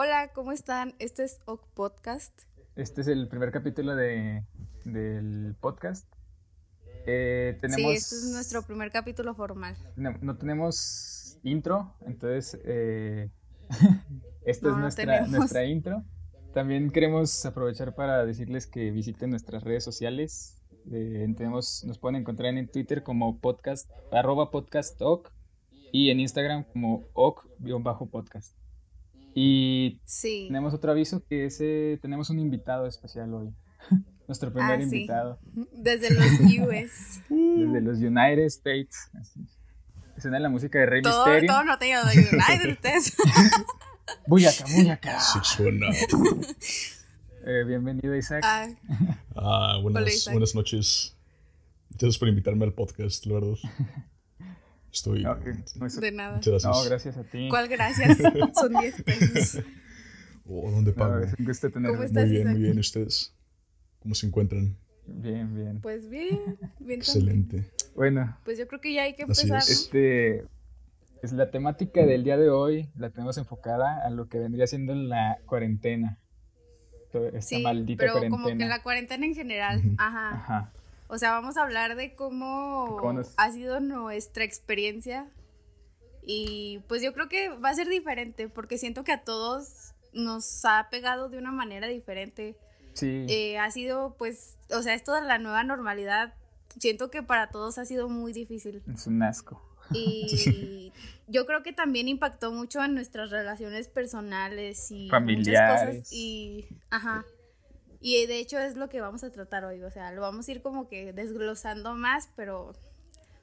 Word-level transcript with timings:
Hola, 0.00 0.30
¿cómo 0.32 0.52
están? 0.52 0.94
Este 1.00 1.24
es 1.24 1.40
OK 1.46 1.66
Podcast. 1.74 2.42
Este 2.76 3.00
es 3.00 3.08
el 3.08 3.26
primer 3.26 3.50
capítulo 3.50 3.96
de, 3.96 4.44
del 4.84 5.56
podcast. 5.60 6.06
Eh, 7.04 7.58
tenemos, 7.60 7.80
Sí, 7.80 7.96
este 7.96 8.14
es 8.14 8.30
nuestro 8.32 8.62
primer 8.62 8.92
capítulo 8.92 9.34
formal. 9.34 9.76
no, 9.96 10.12
no 10.20 10.38
tenemos 10.38 11.40
intro, 11.42 11.96
entonces 12.06 12.60
eh, 12.64 13.32
esta 14.46 14.68
No, 14.68 14.74
es 14.74 14.80
nuestra, 14.82 15.26
nuestra 15.26 15.64
intro. 15.64 16.04
También 16.54 16.90
queremos 16.92 17.44
aprovechar 17.44 17.96
para 17.96 18.24
decirles 18.24 18.68
que 18.68 18.92
visiten 18.92 19.30
nuestras 19.30 19.64
redes 19.64 19.82
sociales. 19.82 20.62
Eh, 20.92 21.26
tenemos, 21.36 21.82
nos 21.84 21.98
pueden 21.98 22.20
encontrar 22.20 22.56
en 22.56 22.68
Twitter 22.68 23.02
como 23.02 23.40
podcast, 23.40 23.90
arroba 24.12 24.52
podcast 24.52 25.02
oc, 25.02 25.32
y 25.90 26.10
en 26.10 26.20
Instagram 26.20 26.62
como 26.72 27.08
oc-podcast. 27.14 28.57
Y 29.34 30.00
Sí. 30.04 30.44
tenemos 30.48 30.74
otro 30.74 30.90
aviso 30.92 31.24
que 31.24 31.46
es, 31.46 31.58
eh, 31.60 31.98
tenemos 32.02 32.30
un 32.30 32.38
invitado 32.40 32.86
especial 32.86 33.32
hoy. 33.34 33.54
Nuestro 34.28 34.52
primer 34.52 34.72
Ah, 34.72 34.76
sí. 34.78 34.82
invitado. 34.84 35.38
Desde 35.72 36.10
los 36.12 36.24
US. 36.68 37.20
Desde 37.28 37.80
los 37.80 37.98
United 37.98 38.44
States. 38.46 39.10
Así. 39.14 39.40
Suena 40.20 40.38
la 40.40 40.48
música 40.48 40.78
de 40.80 40.86
Rey 40.86 41.02
todo, 41.02 41.24
Mysterio. 41.26 41.52
todo 41.52 41.64
no 41.64 41.78
tenía 41.78 42.02
de 42.02 42.12
United 42.32 42.72
ustedes. 42.72 43.16
Buyaka, 44.26 44.64
buyaka. 44.74 45.18
Eh, 47.46 47.64
bienvenido, 47.66 48.16
Isaac. 48.16 48.42
Ah, 48.44 48.66
Ah, 49.36 49.72
Hola, 49.78 49.82
buenas, 49.82 50.14
Isaac. 50.14 50.32
buenas 50.34 50.54
noches. 50.54 51.16
Gracias 51.90 52.18
por 52.18 52.28
invitarme 52.28 52.64
al 52.64 52.72
podcast, 52.74 53.24
la 53.26 53.34
verdad. 53.34 53.54
Estoy. 54.92 55.22
No, 55.22 55.38
que- 55.38 55.54
no, 55.76 55.86
eso- 55.86 56.00
de 56.00 56.12
nada. 56.12 56.36
Muchas 56.36 56.50
gracias. 56.62 56.76
no, 56.76 56.84
gracias 56.84 57.16
a 57.16 57.24
ti. 57.24 57.48
¿Cuál 57.50 57.68
gracias? 57.68 58.18
Son 58.54 58.72
10 58.72 59.02
pesos. 59.02 59.64
Oh, 60.50 60.70
¿Dónde 60.70 60.92
No, 60.92 60.96
pago? 60.96 61.18
es 61.18 61.34
un 61.38 61.44
gusto 61.44 61.70
¿Cómo 61.70 62.02
estás? 62.02 62.24
muy 62.24 62.30
bien, 62.30 62.40
Isaac? 62.40 62.52
muy 62.54 62.62
bien. 62.62 62.76
¿Y 62.78 62.80
ustedes? 62.80 63.34
¿Cómo 63.98 64.14
se 64.14 64.26
encuentran? 64.26 64.78
Bien, 65.06 65.54
bien. 65.54 65.80
Pues 65.82 66.08
bien, 66.08 66.38
bien 66.38 66.58
también. 66.78 67.00
Excelente. 67.00 67.70
Bueno, 67.94 68.34
Pues 68.46 68.56
yo 68.58 68.66
creo 68.66 68.80
que 68.80 68.94
ya 68.94 69.02
hay 69.02 69.14
que 69.14 69.22
empezar. 69.24 69.58
es. 69.58 69.68
¿no? 69.68 69.74
este 69.74 70.46
es 71.22 71.32
la 71.32 71.50
temática 71.50 72.06
del 72.06 72.24
día 72.24 72.38
de 72.38 72.48
hoy. 72.48 72.88
La 72.96 73.10
tenemos 73.10 73.36
enfocada 73.36 74.00
a 74.06 74.08
lo 74.08 74.28
que 74.30 74.38
vendría 74.38 74.66
siendo 74.66 74.94
la 74.94 75.36
cuarentena. 75.44 76.18
Esta 77.12 77.42
Sí, 77.42 77.62
maldita 77.62 78.00
pero 78.00 78.12
cuarentena. 78.14 78.42
como 78.42 78.58
que 78.58 78.64
la 78.64 78.82
cuarentena 78.82 79.26
en 79.26 79.34
general. 79.34 79.82
Ajá. 79.98 80.30
Ajá. 80.34 80.72
O 81.08 81.18
sea, 81.18 81.32
vamos 81.32 81.56
a 81.56 81.62
hablar 81.62 81.96
de 81.96 82.14
cómo, 82.14 82.96
¿Cómo 83.00 83.12
nos- 83.14 83.32
ha 83.36 83.50
sido 83.50 83.80
nuestra 83.80 84.44
experiencia. 84.44 85.26
Y 86.22 86.80
pues 86.88 87.02
yo 87.02 87.12
creo 87.14 87.28
que 87.28 87.48
va 87.48 87.70
a 87.70 87.74
ser 87.74 87.88
diferente, 87.88 88.48
porque 88.48 88.76
siento 88.78 89.02
que 89.04 89.12
a 89.12 89.24
todos 89.24 89.94
nos 90.12 90.64
ha 90.64 90.88
pegado 90.90 91.28
de 91.30 91.38
una 91.38 91.50
manera 91.52 91.86
diferente. 91.86 92.56
Sí. 92.92 93.24
Eh, 93.28 93.58
ha 93.58 93.70
sido, 93.70 94.14
pues, 94.18 94.56
o 94.70 94.82
sea, 94.82 94.94
esto 94.94 95.14
de 95.14 95.22
la 95.22 95.38
nueva 95.38 95.64
normalidad, 95.64 96.34
siento 96.78 97.10
que 97.10 97.22
para 97.22 97.48
todos 97.50 97.78
ha 97.78 97.84
sido 97.86 98.08
muy 98.10 98.32
difícil. 98.32 98.82
Es 98.92 99.06
un 99.06 99.22
asco. 99.22 99.62
Y 99.92 100.92
yo 101.28 101.46
creo 101.46 101.62
que 101.62 101.72
también 101.72 102.08
impactó 102.08 102.52
mucho 102.52 102.84
en 102.84 102.92
nuestras 102.94 103.30
relaciones 103.30 103.88
personales 103.88 104.90
y 104.90 105.04
muchas 105.04 105.10
Familiares. 105.12 105.96
cosas. 106.00 106.12
Y, 106.12 106.68
ajá. 106.90 107.24
Y 108.00 108.26
de 108.26 108.38
hecho 108.38 108.58
es 108.58 108.76
lo 108.76 108.88
que 108.88 109.00
vamos 109.00 109.24
a 109.24 109.30
tratar 109.30 109.64
hoy. 109.64 109.82
O 109.82 109.90
sea, 109.90 110.12
lo 110.12 110.20
vamos 110.20 110.48
a 110.48 110.52
ir 110.52 110.62
como 110.62 110.86
que 110.88 111.12
desglosando 111.12 111.94
más, 111.94 112.28
pero 112.36 112.72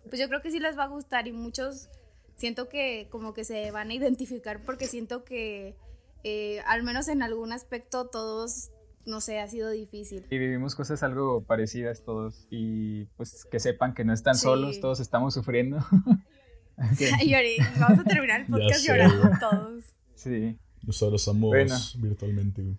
pues 0.10 0.20
yo 0.22 0.28
creo 0.28 0.42
que 0.42 0.52
sí 0.52 0.60
les 0.60 0.78
va 0.78 0.84
a 0.84 0.88
gustar 0.88 1.28
y 1.28 1.32
muchos 1.32 1.90
siento 2.38 2.70
que 2.70 3.08
como 3.12 3.34
que 3.34 3.44
se 3.44 3.72
van 3.72 3.90
a 3.90 3.94
identificar 3.94 4.62
porque 4.66 4.88
siento 4.88 5.24
que 5.24 5.76
eh, 6.24 6.62
al 6.68 6.84
menos 6.84 7.08
en 7.08 7.22
algún 7.22 7.52
aspecto 7.54 8.08
todos, 8.08 8.72
no 9.06 9.20
sé, 9.22 9.40
ha 9.40 9.48
sido 9.48 9.70
difícil. 9.72 10.26
Y 10.30 10.38
vivimos 10.38 10.74
cosas 10.76 11.04
algo 11.04 11.44
parecidas 11.44 12.04
todos. 12.04 12.48
Y 12.50 13.06
pues 13.18 13.46
que 13.46 13.60
sepan 13.60 13.94
que 13.94 14.04
no 14.06 14.14
están 14.14 14.36
Sí. 14.36 14.42
solos, 14.42 14.80
todos 14.80 15.00
estamos 15.00 15.34
sufriendo. 15.34 15.78
Ok, 16.78 17.00
Lloré. 17.26 17.56
Vamos 17.80 18.00
a 18.00 18.04
terminar 18.04 18.42
el 18.42 18.48
podcast 18.52 18.82
sé. 18.82 18.88
llorando 18.90 19.30
todos. 19.40 19.84
Sí. 20.16 20.58
Nos 20.86 21.02
abrazamos 21.04 21.50
Bueno. 21.50 21.74
virtualmente. 22.00 22.76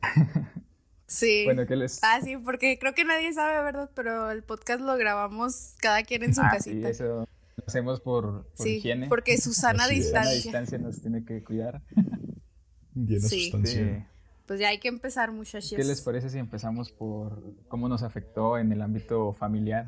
Sí. 1.06 1.44
Bueno, 1.44 1.66
¿qué 1.66 1.76
les...? 1.76 2.00
Ah, 2.02 2.20
sí, 2.22 2.36
porque 2.38 2.78
creo 2.78 2.94
que 2.94 3.04
nadie 3.04 3.32
sabe, 3.32 3.62
¿verdad? 3.62 3.90
Pero 3.94 4.30
el 4.30 4.42
podcast 4.42 4.80
lo 4.80 4.96
grabamos 4.96 5.74
cada 5.80 6.02
quien 6.02 6.22
en 6.22 6.34
su 6.34 6.40
Ah, 6.40 6.50
sí, 6.52 6.56
casita. 6.56 6.88
eso 6.88 7.04
lo 7.56 7.64
hacemos 7.66 8.00
por, 8.00 8.44
por 8.46 8.50
Sí, 8.66 8.76
higiene. 8.76 9.08
porque 9.08 9.36
Susana 9.38 9.84
Así 9.84 9.98
es. 9.98 10.10
Sana 10.10 10.20
distancia. 10.30 10.42
distancia 10.42 10.78
nos 10.78 11.00
tiene 11.02 11.24
que 11.24 11.44
cuidar. 11.44 11.82
Llena 12.94 13.28
Sí. 13.28 13.42
sustancia. 13.50 13.96
Sí. 13.98 14.04
Pues 14.46 14.60
ya 14.60 14.68
hay 14.68 14.78
que 14.78 14.88
empezar, 14.88 15.32
muchachos. 15.32 15.72
¿Qué 15.74 15.84
les 15.84 16.00
parece 16.02 16.28
si 16.30 16.38
empezamos 16.38 16.90
por 16.92 17.42
cómo 17.68 17.88
nos 17.88 18.02
afectó 18.02 18.58
en 18.58 18.72
el 18.72 18.82
ámbito 18.82 19.32
familiar? 19.34 19.86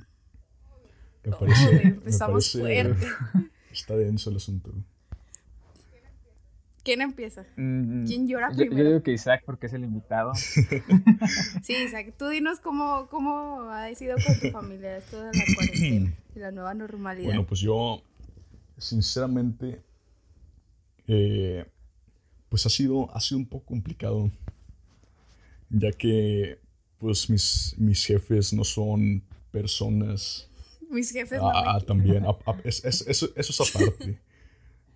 Me 1.24 1.32
parece. 1.32 1.82
Empezamos 1.88 2.52
parece- 2.54 2.60
fuerte. 2.60 3.06
Está 3.72 3.96
denso 3.96 4.30
el 4.30 4.36
asunto. 4.36 4.72
¿Quién 6.86 7.00
empieza? 7.00 7.44
Mm, 7.56 8.06
¿Quién 8.06 8.28
llora 8.28 8.50
yo, 8.52 8.58
yo 8.58 8.66
primero? 8.70 8.88
digo 8.90 9.02
que 9.02 9.12
Isaac 9.12 9.42
porque 9.44 9.66
es 9.66 9.72
el 9.72 9.82
invitado. 9.82 10.32
Sí, 11.64 11.74
Isaac, 11.74 12.14
tú 12.16 12.28
dinos 12.28 12.60
cómo, 12.60 13.08
cómo 13.10 13.62
ha 13.70 13.92
sido 13.96 14.16
con 14.24 14.38
tu 14.38 14.50
familia 14.52 14.96
esto 14.98 15.20
de 15.20 15.32
la 15.34 15.44
cuarentena 15.56 16.12
y 16.36 16.38
la 16.38 16.52
nueva 16.52 16.74
normalidad. 16.74 17.26
Bueno, 17.26 17.44
pues 17.44 17.60
yo, 17.60 18.00
sinceramente, 18.78 19.82
eh, 21.08 21.64
pues 22.48 22.64
ha 22.66 22.70
sido, 22.70 23.10
ha 23.16 23.20
sido 23.20 23.38
un 23.38 23.46
poco 23.46 23.64
complicado, 23.66 24.30
ya 25.70 25.90
que, 25.90 26.60
pues 27.00 27.28
mis, 27.28 27.74
mis 27.78 28.04
jefes 28.06 28.52
no 28.52 28.62
son 28.62 29.24
personas. 29.50 30.46
Mis 30.88 31.10
jefes 31.10 31.40
no 31.40 31.50
Ah, 31.50 31.78
me 31.80 31.84
también, 31.84 32.24
ah, 32.26 32.36
ah, 32.46 32.54
es- 32.62 32.84
es- 32.84 33.04
eso, 33.08 33.28
eso 33.34 33.64
es 33.64 33.74
aparte. 33.74 34.20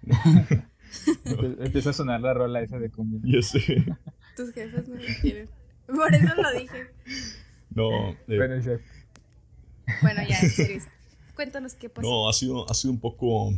Empieza 1.61 1.91
a 1.91 1.93
sonar 1.93 2.21
la 2.21 2.35
rola 2.35 2.61
esa 2.63 2.79
de 2.79 2.91
cumbia. 2.91 3.21
Ya 3.25 3.43
sé. 3.43 3.85
tus 4.37 4.53
jefes 4.53 4.89
no 4.89 4.97
me 4.97 5.21
quieren. 5.21 5.49
Por 5.87 6.15
eso 6.15 6.35
lo 6.41 6.53
dije. 6.59 6.87
No, 7.75 8.11
eh, 8.29 8.79
Bueno, 10.03 10.23
ya, 10.29 10.39
en 10.41 10.51
serio. 10.51 10.83
Cuéntanos 11.35 11.75
qué 11.75 11.89
pasó. 11.89 12.09
No, 12.09 12.29
ha 12.29 12.33
sido, 12.33 12.69
ha 12.71 12.75
sido 12.75 12.93
un 12.93 13.01
poco 13.01 13.53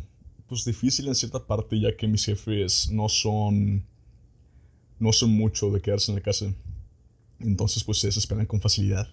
pues, 0.48 0.64
difícil 0.64 1.08
en 1.08 1.14
cierta 1.14 1.46
parte, 1.46 1.78
ya 1.80 1.96
que 1.96 2.06
mis 2.06 2.24
jefes 2.24 2.90
no 2.90 3.08
son. 3.08 3.84
no 4.98 5.12
son 5.12 5.30
mucho 5.30 5.70
de 5.70 5.80
quedarse 5.80 6.10
en 6.12 6.16
la 6.16 6.22
casa. 6.22 6.52
Entonces, 7.40 7.82
pues 7.84 7.98
se 7.98 8.06
desesperan 8.08 8.46
con 8.46 8.60
facilidad. 8.60 9.08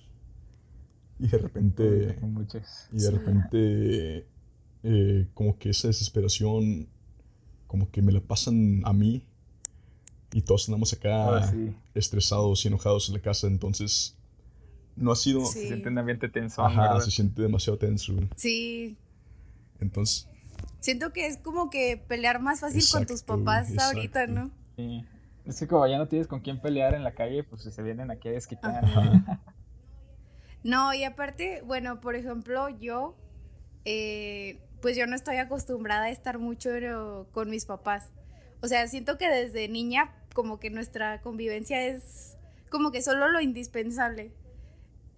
Y 1.19 1.27
de 1.27 1.37
repente. 1.37 2.15
con 2.19 2.33
muchos. 2.33 2.63
Y 2.91 2.97
de 2.99 3.11
repente. 3.11 4.27
eh, 4.83 5.27
como 5.33 5.57
que 5.57 5.71
esa 5.71 5.87
desesperación. 5.87 6.87
Como 7.69 7.91
que 7.91 8.01
me 8.01 8.11
la 8.11 8.19
pasan 8.19 8.81
a 8.83 8.93
mí. 8.93 9.23
Y 10.33 10.41
todos 10.41 10.67
andamos 10.67 10.91
acá 10.91 11.49
sí, 11.51 11.75
estresados 11.93 12.65
y 12.65 12.67
enojados 12.67 13.07
en 13.09 13.13
la 13.13 13.21
casa. 13.21 13.45
Entonces. 13.45 14.15
No 14.95 15.11
ha 15.11 15.15
sido. 15.15 15.45
Sí. 15.45 15.59
se 15.59 15.67
siente 15.67 15.89
un 15.89 15.99
ambiente 15.99 16.29
tenso. 16.29 16.65
Ajá, 16.65 16.81
¿verdad? 16.81 16.99
se 16.99 17.11
siente 17.11 17.43
demasiado 17.43 17.77
tenso. 17.77 18.13
Sí, 18.35 18.97
Entonces. 19.79 20.27
siento 20.79 21.13
que 21.13 21.27
es 21.27 21.37
como 21.37 21.69
que 21.69 22.03
pelear 22.07 22.41
más 22.41 22.59
fácil 22.59 22.83
con 22.91 23.05
tus 23.05 23.21
papás 23.21 23.69
exacto. 23.69 23.97
ahorita, 23.97 24.25
¿no? 24.25 24.49
Sí. 24.75 25.05
Es 25.45 25.59
que 25.59 25.67
como 25.67 25.85
ya 25.87 25.99
no 25.99 26.07
tienes 26.07 26.27
con 26.27 26.41
quién 26.41 26.59
pelear 26.59 26.95
en 26.95 27.03
la 27.03 27.11
calle, 27.11 27.43
pues 27.43 27.61
se 27.61 27.83
vienen 27.83 28.09
aquí 28.09 28.29
a 28.29 28.31
desquitar. 28.31 28.83
Ajá. 28.83 29.41
No, 30.63 30.93
y 30.93 31.03
aparte, 31.03 31.61
bueno, 31.65 32.01
por 32.01 32.15
ejemplo, 32.15 32.67
yo, 32.69 33.15
eh, 33.85 34.59
pues 34.81 34.95
yo 34.95 35.07
no 35.07 35.15
estoy 35.15 35.37
acostumbrada 35.37 36.05
a 36.05 36.09
estar 36.09 36.39
mucho 36.39 37.27
con 37.31 37.49
mis 37.49 37.65
papás. 37.65 38.09
O 38.61 38.67
sea, 38.67 38.87
siento 38.87 39.17
que 39.17 39.29
desde 39.29 39.67
niña 39.67 40.13
como 40.33 40.59
que 40.59 40.69
nuestra 40.69 41.21
convivencia 41.21 41.85
es 41.85 42.37
como 42.69 42.91
que 42.91 43.01
solo 43.01 43.29
lo 43.29 43.41
indispensable. 43.41 44.31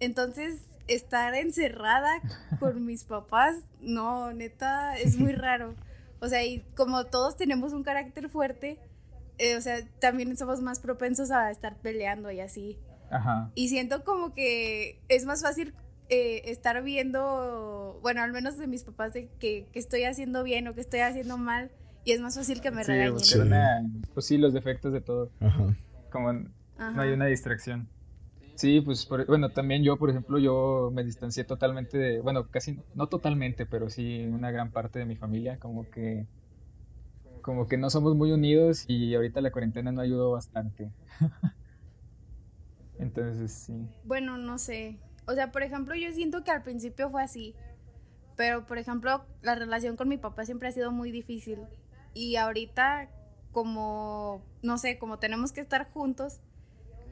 Entonces, 0.00 0.60
estar 0.88 1.34
encerrada 1.34 2.10
con 2.60 2.84
mis 2.84 3.04
papás, 3.04 3.56
no, 3.80 4.32
neta, 4.32 4.96
es 4.96 5.16
muy 5.16 5.32
raro. 5.32 5.74
O 6.20 6.28
sea, 6.28 6.44
y 6.44 6.60
como 6.76 7.06
todos 7.06 7.36
tenemos 7.36 7.72
un 7.72 7.82
carácter 7.82 8.28
fuerte, 8.28 8.78
eh, 9.38 9.56
o 9.56 9.60
sea, 9.60 9.84
también 9.98 10.36
somos 10.36 10.60
más 10.60 10.78
propensos 10.78 11.30
a 11.30 11.50
estar 11.50 11.76
peleando 11.76 12.30
y 12.30 12.40
así. 12.40 12.78
Ajá. 13.10 13.50
Y 13.54 13.68
siento 13.68 14.04
como 14.04 14.32
que 14.32 15.00
es 15.08 15.24
más 15.26 15.42
fácil 15.42 15.74
eh, 16.12 16.50
estar 16.50 16.82
viendo, 16.82 17.98
bueno, 18.02 18.20
al 18.22 18.32
menos 18.32 18.58
de 18.58 18.66
mis 18.66 18.84
papás, 18.84 19.14
de 19.14 19.28
que, 19.38 19.66
que 19.72 19.78
estoy 19.78 20.04
haciendo 20.04 20.42
bien 20.42 20.68
o 20.68 20.74
que 20.74 20.82
estoy 20.82 21.00
haciendo 21.00 21.38
mal. 21.38 21.70
Y 22.04 22.12
es 22.12 22.20
más 22.20 22.34
fácil 22.36 22.60
que 22.60 22.70
me 22.70 22.84
Sí, 22.84 22.90
regañen. 22.92 23.18
Sí. 23.20 23.38
una- 23.38 23.80
pues 24.12 24.26
sí, 24.26 24.36
los 24.36 24.52
defectos 24.52 24.92
de 24.92 25.00
todo. 25.00 25.30
Ajá. 25.40 25.74
Como 26.10 26.32
no 26.32 27.00
hay 27.00 27.12
una 27.12 27.26
distracción. 27.26 27.88
Sí, 28.56 28.80
pues 28.82 29.06
por- 29.06 29.24
bueno, 29.26 29.48
también 29.50 29.82
yo, 29.82 29.96
por 29.96 30.10
ejemplo, 30.10 30.38
yo 30.38 30.90
me 30.92 31.02
distancié 31.04 31.44
totalmente 31.44 31.96
de, 31.96 32.20
bueno, 32.20 32.46
casi, 32.48 32.78
no 32.94 33.06
totalmente, 33.06 33.64
pero 33.64 33.88
sí 33.88 34.26
una 34.26 34.50
gran 34.50 34.70
parte 34.70 34.98
de 34.98 35.06
mi 35.06 35.16
familia, 35.16 35.58
como 35.58 35.88
que 35.90 36.26
como 37.40 37.66
que 37.66 37.76
no 37.76 37.90
somos 37.90 38.14
muy 38.14 38.30
unidos 38.30 38.84
y 38.86 39.14
ahorita 39.16 39.40
la 39.40 39.50
cuarentena 39.50 39.90
no 39.90 40.00
ayudó 40.02 40.30
bastante. 40.32 40.90
Entonces, 42.98 43.52
sí. 43.52 43.88
Bueno, 44.04 44.36
no 44.38 44.58
sé. 44.58 44.98
O 45.26 45.34
sea, 45.34 45.52
por 45.52 45.62
ejemplo, 45.62 45.94
yo 45.94 46.12
siento 46.12 46.44
que 46.44 46.50
al 46.50 46.62
principio 46.62 47.10
fue 47.10 47.22
así. 47.22 47.54
Pero, 48.36 48.66
por 48.66 48.78
ejemplo, 48.78 49.24
la 49.42 49.54
relación 49.54 49.96
con 49.96 50.08
mi 50.08 50.18
papá 50.18 50.44
siempre 50.44 50.68
ha 50.68 50.72
sido 50.72 50.90
muy 50.90 51.12
difícil. 51.12 51.60
Y 52.14 52.36
ahorita, 52.36 53.08
como, 53.52 54.42
no 54.62 54.78
sé, 54.78 54.98
como 54.98 55.18
tenemos 55.18 55.52
que 55.52 55.60
estar 55.60 55.88
juntos, 55.90 56.40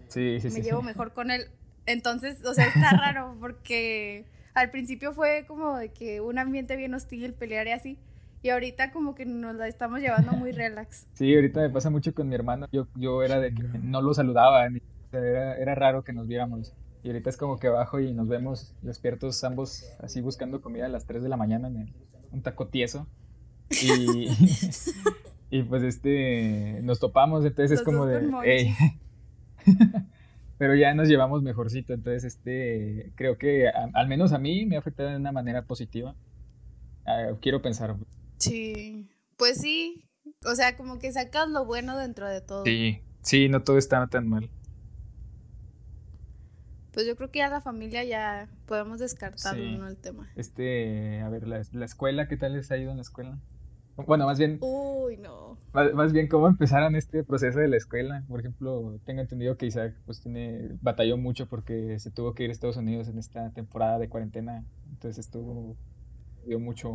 sí, 0.08 0.40
sí, 0.40 0.50
me 0.50 0.62
llevo 0.62 0.82
mejor 0.82 1.12
con 1.14 1.30
él. 1.30 1.46
Entonces, 1.86 2.44
o 2.44 2.54
sea, 2.54 2.66
está 2.66 2.90
raro 2.90 3.36
porque 3.40 4.26
al 4.54 4.70
principio 4.70 5.12
fue 5.12 5.44
como 5.46 5.76
de 5.76 5.90
que 5.90 6.20
un 6.20 6.38
ambiente 6.38 6.76
bien 6.76 6.94
hostil, 6.94 7.34
pelear 7.34 7.66
y 7.68 7.72
así. 7.72 7.98
Y 8.42 8.48
ahorita 8.48 8.90
como 8.90 9.14
que 9.14 9.26
nos 9.26 9.54
la 9.54 9.68
estamos 9.68 10.00
llevando 10.00 10.32
muy 10.32 10.52
relax. 10.52 11.06
Sí, 11.14 11.34
ahorita 11.34 11.60
me 11.60 11.70
pasa 11.70 11.90
mucho 11.90 12.14
con 12.14 12.28
mi 12.28 12.34
hermano. 12.34 12.66
Yo, 12.72 12.88
yo 12.96 13.22
era 13.22 13.38
de 13.38 13.54
que 13.54 13.62
no 13.82 14.00
lo 14.00 14.14
saludaba, 14.14 14.66
era, 15.12 15.56
era 15.56 15.74
raro 15.74 16.02
que 16.02 16.12
nos 16.12 16.26
viéramos. 16.26 16.74
Y 17.02 17.08
ahorita 17.08 17.31
es 17.31 17.37
como 17.37 17.58
que 17.58 17.69
bajo 17.69 18.00
y 18.00 18.12
nos 18.12 18.29
vemos 18.29 18.75
despiertos 18.82 19.43
ambos 19.44 19.85
así 20.00 20.20
buscando 20.20 20.61
comida 20.61 20.87
a 20.87 20.88
las 20.88 21.06
3 21.06 21.23
de 21.23 21.29
la 21.29 21.37
mañana 21.37 21.69
en 21.69 21.94
un 22.31 22.43
taco 22.43 22.69
tieso. 22.69 23.06
Y, 23.70 24.29
y 25.50 25.62
pues 25.62 25.82
este, 25.82 26.81
nos 26.82 26.99
topamos, 27.00 27.44
entonces 27.44 27.79
es 27.79 27.85
como 27.85 28.06
de... 28.06 28.75
Pero 30.58 30.75
ya 30.75 30.93
nos 30.93 31.08
llevamos 31.08 31.43
mejorcito, 31.43 31.94
entonces 31.94 32.23
este, 32.25 33.12
creo 33.14 33.38
que 33.38 33.67
al 33.69 34.08
menos 34.08 34.35
a 34.35 34.38
mí 34.38 34.67
me 34.67 34.76
ha 34.76 34.81
afectado 34.81 35.08
de 35.08 35.17
una 35.17 35.32
manera 35.32 35.62
positiva. 35.64 36.14
Ah, 37.06 37.31
quiero 37.41 37.62
pensar. 37.62 37.97
Sí, 38.37 39.08
pues 39.38 39.58
sí, 39.58 40.05
o 40.44 40.55
sea, 40.55 40.76
como 40.76 40.99
que 40.99 41.12
sacas 41.12 41.49
lo 41.49 41.64
bueno 41.64 41.97
dentro 41.97 42.29
de 42.29 42.43
todo. 42.43 42.64
Sí, 42.64 43.00
sí, 43.23 43.49
no 43.49 43.62
todo 43.62 43.79
está 43.79 44.06
tan 44.08 44.29
mal. 44.29 44.50
Pues 46.92 47.06
yo 47.06 47.16
creo 47.16 47.31
que 47.31 47.38
ya 47.38 47.48
la 47.48 47.60
familia 47.60 48.04
ya 48.04 48.48
podemos 48.66 48.98
descartarlo, 48.98 49.64
¿no? 49.78 49.88
El 49.88 49.96
tema. 49.96 50.28
Este, 50.34 51.20
a 51.20 51.28
ver, 51.28 51.46
la, 51.46 51.62
la, 51.72 51.84
escuela, 51.84 52.26
¿qué 52.26 52.37
tal 52.37 52.54
les 52.54 52.70
ha 52.70 52.76
ido 52.76 52.90
en 52.90 52.96
la 52.96 53.02
escuela? 53.02 53.38
Bueno, 54.06 54.26
más 54.26 54.38
bien. 54.38 54.58
Uy, 54.60 55.16
no. 55.16 55.58
Más, 55.72 56.12
bien, 56.12 56.28
¿cómo 56.28 56.46
empezaron 56.48 56.96
este 56.96 57.25
proceso 57.25 57.58
de 57.58 57.69
la 57.69 57.76
escuela? 57.76 58.25
Por 58.28 58.40
ejemplo, 58.40 58.98
tengo 59.04 59.20
entendido 59.20 59.56
que 59.56 59.66
Isaac 59.66 59.94
pues 60.06 60.20
tiene, 60.20 60.76
batalló 60.81 61.16
mucho 61.16 61.46
porque 61.46 61.98
se 61.98 62.10
tuvo 62.10 62.34
que 62.34 62.44
ir 62.44 62.50
a 62.50 62.52
Estados 62.52 62.76
Unidos 62.76 63.08
en 63.08 63.19
esta 63.19 63.50
temporada 63.52 63.98
de 63.98 64.08
cuarentena. 64.08 64.64
Entonces 64.90 65.25
estuvo, 65.25 65.76
dio 66.46 66.58
mucho, 66.58 66.92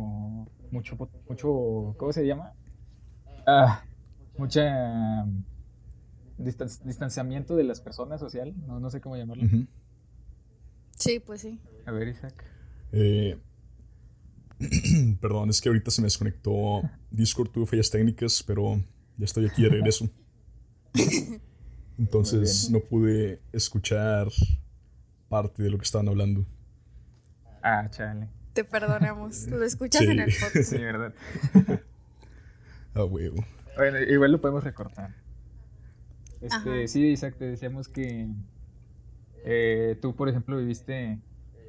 mucho, 0.70 0.96
mucho, 1.28 1.94
¿cómo 1.96 2.12
se 2.12 2.26
llama? 2.26 2.52
Ah, 3.46 3.84
mucha 4.36 5.24
distanciamiento 6.38 7.56
de 7.56 7.64
las 7.64 7.80
personas 7.80 8.20
social, 8.20 8.54
no, 8.66 8.78
no 8.78 8.90
sé 8.90 9.00
cómo 9.00 9.16
llamarlo. 9.16 9.44
Sí, 10.98 11.20
pues 11.20 11.42
sí. 11.42 11.60
A 11.84 11.92
ver, 11.92 12.08
Isaac. 12.08 12.34
Eh, 12.92 13.38
perdón, 15.20 15.50
es 15.50 15.60
que 15.60 15.68
ahorita 15.68 15.90
se 15.90 16.00
me 16.00 16.06
desconectó 16.06 16.82
Discord, 17.10 17.50
tuve 17.50 17.66
fallas 17.66 17.90
técnicas, 17.90 18.42
pero 18.42 18.82
ya 19.16 19.24
estoy 19.24 19.46
aquí 19.46 19.62
de 19.62 19.68
regreso. 19.68 20.08
Entonces 21.98 22.70
no 22.70 22.80
pude 22.80 23.40
escuchar 23.52 24.28
parte 25.28 25.62
de 25.62 25.70
lo 25.70 25.78
que 25.78 25.84
estaban 25.84 26.08
hablando. 26.08 26.44
Ah, 27.62 27.88
chale. 27.90 28.28
Te 28.52 28.64
perdonamos. 28.64 29.46
Lo 29.48 29.62
escuchas 29.62 30.02
en 30.02 30.20
el 30.20 30.32
podcast. 30.32 30.70
Sí, 30.70 30.78
verdad. 30.78 31.14
Ah, 32.94 33.04
huevo. 33.04 33.44
Bueno, 33.76 34.00
igual 34.00 34.32
lo 34.32 34.40
podemos 34.40 34.64
recortar. 34.64 35.14
Este, 36.40 36.88
sí, 36.88 37.08
Isaac, 37.08 37.36
te 37.36 37.44
decíamos 37.44 37.88
que 37.88 38.26
eh, 39.48 39.96
tú, 40.02 40.16
por 40.16 40.28
ejemplo, 40.28 40.58
viviste 40.58 41.20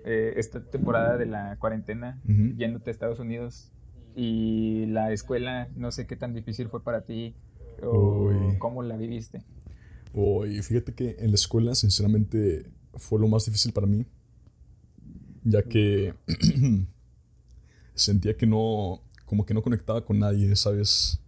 eh, 0.03 0.33
esta 0.35 0.63
temporada 0.63 1.15
de 1.15 1.27
la 1.27 1.57
cuarentena 1.59 2.19
yéndote 2.25 2.89
a 2.89 2.91
Estados 2.91 3.19
Unidos 3.19 3.69
y 4.15 4.88
la 4.88 5.13
escuela, 5.13 5.69
no 5.75 5.91
sé 5.91 6.07
qué 6.07 6.15
tan 6.15 6.33
difícil 6.33 6.69
fue 6.69 6.83
para 6.83 7.01
ti 7.01 7.35
o 7.83 8.56
cómo 8.57 8.81
la 8.81 8.97
viviste. 8.97 9.44
Uy, 10.12 10.59
fíjate 10.63 10.95
que 10.95 11.18
en 11.19 11.29
la 11.29 11.35
escuela, 11.35 11.75
sinceramente, 11.75 12.65
fue 12.95 13.19
lo 13.19 13.27
más 13.27 13.45
difícil 13.45 13.71
para 13.74 13.85
mí, 13.85 14.07
ya 15.44 15.62
que 15.62 16.15
sentía 17.94 18.35
que 18.35 18.47
no, 18.47 19.03
como 19.25 19.45
que 19.45 19.53
no 19.53 19.62
conectaba 19.62 20.03
con 20.03 20.18
nadie, 20.18 20.56
¿sabes? 20.56 21.21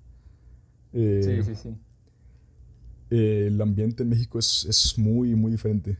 Eh, 0.93 1.43
sí, 1.43 1.43
sí, 1.43 1.55
sí. 1.55 1.77
el 3.11 3.61
ambiente 3.61 4.01
en 4.01 4.09
México 4.09 4.39
es, 4.39 4.65
es 4.67 4.97
muy, 4.97 5.35
muy 5.35 5.51
diferente. 5.51 5.99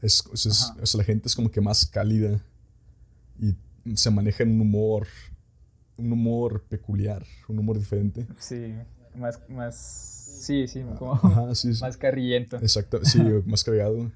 Es, 0.00 0.94
la 0.94 1.04
gente 1.04 1.28
es 1.28 1.34
como 1.34 1.50
que 1.50 1.60
más 1.60 1.86
cálida 1.86 2.40
y 3.38 3.54
se 3.96 4.10
maneja 4.10 4.42
en 4.42 4.52
un 4.52 4.60
humor, 4.60 5.06
un 5.96 6.12
humor 6.12 6.64
peculiar, 6.68 7.24
un 7.48 7.58
humor 7.58 7.78
diferente. 7.78 8.26
Sí, 8.38 8.74
más, 9.14 9.40
más, 9.48 9.76
sí, 10.40 10.66
sí, 10.68 10.82
como 10.98 11.14
más 11.80 11.96
carrillento. 11.96 12.56
Exacto, 12.56 13.04
sí, 13.04 13.18
más 13.46 13.64
cargado. 13.64 14.10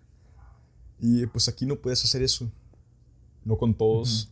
Y 1.00 1.26
pues 1.26 1.48
aquí 1.48 1.66
no 1.66 1.76
puedes 1.76 2.04
hacer 2.04 2.22
eso, 2.22 2.48
no 3.44 3.56
con 3.56 3.74
todos. 3.74 4.30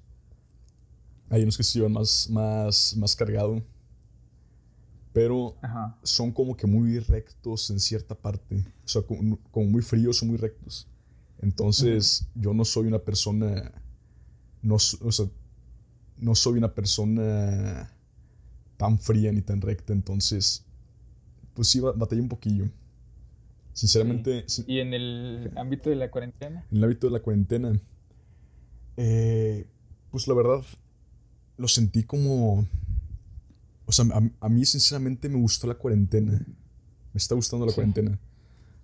Hay 1.28 1.42
unos 1.42 1.56
que 1.56 1.62
se 1.62 1.78
llevan 1.78 1.92
más, 1.92 2.28
más, 2.30 2.96
más 2.96 3.16
cargado. 3.16 3.62
Pero 5.12 5.56
son 6.04 6.30
como 6.30 6.56
que 6.56 6.68
muy 6.68 7.00
rectos 7.00 7.70
en 7.70 7.80
cierta 7.80 8.14
parte. 8.14 8.64
O 8.84 8.88
sea, 8.88 9.02
como, 9.02 9.38
como 9.50 9.66
muy 9.66 9.82
fríos 9.82 10.22
o 10.22 10.26
muy 10.26 10.36
rectos. 10.36 10.86
Entonces, 11.40 12.26
yo 12.34 12.52
no 12.52 12.64
soy 12.64 12.86
una 12.86 12.98
persona, 12.98 13.72
no, 14.62 14.74
o 14.74 15.12
sea, 15.12 15.26
no 16.18 16.34
soy 16.34 16.58
una 16.58 16.74
persona 16.74 17.92
tan 18.76 18.98
fría 18.98 19.32
ni 19.32 19.40
tan 19.40 19.60
recta, 19.60 19.92
entonces, 19.92 20.64
pues 21.54 21.68
sí, 21.68 21.80
batallé 21.80 22.20
un 22.20 22.28
poquillo. 22.28 22.66
Sinceramente. 23.72 24.44
¿Y 24.66 24.80
en 24.80 24.92
el 24.92 25.50
ámbito 25.56 25.88
de 25.88 25.96
la 25.96 26.10
cuarentena? 26.10 26.66
En 26.70 26.78
el 26.78 26.84
ámbito 26.84 27.06
de 27.06 27.12
la 27.12 27.20
cuarentena, 27.20 27.80
eh, 28.96 29.66
pues 30.10 30.28
la 30.28 30.34
verdad, 30.34 30.62
lo 31.56 31.68
sentí 31.68 32.04
como... 32.04 32.66
O 33.86 33.92
sea, 33.92 34.04
a, 34.40 34.48
mí 34.48 34.64
sinceramente 34.66 35.28
me 35.28 35.38
gustó 35.38 35.66
la 35.66 35.74
cuarentena. 35.74 36.32
Me 36.32 37.18
está 37.18 37.34
gustando 37.34 37.66
la 37.66 37.72
cuarentena. 37.72 38.18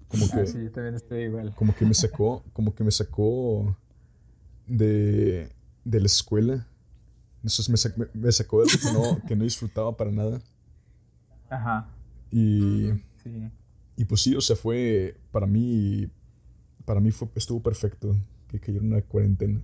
Como 0.08 0.30
que, 0.30 0.46
sí, 0.46 0.70
también 0.70 0.94
estoy 0.94 1.24
igual. 1.24 1.54
Como 1.54 1.74
que 1.74 1.84
me 1.84 1.94
sacó, 1.94 2.44
como 2.52 2.74
que 2.74 2.84
me 2.84 2.92
sacó 2.92 3.76
de, 4.66 5.48
de 5.84 6.00
la 6.00 6.06
escuela. 6.06 6.66
Eso 7.44 7.70
me, 7.70 7.76
sacó, 7.76 8.04
me 8.14 8.32
sacó 8.32 8.62
de 8.62 8.68
que 8.68 8.92
no, 8.92 9.22
que 9.26 9.36
no 9.36 9.44
disfrutaba 9.44 9.96
para 9.96 10.10
nada. 10.10 10.40
Ajá. 11.48 11.88
Y, 12.30 12.90
sí. 13.22 13.50
y 13.96 14.04
pues 14.04 14.22
sí, 14.22 14.34
o 14.34 14.40
sea, 14.40 14.56
fue, 14.56 15.16
para 15.30 15.46
mí, 15.46 16.08
para 16.84 17.00
mí 17.00 17.10
fue, 17.10 17.28
estuvo 17.34 17.62
perfecto 17.62 18.16
que 18.48 18.58
cayera 18.58 18.84
una 18.84 19.02
cuarentena. 19.02 19.60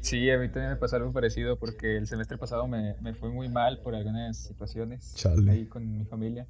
Sí, 0.00 0.28
a 0.30 0.38
mí 0.38 0.48
también 0.48 0.70
me 0.70 0.76
pasó 0.76 0.96
algo 0.96 1.12
parecido 1.12 1.56
porque 1.56 1.96
el 1.96 2.08
semestre 2.08 2.36
pasado 2.36 2.66
me, 2.66 2.96
me 3.00 3.14
fue 3.14 3.30
muy 3.30 3.48
mal 3.48 3.80
por 3.82 3.94
algunas 3.94 4.36
situaciones 4.36 5.14
ahí 5.48 5.66
con 5.66 5.96
mi 5.96 6.04
familia. 6.04 6.48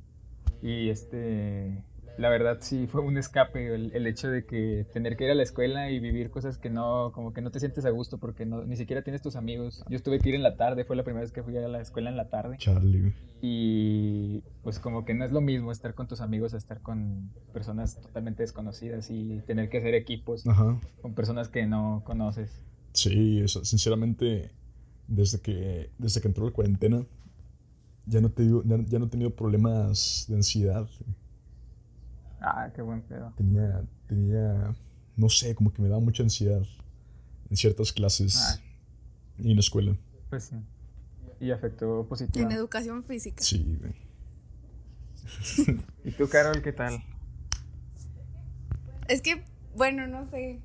Y 0.63 0.89
este, 0.89 1.85
la 2.19 2.29
verdad 2.29 2.59
sí 2.61 2.87
fue 2.87 3.01
un 3.01 3.17
escape 3.17 3.75
el, 3.75 4.07
hecho 4.07 4.29
de 4.29 4.45
que 4.45 4.87
tener 4.93 5.17
que 5.17 5.25
ir 5.25 5.31
a 5.31 5.35
la 5.35 5.43
escuela 5.43 5.91
y 5.91 5.99
vivir 5.99 6.31
cosas 6.31 6.59
que 6.59 6.69
no, 6.69 7.11
como 7.13 7.33
que 7.33 7.41
no 7.41 7.51
te 7.51 7.59
sientes 7.59 7.85
a 7.85 7.91
gusto 7.91 8.19
porque 8.19 8.45
no, 8.45 8.65
ni 8.65 8.77
siquiera 8.77 9.03
tienes 9.03 9.23
tus 9.23 9.37
amigos. 9.37 9.83
Yo 9.89 9.97
estuve 9.97 10.19
que 10.19 10.29
ir 10.29 10.35
en 10.35 10.43
la 10.43 10.57
tarde, 10.57 10.85
fue 10.85 10.97
la 10.97 11.05
primera 11.05 11.23
vez 11.23 11.33
que 11.33 11.43
fui 11.43 11.57
a 11.57 11.67
la 11.69 11.81
escuela 11.81 12.11
en 12.11 12.17
la 12.17 12.29
tarde. 12.29 12.57
Charlie. 12.59 13.15
Y 13.41 14.43
pues 14.63 14.79
como 14.79 15.05
que 15.05 15.15
no 15.15 15.25
es 15.25 15.33
lo 15.33 15.41
mismo 15.41 15.73
estar 15.73 15.95
con 15.95 16.07
tus 16.07 16.21
amigos 16.21 16.55
a 16.55 16.59
estar 16.59 16.81
con 16.81 17.31
personas 17.53 18.01
totalmente 18.01 18.43
desconocidas 18.43 19.11
y 19.11 19.41
tener 19.47 19.69
que 19.69 19.79
hacer 19.79 19.95
equipos 19.95 20.45
con 21.01 21.15
personas 21.15 21.49
que 21.49 21.67
no 21.67 22.03
conoces. 22.05 22.51
Sí, 22.93 23.41
eso, 23.41 23.65
sinceramente, 23.65 24.53
desde 25.09 25.41
que, 25.41 25.91
desde 25.99 26.21
que 26.21 26.29
entró 26.29 26.45
la 26.45 26.53
cuarentena, 26.53 27.05
ya 28.05 28.21
no, 28.21 28.31
te, 28.31 28.45
ya 28.45 28.99
no 28.99 29.07
he 29.07 29.09
tenido 29.09 29.31
problemas 29.31 30.27
de 30.29 30.37
ansiedad. 30.37 30.89
Ah, 32.43 32.71
qué 32.75 32.83
buen 32.83 33.03
pedo. 33.03 33.33
Tenía, 33.37 33.85
tenía, 34.09 34.75
no 35.17 35.29
sé, 35.29 35.55
como 35.55 35.73
que 35.73 35.81
me 35.81 35.89
daba 35.89 36.01
mucha 36.01 36.25
ansiedad 36.25 36.63
en 37.49 37.57
ciertas 37.57 37.93
clases 37.93 38.37
ah. 38.37 38.61
y 39.39 39.51
en 39.51 39.57
la 39.57 39.61
escuela. 39.61 39.97
Pues 40.29 40.45
sí. 40.45 40.57
Y 41.39 41.53
afectó 41.53 42.05
positivamente. 42.09 42.55
En 42.55 42.59
educación 42.59 43.05
física. 43.05 43.43
Sí, 43.43 43.79
güey. 43.81 43.95
¿Y 46.05 46.11
tú, 46.13 46.29
Carol, 46.29 46.61
qué 46.63 46.73
tal? 46.73 47.03
Es 49.09 49.23
que, 49.23 49.45
bueno, 49.77 50.07
no 50.07 50.29
sé. 50.29 50.61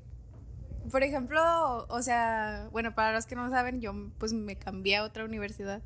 Por 0.90 1.02
ejemplo, 1.02 1.86
o 1.88 2.02
sea, 2.02 2.68
bueno, 2.72 2.94
para 2.94 3.12
los 3.12 3.26
que 3.26 3.36
no 3.36 3.50
saben, 3.50 3.80
yo 3.80 3.92
pues 4.18 4.32
me 4.32 4.56
cambié 4.56 4.96
a 4.96 5.04
otra 5.04 5.24
universidad. 5.24 5.82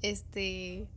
Este, 0.00 0.88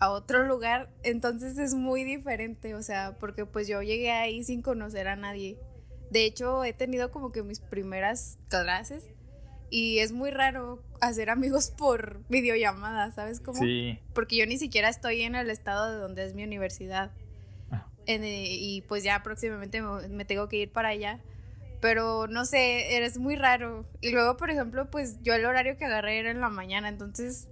a 0.00 0.10
otro 0.10 0.44
lugar, 0.44 0.88
entonces 1.02 1.58
es 1.58 1.74
muy 1.74 2.04
diferente, 2.04 2.74
o 2.74 2.82
sea, 2.82 3.16
porque 3.20 3.44
pues 3.44 3.68
yo 3.68 3.82
llegué 3.82 4.10
ahí 4.10 4.42
sin 4.42 4.62
conocer 4.62 5.06
a 5.08 5.14
nadie. 5.14 5.58
De 6.10 6.24
hecho, 6.24 6.64
he 6.64 6.72
tenido 6.72 7.10
como 7.10 7.30
que 7.30 7.42
mis 7.42 7.60
primeras 7.60 8.38
clases 8.48 9.04
y 9.68 9.98
es 9.98 10.12
muy 10.12 10.30
raro 10.30 10.82
hacer 11.02 11.28
amigos 11.28 11.70
por 11.76 12.26
videollamada, 12.30 13.12
¿sabes 13.12 13.40
cómo? 13.40 13.60
Sí. 13.60 13.98
Porque 14.14 14.36
yo 14.36 14.46
ni 14.46 14.56
siquiera 14.56 14.88
estoy 14.88 15.20
en 15.20 15.34
el 15.34 15.50
estado 15.50 15.92
de 15.92 15.98
donde 15.98 16.24
es 16.24 16.34
mi 16.34 16.44
universidad. 16.44 17.10
Ah. 17.70 17.86
En, 18.06 18.24
eh, 18.24 18.46
y 18.48 18.80
pues 18.82 19.04
ya 19.04 19.22
próximamente 19.22 19.82
me, 19.82 20.08
me 20.08 20.24
tengo 20.24 20.48
que 20.48 20.56
ir 20.56 20.72
para 20.72 20.88
allá. 20.88 21.20
Pero 21.82 22.26
no 22.26 22.46
sé, 22.46 22.96
eres 22.96 23.18
muy 23.18 23.36
raro. 23.36 23.86
Y 24.00 24.10
luego, 24.12 24.38
por 24.38 24.50
ejemplo, 24.50 24.90
pues 24.90 25.18
yo 25.22 25.34
el 25.34 25.44
horario 25.44 25.76
que 25.76 25.84
agarré 25.84 26.18
era 26.18 26.30
en 26.30 26.40
la 26.40 26.50
mañana, 26.50 26.88
entonces 26.88 27.48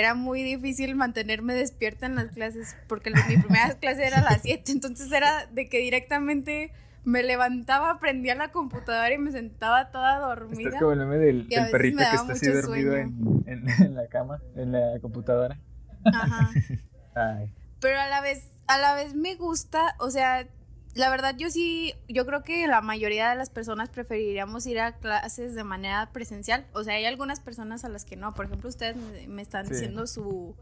era 0.00 0.14
muy 0.14 0.42
difícil 0.42 0.96
mantenerme 0.96 1.54
despierta 1.54 2.06
en 2.06 2.16
las 2.16 2.30
clases, 2.30 2.76
porque 2.88 3.10
mi 3.10 3.36
primera 3.36 3.74
clase 3.80 4.06
era 4.06 4.18
a 4.18 4.22
las 4.22 4.42
7, 4.42 4.72
entonces 4.72 5.12
era 5.12 5.46
de 5.46 5.68
que 5.68 5.78
directamente 5.78 6.72
me 7.04 7.22
levantaba, 7.22 7.98
prendía 7.98 8.34
la 8.34 8.52
computadora 8.52 9.12
y 9.14 9.18
me 9.18 9.30
sentaba 9.32 9.90
toda 9.90 10.18
dormida. 10.18 10.68
Estás 10.68 10.80
como 10.80 10.92
el 10.92 10.98
meme 10.98 11.16
del, 11.18 11.46
perrito 11.70 11.96
me 11.96 12.02
que 12.02 12.08
daba 12.08 12.20
está 12.20 12.32
así 12.32 12.46
mucho 12.48 12.60
dormido 12.62 12.96
en, 12.96 13.42
en- 13.46 13.68
en 13.86 13.94
la 13.94 14.06
cama, 14.08 14.40
en 14.56 14.72
la 14.72 14.98
computadora. 15.00 15.58
Ajá. 16.04 16.50
Ay, 17.14 17.52
Pero 17.80 17.98
a 18.00 18.08
la 18.08 18.20
vez, 18.20 18.50
a 18.66 18.78
la 18.78 18.94
vez 18.94 19.14
me 19.14 19.34
gusta, 19.36 19.94
o 19.98 20.10
sea, 20.10 20.46
la 20.94 21.08
verdad 21.10 21.36
yo 21.36 21.50
sí, 21.50 21.94
yo 22.08 22.26
creo 22.26 22.42
que 22.42 22.66
la 22.66 22.80
mayoría 22.80 23.30
de 23.30 23.36
las 23.36 23.48
personas 23.50 23.88
preferiríamos 23.90 24.66
ir 24.66 24.80
a 24.80 24.92
clases 24.96 25.54
de 25.54 25.62
manera 25.64 26.10
presencial. 26.12 26.66
O 26.72 26.82
sea, 26.82 26.94
hay 26.94 27.04
algunas 27.04 27.38
personas 27.40 27.84
a 27.84 27.88
las 27.88 28.04
que 28.04 28.16
no. 28.16 28.34
Por 28.34 28.46
ejemplo, 28.46 28.68
ustedes 28.68 28.96
me, 29.28 29.42
están 29.42 29.66
Sí. 29.66 29.72
diciendo 29.74 30.06
su, 30.06 30.54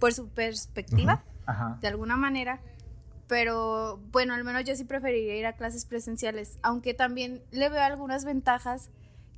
por 0.00 0.14
su 0.14 0.28
perspectiva, 0.28 1.22
ajá. 1.46 1.78
de 1.82 1.88
alguna 1.88 2.16
manera. 2.16 2.60
Pero 3.26 4.00
bueno, 4.12 4.34
al 4.34 4.44
menos 4.44 4.64
yo 4.64 4.76
sí 4.76 4.84
preferiría 4.84 5.36
ir 5.36 5.46
a 5.46 5.54
clases 5.54 5.84
presenciales, 5.86 6.58
aunque 6.62 6.92
también 6.94 7.42
le 7.52 7.68
veo 7.70 7.82
algunas 7.82 8.24
ventajas 8.24 8.90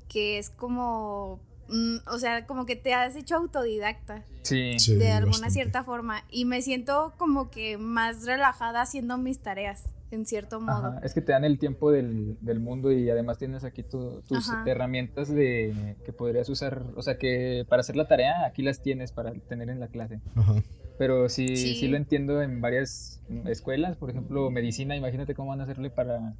que 0.09 0.39
es 0.39 0.51
como, 0.51 1.41
mm, 1.69 1.97
o 2.07 2.19
sea, 2.19 2.47
como 2.47 2.67
que 2.67 2.75
te 2.77 2.95
has 2.95 3.15
hecho 3.17 3.37
autodidacta 3.37 4.25
Sí. 4.43 4.79
Sí, 4.79 4.95
de 4.97 5.11
alguna 5.13 5.33
bastante. 5.33 5.53
cierta 5.55 5.83
forma 5.85 6.23
y 6.31 6.45
me 6.45 6.63
siento 6.63 7.15
como 7.17 7.51
que 7.51 7.79
más 7.79 8.25
relajada 8.25 8.83
haciendo 8.83 9.19
mis 9.19 9.41
tareas 9.41 9.83
en 10.11 10.25
cierto 10.27 10.61
modo. 10.61 10.87
Ajá, 10.89 11.01
Es 11.03 11.15
que 11.15 11.21
te 11.21 11.33
dan 11.33 11.45
el 11.45 11.59
tiempo 11.59 11.91
del, 11.91 12.37
del 12.41 12.61
mundo 12.61 12.93
y 12.93 13.09
además 13.11 13.39
tienes 13.39 13.65
aquí 13.65 13.83
tu- 13.83 14.23
tus 14.29 14.49
Ajá. 14.51 14.65
herramientas 14.67 15.29
de 15.29 15.97
que 16.05 16.13
podrías 16.13 16.49
usar, 16.49 16.83
o 16.97 17.03
sea 17.03 17.19
que 17.19 17.65
para 17.69 17.81
hacer 17.81 17.97
la 17.97 18.07
tarea 18.09 18.47
aquí 18.47 18.63
las 18.63 18.83
tienes 18.83 19.13
para 19.13 19.33
tener 19.33 19.69
en 19.71 19.81
la 19.81 19.89
clase. 19.89 20.21
Ajá. 20.35 20.55
Pero 20.99 21.29
sí, 21.29 21.57
sí, 21.57 21.75
Sí. 21.75 21.89
lo 21.89 21.97
entiendo 21.97 22.41
en 22.43 22.61
varias 22.61 23.21
escuelas, 23.47 23.97
por 23.97 24.11
ejemplo, 24.11 24.51
medicina, 24.51 24.97
imagínate 24.97 25.35
cómo 25.35 25.51
van 25.51 25.61
a 25.61 25.65
hacerle 25.65 25.91
para 25.91 26.35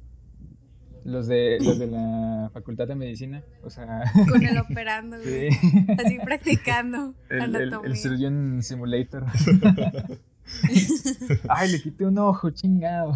los 1.03 1.27
de 1.27 1.57
los 1.61 1.77
de 1.79 1.87
la 1.87 2.49
Facultad 2.53 2.87
de 2.87 2.95
Medicina, 2.95 3.43
o 3.63 3.69
sea, 3.69 4.01
Con 4.29 4.43
el 4.43 4.57
operando, 4.57 5.17
sí. 5.21 5.47
así 6.03 6.17
practicando 6.23 7.13
El, 7.29 7.55
el, 7.55 7.73
el 7.85 7.95
Surgeon 7.95 8.61
Simulator. 8.63 9.25
Ay, 11.49 11.71
le 11.71 11.77
quité 11.79 12.05
un 12.05 12.17
ojo, 12.17 12.49
chingado. 12.51 13.13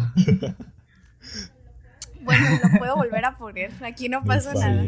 Bueno, 2.22 2.44
lo 2.62 2.78
puedo 2.78 2.96
volver 2.96 3.24
a 3.24 3.36
poner, 3.36 3.72
aquí 3.82 4.08
no 4.08 4.22
pasa 4.24 4.54
nada. 4.54 4.84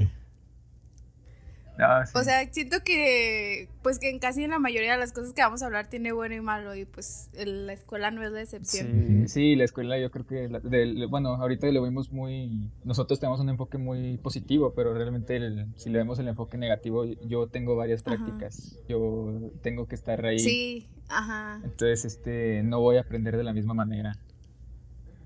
No, 1.76 2.06
sí. 2.06 2.12
O 2.14 2.22
sea, 2.22 2.46
siento 2.52 2.76
que 2.84 3.68
pues 3.82 3.98
que 3.98 4.08
en 4.08 4.18
casi 4.20 4.44
en 4.44 4.50
la 4.50 4.58
mayoría 4.60 4.92
de 4.92 4.98
las 4.98 5.12
cosas 5.12 5.32
que 5.32 5.42
vamos 5.42 5.60
a 5.62 5.66
hablar 5.66 5.88
tiene 5.88 6.12
bueno 6.12 6.34
y 6.36 6.40
malo 6.40 6.74
y 6.74 6.84
pues 6.84 7.28
el- 7.34 7.66
la 7.66 7.72
escuela 7.72 8.10
no 8.12 8.22
es 8.22 8.30
la 8.32 8.42
excepción. 8.42 9.24
Sí, 9.26 9.28
sí, 9.28 9.56
la 9.56 9.64
escuela 9.64 9.98
yo 9.98 10.10
creo 10.12 10.24
que, 10.26 10.48
la- 10.48 10.60
del- 10.60 11.06
bueno, 11.08 11.34
ahorita 11.34 11.66
lo 11.72 11.82
vimos 11.82 12.12
muy, 12.12 12.70
nosotros 12.84 13.18
tenemos 13.18 13.40
un 13.40 13.48
enfoque 13.48 13.76
muy 13.78 14.18
positivo, 14.18 14.72
pero 14.74 14.94
realmente 14.94 15.34
el- 15.36 15.66
si 15.76 15.90
le 15.90 15.98
vemos 15.98 16.18
el 16.20 16.28
enfoque 16.28 16.56
negativo, 16.58 17.04
yo 17.04 17.48
tengo 17.48 17.74
varias 17.76 18.02
Ajá. 18.06 18.16
prácticas, 18.16 18.78
yo 18.88 19.50
tengo 19.62 19.86
que 19.88 19.96
estar 19.96 20.24
ahí, 20.24 20.38
Sí, 20.38 20.88
ajá. 21.08 21.60
entonces 21.64 22.04
este, 22.04 22.62
no 22.62 22.80
voy 22.80 22.96
a 22.98 23.00
aprender 23.00 23.36
de 23.36 23.42
la 23.44 23.52
misma 23.52 23.74
manera. 23.74 24.16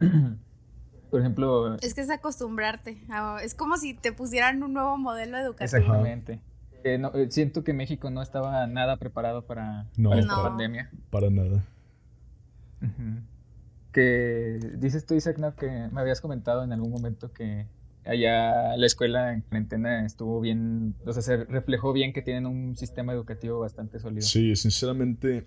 Por 1.11 1.21
ejemplo, 1.21 1.77
Es 1.77 1.95
que 1.95 2.03
es 2.03 2.11
acostumbrarte. 2.11 2.99
a- 3.11 3.39
es 3.43 3.55
como 3.55 3.77
si 3.77 3.95
te 3.95 4.13
pusieran 4.13 4.63
un 4.63 4.75
nuevo 4.75 4.97
modelo 4.99 5.39
educativo. 5.39 5.79
exactamente. 5.79 6.41
Eh, 6.85 6.99
no, 6.99 7.13
eh, 7.15 7.29
siento 7.31 7.65
que 7.65 7.73
México 7.73 8.11
no 8.11 8.23
estaba 8.23 8.67
nada 8.67 8.97
preparado 8.99 9.43
para, 9.47 9.87
No, 9.97 10.11
para 10.11 10.21
esta 10.21 10.37
No. 10.37 10.43
pandemia. 10.43 10.91
Para 11.11 11.31
nada. 11.31 11.65
Que 13.93 14.61
dices 14.77 15.07
tú, 15.07 15.15
Isaac, 15.15 15.39
¿no? 15.39 15.55
que 15.57 15.67
me 15.91 16.01
habías 16.01 16.21
comentado 16.21 16.63
en 16.63 16.73
algún 16.73 16.91
momento 16.93 17.33
que 17.33 17.67
allá 18.05 18.77
la 18.77 18.87
escuela 18.87 19.33
en 19.33 19.41
cuarentena 19.43 20.05
estuvo 20.07 20.41
bien, 20.41 20.95
o 21.07 21.13
sea, 21.13 21.23
se 21.23 21.37
reflejó 21.45 21.93
bien 21.93 22.13
que 22.13 22.23
tienen 22.23 22.47
un 22.47 22.77
sistema 22.77 23.13
educativo 23.13 23.59
bastante 23.61 23.99
sólido. 23.99 24.23
Sí, 24.27 24.55
sinceramente, 24.57 25.45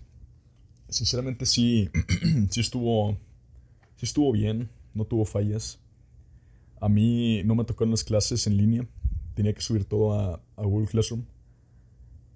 sinceramente 0.89 1.46
sí, 1.46 1.89
sí 2.50 2.60
estuvo, 2.60 3.13
sí 3.96 4.06
estuvo 4.06 4.32
bien, 4.32 4.70
no 4.93 5.05
tuvo 5.05 5.25
fallas. 5.25 5.79
A 6.79 6.89
mí 6.89 7.43
no 7.43 7.55
me 7.55 7.63
tocaron 7.63 7.91
las 7.91 8.03
clases 8.03 8.48
en 8.48 8.57
línea, 8.57 8.88
tenía 9.36 9.53
que 9.53 9.62
subir 9.62 9.86
todo 9.86 10.13
a, 10.13 10.41
a 10.55 10.63
Google 10.63 10.88
Classroom, 10.88 11.24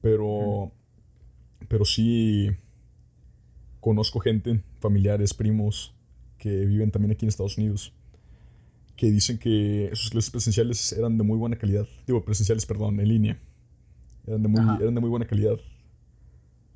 pero, 0.02 0.72
pero 1.68 1.84
sí 1.84 2.50
conozco 3.80 4.20
gente, 4.20 4.62
familiares, 4.80 5.34
primos, 5.34 5.94
que 6.38 6.66
viven 6.66 6.92
también 6.92 7.12
aquí 7.12 7.26
en 7.26 7.30
Estados 7.30 7.58
Unidos, 7.58 7.94
que 8.96 9.12
dicen 9.12 9.38
que 9.38 9.90
sus 9.94 10.12
clases 10.12 10.32
presenciales 10.32 10.94
eran 10.94 11.18
de 11.18 11.24
muy 11.24 11.38
buena 11.38 11.58
calidad, 11.58 11.88
digo, 12.06 12.24
presenciales, 12.24 12.66
perdón, 12.66 13.00
en 13.00 13.08
línea, 13.08 13.40
eran 14.28 14.42
de 14.44 14.48
muy, 14.48 14.62
Ajá. 14.62 14.78
eran 14.80 14.96
de 14.96 15.02
muy 15.02 15.10
buena 15.10 15.26
calidad. 15.26 15.60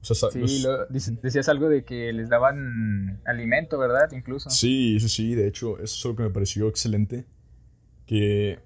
O 0.01 0.06
sea, 0.13 0.29
Sí, 0.32 0.39
los- 0.39 0.62
lo- 0.62 0.86
decías 1.22 1.50
algo 1.50 1.68
de 1.70 1.84
que 1.84 2.12
les 2.13 2.29
daban 2.29 3.22
alimento, 3.25 3.77
¿verdad? 3.77 4.12
Incluso. 4.12 4.50
sí, 4.50 5.00
sí, 5.00 5.10
sí, 5.10 5.36
de 5.36 5.48
hecho, 5.48 5.75
eso 5.79 5.84
es 5.84 6.06
lo 6.06 6.15
que 6.15 6.24
me 6.24 6.29
pareció 6.29 6.68
excelente. 6.68 7.25
Que, 8.06 8.60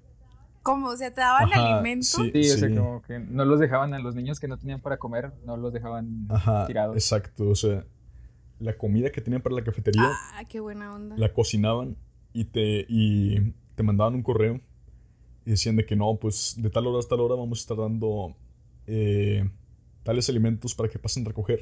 ¿Cómo? 0.62 0.88
O 0.88 0.96
sea, 0.96 1.12
te 1.12 1.20
daban 1.20 1.52
Ajá, 1.52 1.74
alimento. 1.76 2.04
sí. 2.04 2.30
Sí, 2.32 2.50
o 2.50 2.56
sea, 2.56 2.68
como 2.70 3.02
que 3.02 3.18
no 3.18 3.44
los 3.44 3.60
dejaban 3.60 3.92
a 3.94 3.98
los 3.98 4.14
niños 4.14 4.40
que 4.40 4.48
no 4.48 4.56
tenían 4.58 4.80
para 4.80 4.96
comer, 4.96 5.32
no 5.44 5.56
los 5.56 5.72
dejaban 5.72 6.26
ajá, 6.30 6.66
tirados. 6.66 6.96
exacto, 6.96 7.48
o 7.50 7.54
sea, 7.54 7.84
la 8.60 8.72
comida 8.78 9.10
que 9.10 9.20
tenían 9.20 9.42
para 9.42 9.56
la 9.56 9.64
cafetería 9.64 10.04
Ah, 10.32 10.42
qué 10.48 10.60
buena 10.60 10.94
onda. 10.94 11.18
la 11.18 11.32
cocinaban 11.34 11.96
y 12.32 12.44
te, 12.46 12.86
y 12.88 13.52
te 13.74 13.82
mandaban 13.82 14.14
un 14.14 14.22
correo 14.22 14.60
y 15.44 15.50
decían 15.50 15.76
de 15.76 15.84
que 15.84 15.96
no, 15.96 16.16
pues 16.16 16.54
de 16.56 16.70
tal 16.70 16.86
hora 16.86 16.98
hasta 17.00 17.10
tal 17.10 17.20
hora 17.20 17.34
vamos 17.34 17.58
a 17.58 17.60
estar 17.60 17.76
dando 17.76 18.34
eh, 18.86 19.44
tales 20.04 20.28
alimentos 20.28 20.74
para 20.74 20.88
que 20.88 21.00
pasen 21.00 21.24
a 21.24 21.28
recoger. 21.28 21.60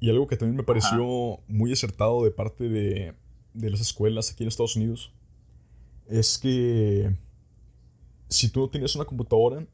Y 0.00 0.10
algo 0.10 0.26
que 0.26 0.36
también 0.36 0.56
me 0.56 0.64
pareció 0.64 1.38
muy 1.46 1.72
acertado 1.72 2.24
de 2.24 2.30
parte 2.30 2.68
de, 2.68 3.14
de 3.54 3.70
las 3.70 3.80
escuelas 3.80 4.32
aquí 4.32 4.42
en 4.42 4.48
Estados 4.48 4.76
Unidos 4.76 5.12
es 6.06 6.38
que 6.38 7.14
si 8.28 8.48
tú 8.48 8.60
no 8.60 8.68
tenías 8.70 8.94
una 8.96 9.04
computadora, 9.04 9.66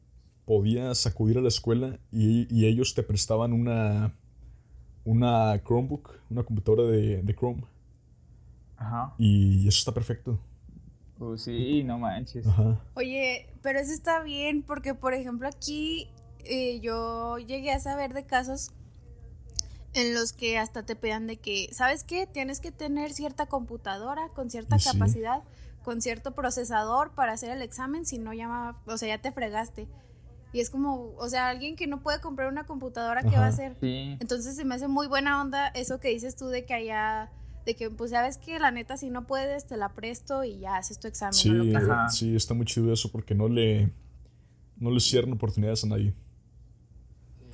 podías 0.45 1.05
acudir 1.07 1.37
a 1.37 1.41
la 1.41 1.47
escuela 1.47 1.99
y, 2.11 2.47
y 2.55 2.65
ellos 2.65 2.93
te 2.93 3.03
prestaban 3.03 3.53
una, 3.53 4.13
una 5.03 5.61
Chromebook, 5.63 6.21
una 6.29 6.43
computadora 6.43 6.83
de, 6.83 7.21
de 7.21 7.35
Chrome. 7.35 7.63
Ajá. 8.77 9.13
Y 9.17 9.67
eso 9.67 9.79
está 9.79 9.93
perfecto. 9.93 10.39
Pues 11.17 11.43
sí, 11.43 11.83
no 11.83 11.97
manches. 11.97 12.45
Ajá. 12.45 12.81
Oye, 12.95 13.47
pero 13.61 13.79
eso 13.79 13.93
está 13.93 14.21
bien 14.21 14.63
porque, 14.63 14.93
por 14.93 15.13
ejemplo, 15.13 15.47
aquí 15.47 16.09
eh, 16.45 16.79
yo 16.81 17.37
llegué 17.37 17.71
a 17.71 17.79
saber 17.79 18.13
de 18.13 18.25
casos 18.25 18.71
en 19.93 20.13
los 20.13 20.33
que 20.33 20.57
hasta 20.57 20.83
te 20.83 20.95
pedían 20.95 21.25
de 21.25 21.37
que, 21.37 21.69
¿sabes 21.71 22.03
qué? 22.03 22.27
Tienes 22.27 22.59
que 22.59 22.71
tener 22.71 23.13
cierta 23.13 23.45
computadora 23.45 24.27
con 24.29 24.49
cierta 24.49 24.77
sí. 24.77 24.89
capacidad, 24.91 25.41
con 25.83 26.01
cierto 26.01 26.33
procesador 26.35 27.11
para 27.11 27.31
hacer 27.33 27.49
el 27.51 27.61
examen, 27.61 28.05
si 28.05 28.17
no 28.17 28.33
llama, 28.33 28.75
o 28.85 28.97
sea, 28.97 29.07
ya 29.15 29.21
te 29.21 29.31
fregaste. 29.31 29.87
Y 30.51 30.59
es 30.59 30.69
como, 30.69 31.13
o 31.17 31.29
sea, 31.29 31.49
alguien 31.49 31.75
que 31.75 31.87
no 31.87 32.01
puede 32.01 32.19
comprar 32.21 32.49
una 32.49 32.65
computadora, 32.65 33.23
¿qué 33.23 33.35
va 33.35 33.45
a 33.45 33.49
hacer? 33.49 33.75
Sí. 33.81 34.17
Entonces 34.19 34.55
se 34.55 34.65
me 34.65 34.75
hace 34.75 34.87
muy 34.87 35.07
buena 35.07 35.41
onda 35.41 35.67
eso 35.69 35.99
que 35.99 36.09
dices 36.09 36.35
tú 36.35 36.47
de 36.47 36.65
que 36.65 36.73
allá, 36.73 37.29
de 37.65 37.75
que 37.75 37.89
pues 37.89 38.11
sabes 38.11 38.37
que 38.37 38.57
la 38.59 38.71
neta 38.71 38.95
si 38.95 39.09
no 39.09 39.27
puedes 39.27 39.65
te 39.65 39.75
la 39.75 39.89
presto 39.89 40.43
y 40.43 40.59
ya 40.59 40.77
haces 40.77 40.99
tu 40.99 41.07
examen 41.07 41.33
lo 41.57 41.63
Sí, 41.63 41.71
que. 41.71 41.77
Ajá. 41.77 42.09
sí, 42.09 42.35
está 42.35 42.53
muy 42.53 42.65
chido 42.65 42.93
eso 42.93 43.11
porque 43.11 43.35
no 43.35 43.49
le, 43.49 43.89
no 44.77 44.91
le 44.91 44.99
cierran 44.99 45.33
oportunidades 45.33 45.83
a 45.83 45.87
nadie. 45.87 46.13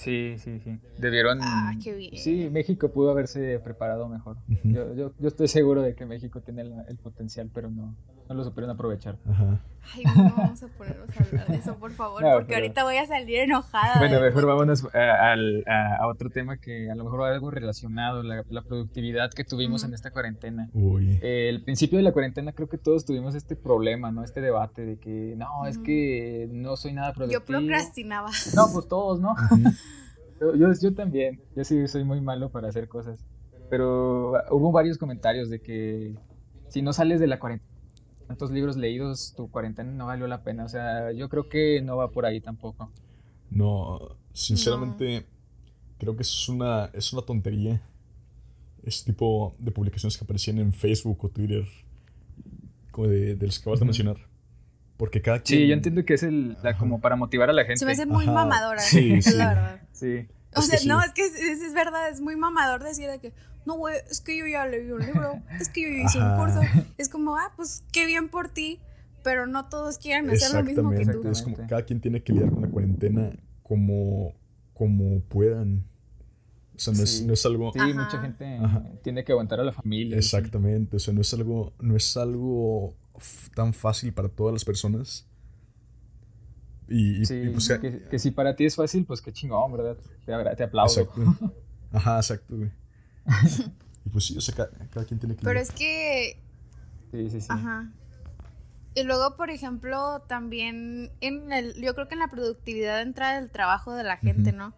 Sí, 0.03 0.35
sí, 0.39 0.59
sí. 0.59 0.79
Debieron. 0.97 1.37
Ah, 1.41 1.73
qué 1.83 1.93
bien. 1.93 2.17
Sí, 2.17 2.49
México 2.49 2.91
pudo 2.91 3.11
haberse 3.11 3.59
preparado 3.59 4.09
mejor. 4.09 4.37
Yo, 4.63 4.95
yo, 4.95 5.13
yo 5.19 5.27
estoy 5.27 5.47
seguro 5.47 5.83
de 5.83 5.93
que 5.93 6.07
México 6.07 6.41
tiene 6.41 6.63
la- 6.63 6.81
el 6.83 6.97
potencial, 6.97 7.51
pero 7.53 7.69
no, 7.69 7.95
no 8.29 8.35
lo 8.35 8.43
supieron 8.43 8.71
aprovechar. 8.71 9.17
Ajá. 9.29 9.61
Ay, 9.95 10.03
no 10.05 10.31
vamos 10.37 10.61
a 10.61 10.67
ponernos 10.67 11.09
a 11.17 11.23
hablar 11.23 11.47
de 11.47 11.55
eso, 11.55 11.75
por 11.77 11.91
favor, 11.91 12.21
No, 12.23 12.31
porque 12.33 12.47
pero- 12.49 12.57
ahorita 12.61 12.83
voy 12.83 12.97
a 12.97 13.05
salir 13.07 13.39
enojada. 13.39 13.97
Bueno, 13.99 14.21
mejor 14.21 14.45
vámonos 14.45 14.85
a, 14.93 15.31
al- 15.31 15.63
a- 15.67 15.95
a 15.97 16.07
otro 16.07 16.29
tema 16.29 16.57
que 16.57 16.89
a 16.91 16.95
lo 16.95 17.03
mejor 17.03 17.21
va 17.21 17.29
algo 17.33 17.49
relacionado, 17.51 18.21
la, 18.23 18.43
la 18.49 18.61
productividad 18.61 19.31
que 19.31 19.43
tuvimos 19.43 19.81
Ujú. 19.81 19.89
en 19.89 19.95
esta 19.95 20.11
cuarentena. 20.11 20.69
Uy. 20.73 21.19
Eh, 21.23 21.49
el 21.49 21.63
principio 21.63 21.97
de 21.97 22.03
la 22.03 22.11
cuarentena 22.13 22.51
creo 22.53 22.69
que 22.69 22.77
todos 22.77 23.05
tuvimos 23.05 23.33
este 23.35 23.55
problema, 23.55 24.11
¿no? 24.11 24.23
Este 24.23 24.39
debate 24.39 24.85
de 24.85 24.97
que 24.99 25.33
no, 25.35 25.65
es 25.65 25.77
Ujú. 25.77 25.85
que 25.85 26.47
no 26.51 26.77
soy 26.77 26.93
nada 26.93 27.13
productivo. 27.13 27.41
Yo 27.41 27.45
procrastinaba. 27.45 28.29
No, 28.55 28.67
pues 28.71 28.87
todos, 28.87 29.19
¿no? 29.19 29.35
Yo, 30.39 30.55
yo, 30.55 30.69
yo 30.73 30.95
también, 30.95 31.39
yo 31.55 31.63
sí 31.63 31.87
soy 31.87 32.03
muy 32.03 32.19
malo 32.19 32.49
para 32.49 32.67
hacer 32.69 32.87
cosas. 32.87 33.23
Pero 33.69 34.31
hubo 34.49 34.71
varios 34.71 34.97
comentarios 34.97 35.51
de 35.51 35.61
que 35.61 36.15
si 36.67 36.81
no 36.81 36.93
sales 36.93 37.19
de 37.19 37.27
la 37.27 37.37
cuarentena, 37.39 37.70
tantos 38.31 38.49
libros 38.51 38.77
leídos, 38.77 39.33
tu 39.35 39.49
cuarentena 39.51 39.91
no 39.91 40.05
valió 40.07 40.25
la 40.27 40.41
pena. 40.43 40.63
O 40.63 40.69
sea, 40.69 41.11
yo 41.11 41.27
creo 41.29 41.49
que 41.49 41.81
no 41.81 41.97
va 41.97 42.11
por 42.11 42.25
ahí 42.25 42.39
tampoco. 42.39 42.89
No, 43.49 43.99
sinceramente, 44.33 45.25
creo 45.97 46.15
que 46.15 46.23
eso 46.23 46.37
es 46.39 46.49
una, 46.49 46.89
es 46.93 47.11
una 47.13 47.21
tontería. 47.23 47.81
Ese 48.83 49.05
tipo 49.05 49.53
de 49.59 49.71
publicaciones 49.71 50.17
que 50.17 50.23
aparecían 50.23 50.57
en 50.57 50.71
Facebook 50.73 51.23
o 51.25 51.29
Twitter, 51.29 51.65
como 52.91 53.07
de, 53.07 53.35
de 53.35 53.45
los 53.45 53.59
que 53.59 53.63
acabas 53.63 53.79
de 53.79 53.85
mencionar. 53.85 54.17
Porque 54.97 55.21
cada 55.21 55.41
quien. 55.41 55.59
Sí, 55.61 55.67
yo 55.67 55.73
entiendo 55.73 56.05
que 56.05 56.13
es 56.13 56.23
el, 56.23 56.57
la- 56.63 56.77
como 56.77 57.01
para 57.01 57.15
motivar 57.15 57.49
a 57.49 57.53
la 57.53 57.63
gente. 57.63 57.77
Se 57.77 57.85
me 57.85 57.91
hace 57.91 58.05
muy 58.05 58.23
Ajá, 58.23 58.33
mamadora, 58.33 58.79
sí, 58.79 59.21
sí. 59.21 59.35
la 59.37 59.47
verdad. 59.49 59.81
Sí. 59.91 60.27
O 60.55 60.61
sea, 60.61 60.77
sí. 60.79 60.87
no, 60.87 61.01
es 61.01 61.11
que 61.11 61.25
es, 61.25 61.33
es- 61.35 61.61
es 61.61 61.73
verdad, 61.73 62.09
es 62.09 62.19
muy 62.21 62.35
mamador 62.35 62.83
decir 62.83 63.09
de 63.09 63.19
que, 63.19 63.33
no, 63.65 63.75
güey, 63.75 63.95
es 64.09 64.21
que 64.21 64.37
yo 64.37 64.45
ya 64.47 64.65
leí 64.65 64.91
un 64.91 65.05
libro, 65.05 65.39
es 65.59 65.69
que 65.69 65.81
yo 65.83 65.87
ya 65.89 66.03
hice 66.03 66.19
un 66.19 66.35
curso. 66.37 66.61
Es 66.97 67.09
como, 67.09 67.35
ah, 67.37 67.51
pues 67.55 67.83
qué 67.91 68.05
bien 68.05 68.27
por 68.29 68.49
ti, 68.49 68.79
pero 69.23 69.45
no 69.47 69.69
todos 69.69 69.97
quieren 69.97 70.29
hacer 70.29 70.53
lo 70.53 70.63
mismo 70.63 70.89
que 70.89 70.95
tú. 70.97 71.01
Exactamente. 71.01 71.31
Es 71.31 71.41
como 71.43 71.57
cada 71.67 71.85
quien 71.85 72.01
tiene 72.01 72.23
que 72.23 72.33
lidiar 72.33 72.51
con 72.51 72.63
la 72.63 72.69
cuarentena 72.69 73.29
como, 73.63 74.33
como 74.73 75.21
puedan. 75.21 75.83
O 76.75 76.79
sea, 76.79 76.93
no, 76.93 77.03
es, 77.03 77.21
no 77.21 77.33
es 77.33 77.45
algo. 77.45 77.71
Sí, 77.73 77.79
Ajá. 77.79 77.93
mucha 77.93 78.21
gente 78.21 78.57
Ajá. 78.57 78.83
tiene 79.03 79.23
que 79.23 79.31
aguantar 79.33 79.59
a 79.59 79.63
la 79.63 79.71
familia. 79.73 80.17
Exactamente. 80.17 80.97
O 80.97 80.99
sea, 80.99 81.13
no 81.13 81.21
es 81.21 81.31
algo, 81.33 81.73
no 81.79 81.95
es 81.95 82.17
algo 82.17 82.95
tan 83.55 83.73
fácil 83.73 84.11
para 84.13 84.29
todas 84.29 84.51
las 84.53 84.65
personas. 84.65 85.27
Y, 86.91 87.21
y- 87.21 87.25
Sí, 87.25 87.35
y, 87.35 87.49
pues, 87.49 87.67
que, 87.69 88.03
que 88.09 88.19
si 88.19 88.31
para 88.31 88.55
ti 88.55 88.65
es 88.65 88.75
fácil, 88.75 89.05
pues 89.05 89.21
qué 89.21 89.31
chingón, 89.31 89.71
¿verdad? 89.71 89.97
Te, 90.25 90.55
te 90.55 90.63
aplaudo. 90.63 90.91
Exacto. 91.01 91.23
Ajá, 91.93 92.17
exacto, 92.17 92.57
güey. 92.57 92.71
y 94.05 94.09
pues 94.09 94.25
sí, 94.25 94.37
o 94.37 94.41
sea, 94.41 94.55
ca- 94.55 94.69
cada, 94.91 95.05
quien 95.05 95.19
tiene 95.19 95.35
que. 95.35 95.43
Pero 95.43 95.59
es 95.59 95.71
que, 95.71 96.37
Sí, 97.11 97.29
sí, 97.29 97.41
sí. 97.41 97.47
ajá. 97.49 97.91
Y 98.93 99.03
luego, 99.03 99.35
por 99.37 99.49
ejemplo, 99.49 100.21
también 100.27 101.11
en 101.21 101.51
el, 101.53 101.75
yo 101.81 101.93
creo 101.95 102.07
que 102.09 102.15
en 102.15 102.19
la 102.19 102.27
productividad 102.29 103.01
entra 103.01 103.37
el 103.37 103.49
trabajo 103.49 103.93
de 103.93 104.03
la 104.03 104.17
gente. 104.17 104.51
¿no? 104.51 104.73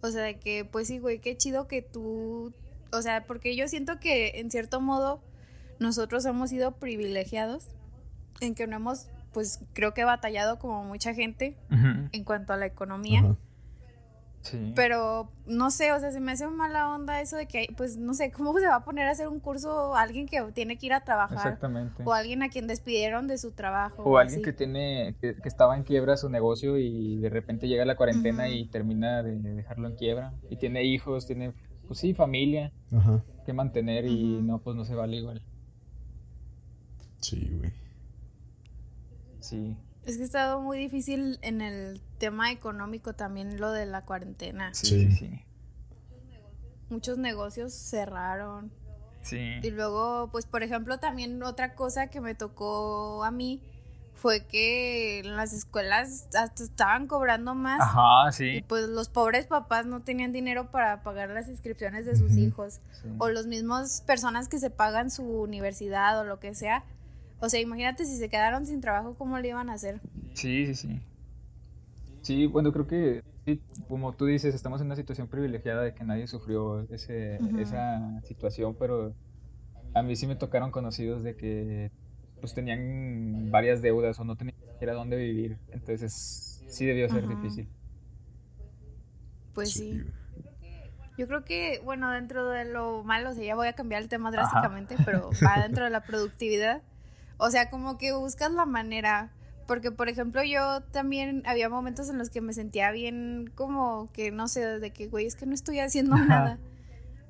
O 0.00 0.08
sea, 0.10 0.22
de 0.22 0.38
que, 0.38 0.64
pues 0.64 0.88
sí, 0.88 0.98
güey, 0.98 1.20
qué 1.20 1.36
chido 1.36 1.68
que 1.68 1.80
tú, 1.82 2.52
o 2.92 3.02
sea, 3.02 3.24
porque 3.26 3.54
yo 3.56 3.68
siento 3.68 3.98
que 4.00 4.40
en 4.40 4.50
cierto 4.50 4.80
modo 4.80 5.22
nosotros 5.78 6.24
hemos 6.24 6.50
sido 6.50 6.72
privilegiados 6.72 7.68
en 8.40 8.54
que 8.54 8.66
no 8.66 8.76
hemos, 8.76 9.06
pues 9.36 9.60
creo 9.74 9.92
que 9.92 10.02
batallado 10.02 10.58
como 10.58 10.82
mucha 10.82 11.12
gente 11.12 11.58
en 11.68 12.24
cuanto 12.24 12.54
a 12.54 12.56
la 12.56 12.64
economía. 12.64 13.36
Sí. 14.40 14.72
Pero 14.74 15.30
no 15.46 15.70
sé, 15.70 15.92
o 15.92 16.00
sea, 16.00 16.10
se 16.10 16.20
me 16.20 16.32
hace 16.32 16.46
mala 16.46 16.88
onda 16.88 17.20
eso 17.20 17.36
de 17.36 17.44
que, 17.44 17.68
pues 17.76 17.98
no 17.98 18.14
sé, 18.14 18.30
¿cómo 18.30 18.58
se 18.58 18.66
va 18.66 18.76
a 18.76 18.84
poner 18.86 19.06
a 19.08 19.10
hacer 19.10 19.28
un 19.28 19.38
curso 19.40 19.94
alguien 19.94 20.26
que 20.26 20.40
tiene 20.54 20.78
que 20.78 20.86
ir 20.86 20.94
a 20.94 21.04
trabajar? 21.04 21.36
Exactamente. 21.36 22.02
O 22.06 22.14
alguien 22.14 22.42
a 22.42 22.48
quien 22.48 22.66
despidieron 22.66 23.28
de 23.28 23.36
su 23.36 23.50
trabajo. 23.50 24.04
O 24.04 24.16
alguien 24.16 24.38
así. 24.38 24.42
que 24.42 24.54
tiene, 24.54 25.16
que, 25.20 25.34
que 25.34 25.48
estaba 25.50 25.76
en 25.76 25.82
quiebra 25.82 26.16
su 26.16 26.30
negocio 26.30 26.78
y 26.78 27.18
de 27.18 27.28
repente 27.28 27.68
llega 27.68 27.84
la 27.84 27.96
cuarentena 27.96 28.48
y 28.48 28.64
termina 28.68 29.22
de 29.22 29.36
dejarlo 29.36 29.88
en 29.88 29.96
quiebra. 29.96 30.32
Y 30.48 30.56
tiene 30.56 30.84
hijos, 30.84 31.26
tiene, 31.26 31.52
pues 31.86 31.98
sí, 32.00 32.14
familia 32.14 32.72
Ajá. 32.90 33.20
que 33.44 33.52
mantener 33.52 34.06
y 34.06 34.40
no, 34.40 34.60
pues 34.60 34.76
no 34.76 34.86
se 34.86 34.94
vale 34.94 35.18
igual. 35.18 35.42
Sí, 37.20 37.50
güey. 37.58 37.85
Sí, 39.46 39.76
Es 40.04 40.16
que 40.16 40.22
ha 40.22 40.26
estado 40.26 40.60
muy 40.60 40.78
difícil 40.78 41.38
en 41.42 41.60
el 41.62 42.00
tema 42.18 42.50
económico 42.52 43.14
también 43.14 43.60
lo 43.60 43.70
de 43.72 43.86
la 43.86 44.02
cuarentena. 44.04 44.72
sí, 44.74 45.10
Sí. 45.16 45.42
Muchos 46.88 47.18
negocios 47.18 47.72
cerraron. 47.72 48.70
Sí. 49.22 49.54
Y 49.62 49.70
luego, 49.70 50.28
pues 50.30 50.46
por 50.46 50.62
ejemplo, 50.62 50.98
también 50.98 51.42
otra 51.42 51.74
cosa 51.74 52.06
que 52.08 52.20
me 52.20 52.34
tocó 52.36 53.24
a 53.24 53.32
mí 53.32 53.60
fue 54.14 54.46
que 54.46 55.18
en 55.18 55.36
las 55.36 55.52
escuelas 55.52 56.28
hasta 56.34 56.62
estaban 56.62 57.06
cobrando 57.08 57.54
más. 57.56 57.80
Ajá, 57.80 58.30
Y 58.30 58.32
sí. 58.32 58.64
pues 58.68 58.88
los 58.88 59.08
pobres 59.08 59.46
papás 59.46 59.84
no 59.84 60.00
tenían 60.00 60.32
dinero 60.32 60.70
para 60.70 61.02
pagar 61.02 61.30
las 61.30 61.48
inscripciones 61.48 62.06
de 62.06 62.16
sus 62.16 62.32
hijos. 62.36 62.80
sí. 63.02 63.08
O 63.18 63.28
los 63.28 63.46
mismos 63.48 64.02
personas 64.06 64.48
que 64.48 64.58
se 64.60 64.70
pagan 64.70 65.10
su 65.10 65.24
universidad 65.24 66.18
o 66.20 66.24
lo 66.24 66.38
que 66.38 66.54
sea. 66.54 66.84
O 67.40 67.48
sea, 67.48 67.60
imagínate 67.60 68.04
si 68.04 68.16
se 68.16 68.28
quedaron 68.28 68.66
sin 68.66 68.80
trabajo, 68.80 69.14
¿cómo 69.14 69.38
le 69.38 69.48
iban 69.48 69.68
a 69.70 69.74
hacer? 69.74 70.00
Sí, 70.34 70.66
sí, 70.66 70.74
sí. 70.74 71.00
Sí, 72.22 72.46
bueno, 72.46 72.72
creo 72.72 72.86
que, 72.86 73.22
sí, 73.44 73.60
como 73.88 74.12
tú 74.14 74.26
dices, 74.26 74.54
estamos 74.54 74.80
en 74.80 74.86
una 74.86 74.96
situación 74.96 75.28
privilegiada 75.28 75.82
de 75.82 75.94
que 75.94 76.02
nadie 76.02 76.26
sufrió 76.26 76.80
ese, 76.90 77.38
esa 77.60 78.20
situación, 78.22 78.74
pero 78.78 79.14
a 79.94 80.02
mí 80.02 80.16
sí 80.16 80.26
me 80.26 80.34
tocaron 80.34 80.70
conocidos 80.70 81.22
de 81.22 81.36
que 81.36 81.90
pues 82.40 82.52
tenían 82.52 83.50
varias 83.50 83.80
deudas 83.80 84.18
o 84.18 84.24
no 84.24 84.36
tenían 84.36 84.56
ni 84.60 84.72
siquiera 84.72 84.94
dónde 84.94 85.16
vivir, 85.16 85.58
entonces 85.70 86.62
sí 86.68 86.84
debió 86.84 87.08
ser 87.08 87.28
difícil. 87.28 87.68
Pues 89.54 89.72
sí. 89.72 90.02
Yo 91.16 91.26
creo 91.26 91.44
que, 91.44 91.80
bueno, 91.82 92.10
dentro 92.10 92.46
de 92.50 92.66
lo 92.66 93.02
malo, 93.04 93.30
o 93.30 93.34
sea, 93.34 93.42
ya 93.44 93.54
voy 93.54 93.68
a 93.68 93.72
cambiar 93.72 94.02
el 94.02 94.08
tema 94.08 94.28
Ajá. 94.28 94.36
drásticamente, 94.36 94.96
pero 95.04 95.30
va 95.46 95.62
dentro 95.62 95.84
de 95.84 95.90
la 95.90 96.02
productividad. 96.02 96.82
O 97.38 97.50
sea, 97.50 97.70
como 97.70 97.98
que 97.98 98.12
buscas 98.12 98.52
la 98.52 98.66
manera. 98.66 99.32
Porque, 99.66 99.90
por 99.90 100.08
ejemplo, 100.08 100.44
yo 100.44 100.82
también 100.92 101.42
había 101.44 101.68
momentos 101.68 102.08
en 102.08 102.18
los 102.18 102.30
que 102.30 102.40
me 102.40 102.52
sentía 102.52 102.92
bien, 102.92 103.50
como 103.54 104.10
que 104.12 104.30
no 104.30 104.46
sé, 104.46 104.78
de 104.78 104.92
que, 104.92 105.08
güey, 105.08 105.26
es 105.26 105.34
que 105.34 105.44
no 105.44 105.54
estoy 105.54 105.80
haciendo 105.80 106.14
Ajá. 106.14 106.24
nada. 106.24 106.58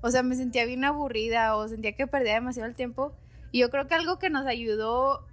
O 0.03 0.11
sea, 0.11 0.23
me 0.23 0.37
sentía 0.37 0.67
bien 0.67 0.85
aburrida 0.85 1.57
o 1.57 1.67
sentía 1.67 1.93
que 1.93 2.07
perdía 2.07 2.35
demasiado 2.35 2.69
el 2.69 2.77
tiempo. 2.77 3.15
Y 3.53 3.61
yo 3.61 3.71
creo 3.71 3.87
que 3.87 3.95
algo 3.95 4.19
que 4.19 4.29
nos 4.29 4.47
ayudó 4.47 5.27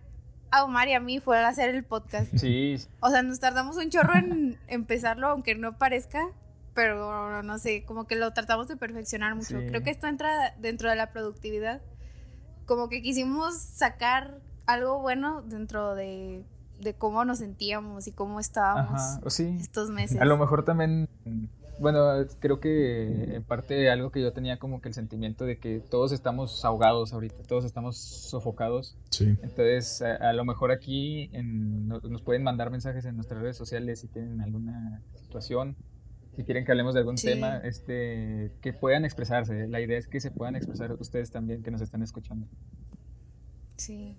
a 0.50 0.64
Omar 0.64 0.88
y 0.88 0.94
a 0.94 1.00
mí 1.00 1.20
fue 1.20 1.44
hacer 1.44 1.76
el 1.76 1.84
podcast. 1.84 2.32
Sí, 2.38 2.78
O 3.02 3.10
sea, 3.10 3.22
nos 3.22 3.40
tardamos 3.40 3.76
un 3.76 3.90
chorro 3.90 4.16
en 4.16 4.58
empezarlo, 4.68 5.28
aunque 5.28 5.56
no 5.56 5.78
parezca, 5.78 6.26
pero 6.74 7.44
no 7.44 7.58
sé, 7.58 7.84
como 7.86 8.08
que 8.08 8.16
lo 8.16 8.32
tratamos 8.34 8.68
de 8.68 8.78
perfeccionar 8.78 9.36
mucho. 9.36 9.60
Sí. 9.60 9.68
Creo 9.68 9.84
que 9.84 9.90
esto 9.90 10.08
entra 10.08 10.56
dentro 10.60 10.90
de 10.90 10.96
la 10.96 11.12
productividad. 11.12 11.82
Como 12.66 12.88
que 12.88 13.02
quisimos 13.02 13.58
sacar 13.58 14.40
algo 14.66 15.00
bueno 15.02 15.42
dentro 15.42 15.96
de, 15.96 16.46
de 16.82 16.94
cómo 16.94 17.26
nos 17.26 17.40
sentíamos 17.40 18.08
y 18.08 18.12
cómo 18.12 18.40
estábamos 18.40 18.94
ajá, 19.02 19.20
o 19.24 19.30
sí. 19.30 19.58
estos 19.60 19.90
meses. 19.92 20.20
A 20.22 20.26
lo 20.26 20.38
mejor 20.38 20.64
también, 20.66 21.10
bueno, 21.80 22.02
creo 22.40 22.60
que 22.60 23.36
en 23.36 23.44
parte 23.44 23.90
algo 23.90 24.12
que 24.12 24.22
yo 24.22 24.32
tenía 24.32 24.58
como 24.60 24.80
que 24.82 24.90
el 24.90 24.94
sentimiento 24.94 25.44
de 25.46 25.58
que 25.58 25.80
todos 25.80 26.12
estamos 26.12 26.64
ahogados 26.64 27.14
ahorita, 27.14 27.44
todos 27.44 27.66
estamos 27.66 27.98
sofocados. 27.98 28.96
Sí. 29.10 29.26
Entonces, 29.42 30.02
a, 30.02 30.16
a 30.30 30.34
lo 30.34 30.46
mejor 30.46 30.72
aquí 30.72 31.30
en- 31.34 31.88
no- 31.88 32.00
nos 32.00 32.22
pueden 32.22 32.44
mandar 32.44 32.70
mensajes 32.70 33.06
en 33.06 33.16
nuestras 33.16 33.42
redes 33.42 33.58
sociales 33.58 34.00
si 34.02 34.08
tienen 34.08 34.40
alguna 34.42 35.02
situación, 35.16 35.76
si 36.36 36.44
quieren 36.44 36.64
que 36.66 36.72
hablemos 36.72 36.94
de 36.94 37.00
algún 37.02 37.18
Sí. 37.18 37.28
tema, 37.28 37.58
este, 37.58 38.52
que 38.62 38.74
puedan 38.74 39.04
expresarse. 39.06 39.68
La 39.68 39.82
idea 39.82 39.98
es 39.98 40.08
que 40.08 40.20
se 40.20 40.32
puedan 40.32 40.56
expresar 40.56 40.92
ustedes 40.94 41.32
también 41.32 41.64
que 41.64 41.70
nos 41.72 41.82
están 41.82 42.02
escuchando. 42.02 42.48
Sí. 43.78 44.18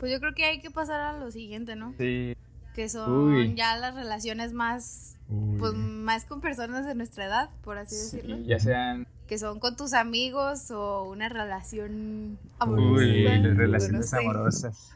Pues 0.00 0.10
yo 0.10 0.18
creo 0.18 0.34
que 0.34 0.44
hay 0.46 0.60
que 0.60 0.70
pasar 0.70 1.00
a 1.00 1.12
lo 1.18 1.30
siguiente, 1.30 1.76
¿no? 1.76 1.94
Sí, 1.98 2.34
Que 2.74 2.88
son 2.88 3.34
Uy. 3.34 3.54
ya 3.54 3.76
las 3.76 3.94
relaciones 3.94 4.52
más, 4.52 5.16
Uy. 5.28 5.58
pues 5.58 5.74
más 5.74 6.24
con 6.24 6.40
personas 6.40 6.86
de 6.86 6.94
nuestra 6.94 7.26
edad, 7.26 7.50
por 7.62 7.78
así 7.78 7.94
sí, 7.94 8.16
decirlo. 8.16 8.38
ya 8.46 8.58
sean 8.58 9.06
que 9.28 9.38
son 9.38 9.60
con 9.60 9.76
tus 9.76 9.92
amigos 9.92 10.70
o 10.72 11.04
una 11.08 11.28
relación 11.28 12.38
amorosa. 12.58 13.04
Uy, 13.04 13.22
las 13.22 13.56
relaciones 13.56 14.10
sé. 14.10 14.16
amorosas, 14.16 14.90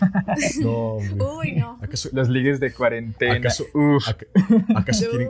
No. 0.60 0.96
Uy, 0.96 1.52
no. 1.52 1.78
¿Acaso, 1.82 2.08
los 2.12 2.28
ligues 2.28 2.60
de 2.60 2.72
cuarentena. 2.72 3.34
¿Acaso- 3.34 3.66
Uf. 3.74 4.06
aca- 4.08 4.26
acaso 4.76 5.10
quieren, 5.10 5.28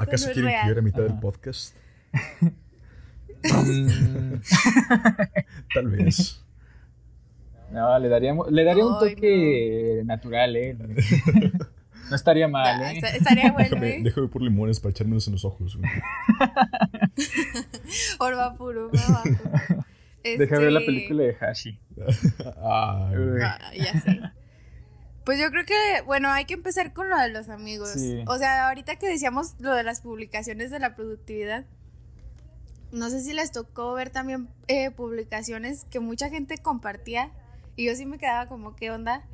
acaso 0.00 0.26
no 0.28 0.32
quieren 0.34 0.52
que 0.60 0.66
yo 0.66 0.72
era 0.72 0.82
mitad 0.82 1.02
del 1.02 1.18
podcast? 1.20 1.76
Tal 5.74 5.88
vez. 5.88 6.38
No, 7.72 7.98
le 7.98 8.08
daríamos, 8.08 8.50
le 8.50 8.64
daría 8.64 8.86
un 8.86 8.98
toque 8.98 10.02
natural, 10.04 10.56
¿eh? 10.56 10.76
No 12.10 12.16
estaría 12.16 12.46
mal, 12.46 12.82
¿eh? 12.82 13.00
estaría 13.14 13.52
bueno, 13.52 13.70
Déjame, 13.70 13.96
¿eh? 13.96 14.00
déjame 14.02 14.28
por 14.28 14.42
limones 14.42 14.80
para 14.80 14.90
echármelos 14.90 15.26
en 15.28 15.32
los 15.32 15.46
ojos, 15.46 15.78
güey. 15.78 15.90
Orba 18.18 18.54
puro, 18.54 18.86
orba 18.86 19.00
bajo. 19.08 19.84
Deja 20.22 20.58
ver 20.58 20.72
la 20.72 20.80
Este, 20.80 20.92
película 20.92 21.22
de 21.22 21.36
Hashi. 21.40 21.80
Ay, 21.96 23.16
ah, 23.42 23.58
ya 23.74 24.00
sé. 24.00 24.20
Pues 25.24 25.40
yo 25.40 25.50
creo 25.50 25.64
que, 25.64 26.02
bueno, 26.04 26.30
hay 26.30 26.44
que 26.44 26.54
empezar 26.54 26.92
con 26.92 27.08
lo 27.08 27.16
de 27.16 27.30
los 27.30 27.48
amigos. 27.48 27.94
O 28.26 28.36
sea, 28.36 28.68
ahorita 28.68 28.96
que 28.96 29.08
decíamos 29.08 29.54
lo 29.60 29.72
de 29.72 29.82
las 29.82 30.02
publicaciones 30.02 30.70
de 30.70 30.80
la 30.80 30.94
productividad, 30.94 31.64
no 32.92 33.08
sé 33.08 33.22
si 33.22 33.32
les 33.32 33.52
tocó 33.52 33.94
ver 33.94 34.10
también 34.10 34.48
eh, 34.68 34.90
publicaciones 34.90 35.84
que 35.84 36.00
mucha 36.00 36.28
gente 36.28 36.58
compartía 36.58 37.30
y 37.76 37.86
yo 37.86 37.94
sí 37.94 38.06
me 38.06 38.18
quedaba 38.18 38.46
como, 38.46 38.76
¿qué 38.76 38.90
onda? 38.90 39.24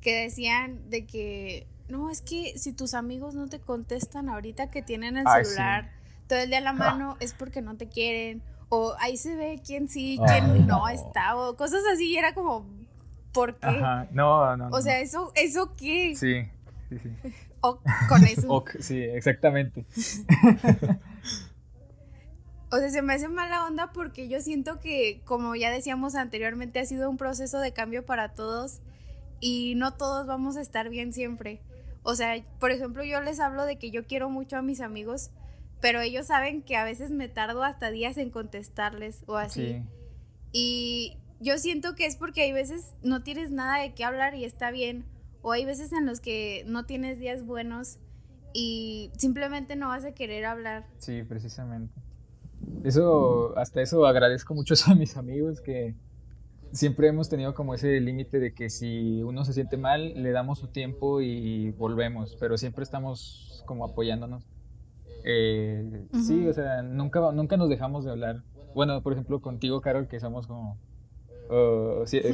Que 0.00 0.22
decían 0.22 0.90
de 0.90 1.06
que, 1.06 1.66
no, 1.88 2.10
es 2.10 2.20
que 2.20 2.58
si 2.58 2.72
tus 2.72 2.94
amigos 2.94 3.34
no 3.34 3.48
te 3.48 3.60
contestan 3.60 4.28
ahorita 4.28 4.70
que 4.70 4.82
tienen 4.82 5.16
el 5.16 5.26
celular 5.26 5.96
todo 6.26 6.40
el 6.40 6.48
día 6.48 6.58
a 6.58 6.62
la 6.62 6.72
mano 6.72 7.16
es 7.20 7.34
porque 7.34 7.62
no 7.62 7.76
te 7.76 7.88
quieren. 7.88 8.42
O 8.68 8.94
ahí 8.98 9.16
se 9.16 9.36
ve 9.36 9.60
quién 9.64 9.88
sí, 9.88 10.18
quién 10.26 10.66
no, 10.66 10.88
está. 10.88 11.36
O 11.36 11.56
cosas 11.56 11.82
así. 11.92 12.12
Y 12.12 12.16
era 12.16 12.34
como, 12.34 12.66
¿por 13.32 13.56
qué? 13.56 13.66
Ajá. 13.66 14.08
No, 14.10 14.56
no. 14.56 14.68
O 14.70 14.82
sea, 14.82 14.98
¿eso, 15.00 15.32
¿eso 15.36 15.72
qué? 15.76 16.16
Sí, 16.16 16.42
sí, 16.88 16.98
sí. 16.98 17.32
O 17.60 17.78
con 18.08 18.24
eso. 18.24 18.64
sí, 18.80 19.00
exactamente. 19.00 19.84
O 22.70 22.78
sea, 22.78 22.90
se 22.90 23.02
me 23.02 23.14
hace 23.14 23.28
mala 23.28 23.64
onda 23.64 23.92
porque 23.92 24.28
yo 24.28 24.40
siento 24.40 24.80
que, 24.80 25.20
como 25.24 25.54
ya 25.54 25.70
decíamos 25.70 26.14
anteriormente, 26.14 26.80
ha 26.80 26.86
sido 26.86 27.08
un 27.08 27.16
proceso 27.16 27.60
de 27.60 27.72
cambio 27.72 28.04
para 28.04 28.34
todos 28.34 28.80
y 29.40 29.74
no 29.76 29.94
todos 29.94 30.26
vamos 30.26 30.56
a 30.56 30.60
estar 30.60 30.88
bien 30.88 31.12
siempre. 31.12 31.60
O 32.02 32.14
sea, 32.16 32.42
por 32.58 32.70
ejemplo, 32.70 33.04
yo 33.04 33.20
les 33.20 33.40
hablo 33.40 33.64
de 33.64 33.76
que 33.76 33.90
yo 33.90 34.06
quiero 34.06 34.30
mucho 34.30 34.56
a 34.56 34.62
mis 34.62 34.80
amigos, 34.80 35.30
pero 35.80 36.00
ellos 36.00 36.26
saben 36.26 36.62
que 36.62 36.76
a 36.76 36.84
veces 36.84 37.10
me 37.10 37.28
tardo 37.28 37.62
hasta 37.62 37.90
días 37.90 38.16
en 38.16 38.30
contestarles 38.30 39.22
o 39.26 39.36
así. 39.36 39.82
Y 40.52 41.18
yo 41.40 41.58
siento 41.58 41.94
que 41.94 42.06
es 42.06 42.16
porque 42.16 42.42
hay 42.42 42.52
veces 42.52 42.94
no 43.02 43.22
tienes 43.22 43.50
nada 43.50 43.80
de 43.80 43.94
qué 43.94 44.04
hablar 44.04 44.34
y 44.34 44.44
está 44.44 44.70
bien, 44.70 45.04
o 45.42 45.52
hay 45.52 45.64
veces 45.64 45.92
en 45.92 46.06
los 46.06 46.20
que 46.20 46.64
no 46.66 46.86
tienes 46.86 47.18
días 47.18 47.44
buenos 47.44 47.98
y 48.52 49.10
simplemente 49.16 49.76
no 49.76 49.88
vas 49.88 50.04
a 50.04 50.12
querer 50.12 50.46
hablar. 50.46 50.86
Sí, 50.98 51.22
precisamente. 51.22 52.05
Eso, 52.84 53.56
hasta 53.58 53.82
eso 53.82 54.06
agradezco 54.06 54.54
mucho 54.54 54.74
a 54.86 54.94
mis 54.94 55.16
amigos 55.16 55.60
que 55.60 55.94
siempre 56.72 57.08
hemos 57.08 57.28
tenido 57.28 57.54
como 57.54 57.74
ese 57.74 58.00
límite 58.00 58.38
de 58.38 58.52
que 58.54 58.70
si 58.70 59.22
uno 59.22 59.44
se 59.44 59.52
siente 59.52 59.76
mal, 59.76 60.14
le 60.14 60.30
damos 60.30 60.58
su 60.58 60.68
tiempo 60.68 61.20
y 61.20 61.70
volvemos, 61.72 62.36
pero 62.38 62.56
siempre 62.58 62.84
estamos 62.84 63.62
como 63.66 63.84
apoyándonos. 63.84 64.44
Eh, 65.24 66.06
Sí, 66.26 66.46
o 66.46 66.52
sea, 66.52 66.82
nunca, 66.82 67.32
nunca 67.32 67.56
nos 67.56 67.68
dejamos 67.68 68.04
de 68.04 68.12
hablar. 68.12 68.42
Bueno, 68.74 69.02
por 69.02 69.12
ejemplo, 69.12 69.40
contigo, 69.40 69.80
Carol, 69.80 70.06
que 70.06 70.20
somos 70.20 70.46
como... 70.46 70.78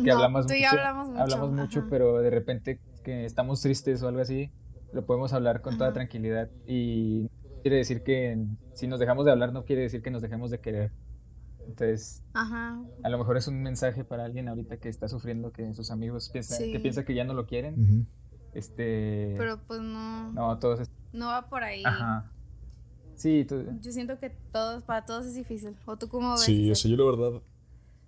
que 0.03 0.11
hablamos 0.11 0.47
mucho, 0.47 0.55
hablamos 1.19 1.53
mucho, 1.53 1.87
pero 1.89 2.19
de 2.21 2.31
repente 2.31 2.81
que 3.05 3.25
estamos 3.25 3.61
tristes 3.61 4.03
o 4.03 4.09
algo 4.09 4.21
así, 4.21 4.51
lo 4.93 5.05
podemos 5.05 5.33
hablar 5.33 5.61
con 5.61 5.79
toda 5.79 5.93
tranquilidad 5.93 6.49
y 6.67 7.29
quiere 7.63 7.77
decir 7.79 8.03
que 8.03 8.45
si 8.75 8.87
nos 8.87 9.01
dejamos 9.01 9.25
de 9.25 9.31
hablar 9.31 9.53
no 9.53 9.65
quiere 9.65 9.83
decir 9.83 10.03
que 10.03 10.11
nos 10.11 10.21
dejemos 10.21 10.51
de 10.51 10.61
querer. 10.61 10.93
Entonces, 11.67 12.23
a 12.35 13.09
lo 13.09 13.19
mejor 13.19 13.37
es 13.37 13.47
un 13.47 13.63
mensaje 13.63 14.05
para 14.05 14.25
alguien 14.25 14.49
ahorita 14.49 14.79
que 14.79 14.89
está 14.89 15.09
sufriendo 15.09 15.53
que 15.53 15.73
sus 15.75 15.91
amigos 15.91 16.29
piensan 16.29 16.59
que 16.59 16.81
piensa 16.81 17.05
que 17.05 17.15
ya 17.15 17.25
no 17.25 17.35
lo 17.35 17.47
quieren. 17.47 18.07
Este, 18.53 19.35
pero 19.39 19.61
pues 19.67 19.81
no. 19.81 20.33
No, 20.33 20.59
todos 20.59 20.89
No 21.13 21.27
va 21.27 21.49
por 21.49 21.63
ahí. 21.63 21.83
Ajá. 21.85 22.27
Sí, 23.15 23.47
Yo 23.81 23.93
siento 23.93 24.19
que 24.19 24.31
todos, 24.31 24.83
para 24.83 25.05
todos 25.05 25.27
es 25.27 25.35
difícil. 25.35 25.77
¿O 25.87 25.97
tú 25.97 26.09
cómo 26.09 26.33
ves? 26.33 26.41
Sí, 26.41 26.71
o 26.71 26.75
sea, 26.75 26.91
yo 26.91 26.97
la 26.97 27.05
verdad, 27.05 27.41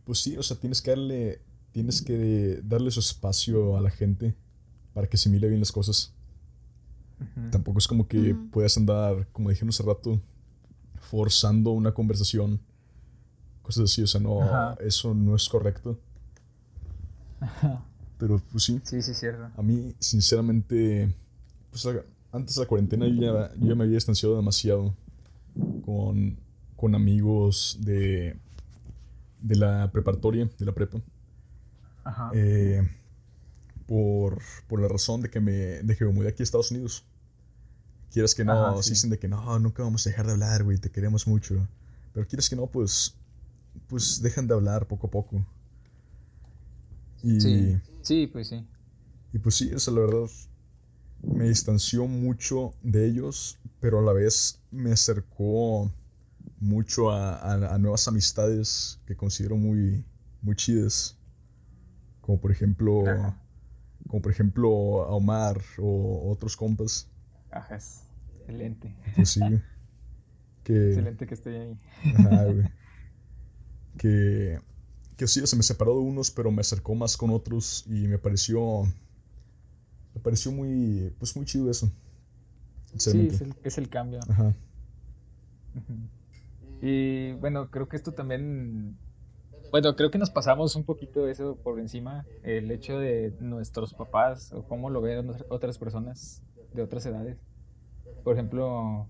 pues 0.05 0.19
sí, 0.19 0.37
o 0.37 0.43
sea, 0.43 0.59
tienes 0.59 0.83
que 0.83 0.91
darle, 0.91 1.41
tienes 1.71 2.03
que 2.03 2.61
darle 2.65 2.91
su 2.91 3.01
espacio 3.01 3.77
a 3.77 3.81
la 3.81 3.91
gente 3.91 4.35
para 4.93 5.07
que 5.07 5.17
se 5.17 5.31
mire 5.31 5.49
bien 5.49 5.61
las 5.61 5.71
cosas. 5.71 6.13
Tampoco 7.51 7.79
es 7.79 7.89
como 7.89 8.09
que 8.09 8.37
puedas 8.53 8.77
andar, 8.77 9.27
como 9.33 9.51
dijimos 9.51 9.79
hace 9.79 9.89
rato, 9.89 10.21
forzando 11.01 11.71
una 11.71 11.93
conversación. 11.93 12.61
Cosas 13.63 13.85
así, 13.85 14.03
o 14.03 14.07
sea, 14.07 14.21
no, 14.21 14.75
eso 14.81 15.15
no 15.15 15.37
es 15.37 15.49
correcto. 15.49 15.99
Pero 18.19 18.41
pues 18.53 18.65
sí. 18.65 18.81
Sí, 18.85 19.03
sí, 19.03 19.15
cierto. 19.15 19.51
A 19.57 19.63
mí, 19.63 19.95
sinceramente, 19.99 21.13
pues 21.71 21.87
antes 22.33 22.57
de 22.57 22.63
la 22.63 22.69
cuarentena 22.69 23.07
yo 23.07 23.15
ya, 23.15 23.53
yo 23.59 23.77
me 23.77 23.85
había 23.85 23.95
distanciado 23.95 24.37
demasiado 24.37 24.95
con, 25.85 26.37
con 26.77 26.95
amigos 26.95 27.79
de, 27.81 28.37
de 29.41 29.57
la 29.57 29.91
preparatoria, 29.93 30.51
de 30.59 30.65
la 30.65 30.73
prepa. 30.73 31.01
Ajá. 32.05 32.31
Eh, 32.35 32.83
por, 33.87 34.41
por, 34.69 34.81
la 34.81 34.89
razón 34.89 35.21
de 35.21 35.31
que 35.31 35.41
me, 35.41 35.53
de 35.53 35.97
que 35.97 36.05
me 36.05 36.13
mudé 36.13 36.29
aquí 36.29 36.43
a 36.43 36.45
Estados 36.45 36.71
Unidos. 36.71 37.05
Quieras 38.15 38.33
que 38.33 38.45
no, 38.45 38.81
se 38.81 38.91
dicen 38.91 39.11
de 39.11 39.19
que 39.19 39.27
no, 39.27 39.59
nunca 39.59 39.83
vamos 39.83 40.07
a 40.07 40.11
dejar 40.11 40.27
de 40.27 40.33
hablar, 40.35 40.63
güey, 40.63 40.79
te 40.79 40.89
queremos 40.89 41.27
mucho. 41.27 41.67
Pero 42.13 42.29
quieres 42.29 42.49
que 42.49 42.55
no, 42.55 42.69
pues, 42.69 43.17
pues 43.89 44.23
dejan 44.23 44.47
de 44.47 44.55
hablar 44.55 44.87
poco 44.87 45.09
a 45.09 45.11
poco. 45.11 45.45
Y, 47.25 47.41
sí, 47.41 47.81
sí, 48.03 48.29
pues 48.29 48.47
sí. 48.47 48.65
Y 49.33 49.41
pues 49.41 49.57
sí, 49.57 49.69
esa 49.75 49.91
la 49.91 50.03
verdad 50.03 50.31
me 51.23 51.49
distanció 51.49 52.07
mucho 52.07 52.73
de 52.85 53.05
ellos, 53.05 53.59
pero 53.81 53.99
a 53.99 54.03
la 54.03 54.13
vez 54.13 54.61
me 54.71 54.93
acercó 54.93 55.91
mucho 56.61 57.11
a, 57.11 57.79
nuevas 57.81 58.07
amistades 58.07 59.01
que 59.07 59.17
considero 59.17 59.57
muy, 59.57 60.05
muy 60.41 60.55
chidas. 60.55 61.19
Como 62.21 62.41
por 62.41 62.53
ejemplo, 62.53 63.03
como 64.07 64.23
por 64.23 64.31
ejemplo 64.31 65.03
a 65.03 65.17
Omar 65.17 65.61
o 65.79 66.31
otros 66.31 66.57
compas. 66.57 67.09
Ajá, 67.51 67.81
excelente. 68.45 68.95
Pues 69.17 69.29
sí. 69.31 69.41
Que, 70.65 70.89
excelente 70.89 71.27
que 71.27 71.35
esté 71.35 71.61
ahí. 71.61 71.79
Ajá, 72.17 72.45
güey. 72.53 72.67
Que, 73.99 74.59
que 75.19 75.27
sí, 75.27 75.47
se 75.47 75.57
me 75.57 75.63
separó 75.63 75.93
de 75.93 76.01
unos, 76.01 76.31
pero 76.31 76.51
me 76.51 76.63
acercó 76.63 76.95
más 76.95 77.19
con 77.19 77.29
otros 77.29 77.85
y 77.87 78.09
me 78.09 78.19
pareció 78.19 78.85
me 80.15 80.21
pareció 80.21 80.53
muy, 80.53 81.13
pues 81.19 81.37
muy 81.37 81.45
chido 81.45 81.71
eso. 81.71 81.91
Sí, 82.97 83.29
es 83.65 83.79
el, 83.79 83.89
cambio. 83.89 84.21
Ajá. 84.29 84.55
Y 86.81 87.33
bueno, 87.33 87.69
creo 87.71 87.89
que 87.89 87.97
esto 87.97 88.13
también, 88.13 88.97
bueno, 89.73 89.97
creo 89.97 90.13
que 90.13 90.19
nos 90.19 90.31
pasamos 90.31 90.77
un 90.77 90.85
poquito 90.85 91.27
eso 91.27 91.57
por 91.57 91.81
encima, 91.81 92.25
el 92.45 92.71
hecho 92.71 92.99
de 93.01 93.35
nuestros 93.41 93.95
papás 93.95 94.53
o 94.53 94.63
cómo 94.63 94.91
lo 94.91 95.01
ven 95.01 95.33
otras 95.49 95.79
personas 95.79 96.43
de 96.73 96.83
otras 96.83 97.05
edades. 97.07 97.37
Por 98.25 98.35
ejemplo, 98.35 99.07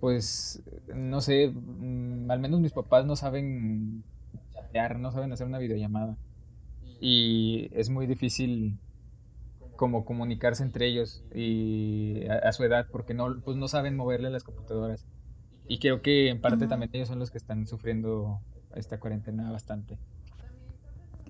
pues, 0.00 0.62
no 0.94 1.20
sé, 1.20 1.48
mm, 1.48 2.30
al 2.30 2.38
menos 2.38 2.60
mis 2.60 2.72
papás 2.72 3.06
no 3.06 3.16
saben 3.16 4.04
chatear, 4.52 4.98
no 4.98 5.10
saben 5.10 5.32
hacer 5.32 5.46
una 5.46 5.58
videollamada. 5.58 6.16
Y 7.00 7.68
es 7.72 7.88
muy 7.88 8.06
difícil 8.06 8.78
como 9.76 10.04
comunicarse 10.04 10.62
entre 10.62 10.86
ellos 10.86 11.24
y 11.34 12.24
a, 12.28 12.52
su 12.52 12.62
edad 12.62 12.86
porque 12.92 13.14
no, 13.14 13.40
pues 13.40 13.56
no 13.56 13.66
saben 13.66 13.96
moverle 13.96 14.30
las 14.30 14.44
computadoras. 14.44 15.04
Y 15.66 15.78
creo 15.78 16.02
que 16.02 16.28
en 16.28 16.40
parte 16.40 16.66
también 16.66 16.90
ellos 16.92 17.08
son 17.08 17.18
los 17.18 17.30
que 17.30 17.38
están 17.38 17.66
sufriendo 17.66 18.40
esta 18.76 19.00
cuarentena 19.00 19.50
bastante. 19.50 19.98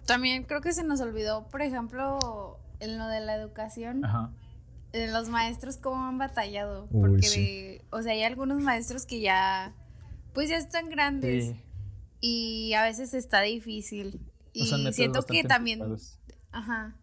También 0.07 0.45
creo 0.45 0.61
que 0.61 0.73
se 0.73 0.85
nos 0.85 1.01
olvidó, 1.01 1.47
por 1.49 1.63
ejemplo, 1.63 2.59
en 2.81 2.99
lo 2.99 3.07
de 3.07 3.21
la 3.21 3.37
educación. 3.37 4.05
En 4.05 4.42
los 4.93 5.29
maestros 5.29 5.77
cómo 5.77 6.05
han 6.05 6.19
batallado. 6.19 6.87
porque, 6.93 7.83
o 7.91 8.03
sea, 8.03 8.13
hay 8.13 8.23
algunos 8.23 8.61
maestros 8.61 9.07
que 9.07 9.21
ya, 9.21 9.75
pues 10.33 10.49
ya 10.49 10.57
están 10.57 10.89
grandes. 10.89 11.55
Y 12.21 12.73
a 12.75 12.85
veces 12.85 13.15
está 13.15 13.41
difícil. 13.41 14.21
Y 14.53 14.67
siento 14.93 15.25
que 15.25 15.45
también... 15.45 15.97
Ajá. 16.53 16.97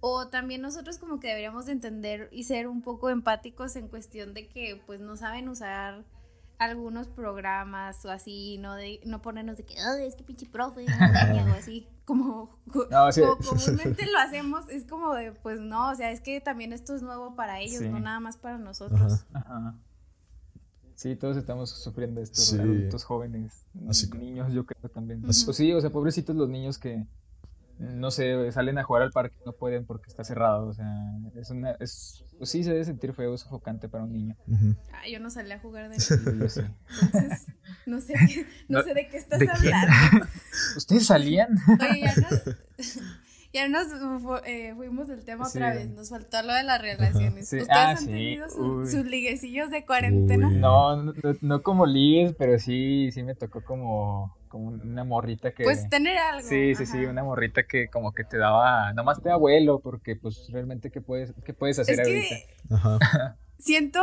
O 0.00 0.28
también 0.28 0.62
nosotros 0.62 0.98
como 0.98 1.20
que 1.20 1.28
deberíamos 1.28 1.66
de 1.66 1.72
entender 1.72 2.28
y 2.32 2.44
ser 2.44 2.66
un 2.66 2.80
poco 2.82 3.10
empáticos 3.10 3.76
en 3.76 3.88
cuestión 3.88 4.32
de 4.32 4.48
que 4.48 4.80
pues 4.86 4.98
no 5.00 5.16
saben 5.16 5.48
usar 5.48 6.04
algunos 6.60 7.08
programas 7.08 8.04
o 8.04 8.10
así, 8.10 8.58
no 8.58 8.74
de 8.74 9.00
no 9.06 9.22
ponernos 9.22 9.56
de 9.56 9.64
que, 9.64 9.74
es 10.06 10.14
que 10.14 10.22
pinche 10.22 10.44
profe, 10.44 10.84
o 10.84 11.54
así, 11.58 11.88
como, 12.04 12.50
comúnmente 12.70 14.06
lo 14.06 14.18
hacemos, 14.18 14.68
es 14.68 14.84
como 14.84 15.14
de, 15.14 15.32
pues 15.32 15.58
no, 15.58 15.90
o 15.90 15.94
sea, 15.94 16.10
es 16.10 16.20
que 16.20 16.38
también 16.42 16.74
esto 16.74 16.94
es 16.94 17.02
nuevo 17.02 17.34
para 17.34 17.60
ellos, 17.60 17.80
no 17.80 17.98
nada 17.98 18.20
más 18.20 18.36
para 18.36 18.58
nosotros. 18.58 19.24
Ajá. 19.32 19.74
Sí, 20.96 21.16
todos 21.16 21.38
estamos 21.38 21.70
sufriendo 21.70 22.20
estos 22.20 22.52
adultos 22.52 23.04
jóvenes, 23.04 23.64
niños, 24.18 24.52
yo 24.52 24.66
creo 24.66 24.90
también. 24.90 25.22
Pues 25.22 25.46
sí, 25.56 25.72
o 25.72 25.80
sea, 25.80 25.88
pobrecitos 25.88 26.36
los 26.36 26.50
niños 26.50 26.76
que 26.76 27.06
no 27.80 28.10
sé, 28.10 28.52
salen 28.52 28.76
a 28.76 28.82
jugar 28.82 29.02
al 29.02 29.10
parque 29.10 29.36
no 29.46 29.52
pueden 29.52 29.86
porque 29.86 30.08
está 30.08 30.22
cerrado. 30.22 30.66
O 30.66 30.74
sea, 30.74 30.86
es 31.34 31.50
una. 31.50 31.72
Es, 31.80 32.24
pues 32.36 32.50
sí, 32.50 32.62
se 32.62 32.72
debe 32.72 32.84
sentir 32.84 33.14
feo, 33.14 33.36
sofocante 33.38 33.88
para 33.88 34.04
un 34.04 34.12
niño. 34.12 34.36
Ah, 34.92 35.08
yo 35.10 35.18
no 35.18 35.30
salí 35.30 35.50
a 35.52 35.58
jugar 35.58 35.88
de 35.88 35.96
Entonces, 35.96 36.64
no 37.86 38.00
sé, 38.00 38.14
no, 38.68 38.82
sé 38.82 38.94
de 38.94 39.08
qué 39.08 39.16
estás 39.16 39.40
hablando. 39.48 40.26
¿Ustedes 40.76 41.06
salían? 41.06 41.56
Oye, 41.80 42.00
ya 42.02 42.14
no, 42.16 42.28
Ya 43.52 43.68
nos 43.68 43.88
eh, 44.44 44.72
fuimos 44.76 45.08
del 45.08 45.24
tema 45.24 45.48
otra 45.48 45.74
vez. 45.74 45.90
Nos 45.90 46.10
faltó 46.10 46.40
lo 46.42 46.54
de 46.54 46.62
las 46.62 46.80
relaciones. 46.80 47.44
¿Ustedes 47.44 47.68
ah, 47.70 47.90
han 47.90 48.06
tenido 48.06 48.48
sus 48.48 49.04
liguecillos 49.04 49.70
de 49.70 49.84
cuarentena? 49.84 50.48
No, 50.50 51.02
no, 51.02 51.12
no, 51.40 51.62
como 51.62 51.84
ligues, 51.84 52.34
pero 52.38 52.58
sí, 52.60 53.10
sí 53.12 53.24
me 53.24 53.34
tocó 53.34 53.64
como, 53.64 54.36
como 54.46 54.68
una 54.68 55.02
morrita 55.02 55.50
que. 55.50 55.64
Pues 55.64 55.88
tener 55.88 56.16
algo. 56.16 56.48
Sí, 56.48 56.76
sí, 56.76 56.86
sí, 56.86 56.98
una 57.06 57.24
morrita 57.24 57.64
que 57.64 57.88
como 57.88 58.12
que 58.12 58.22
te 58.22 58.38
daba. 58.38 58.92
Nomás 58.92 59.20
te 59.20 59.30
abuelo, 59.30 59.80
porque 59.80 60.14
pues 60.14 60.48
realmente, 60.52 60.92
¿qué 60.92 61.00
puedes, 61.00 61.34
qué 61.44 61.52
puedes 61.52 61.80
hacer 61.80 61.98
es 61.98 62.06
ahorita? 62.06 62.36
Que 62.36 62.74
Ajá. 62.74 63.36
Siento, 63.58 64.00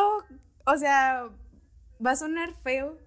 o 0.65 0.75
sea, 0.75 1.29
va 2.05 2.11
a 2.11 2.15
sonar 2.17 2.51
feo, 2.63 2.97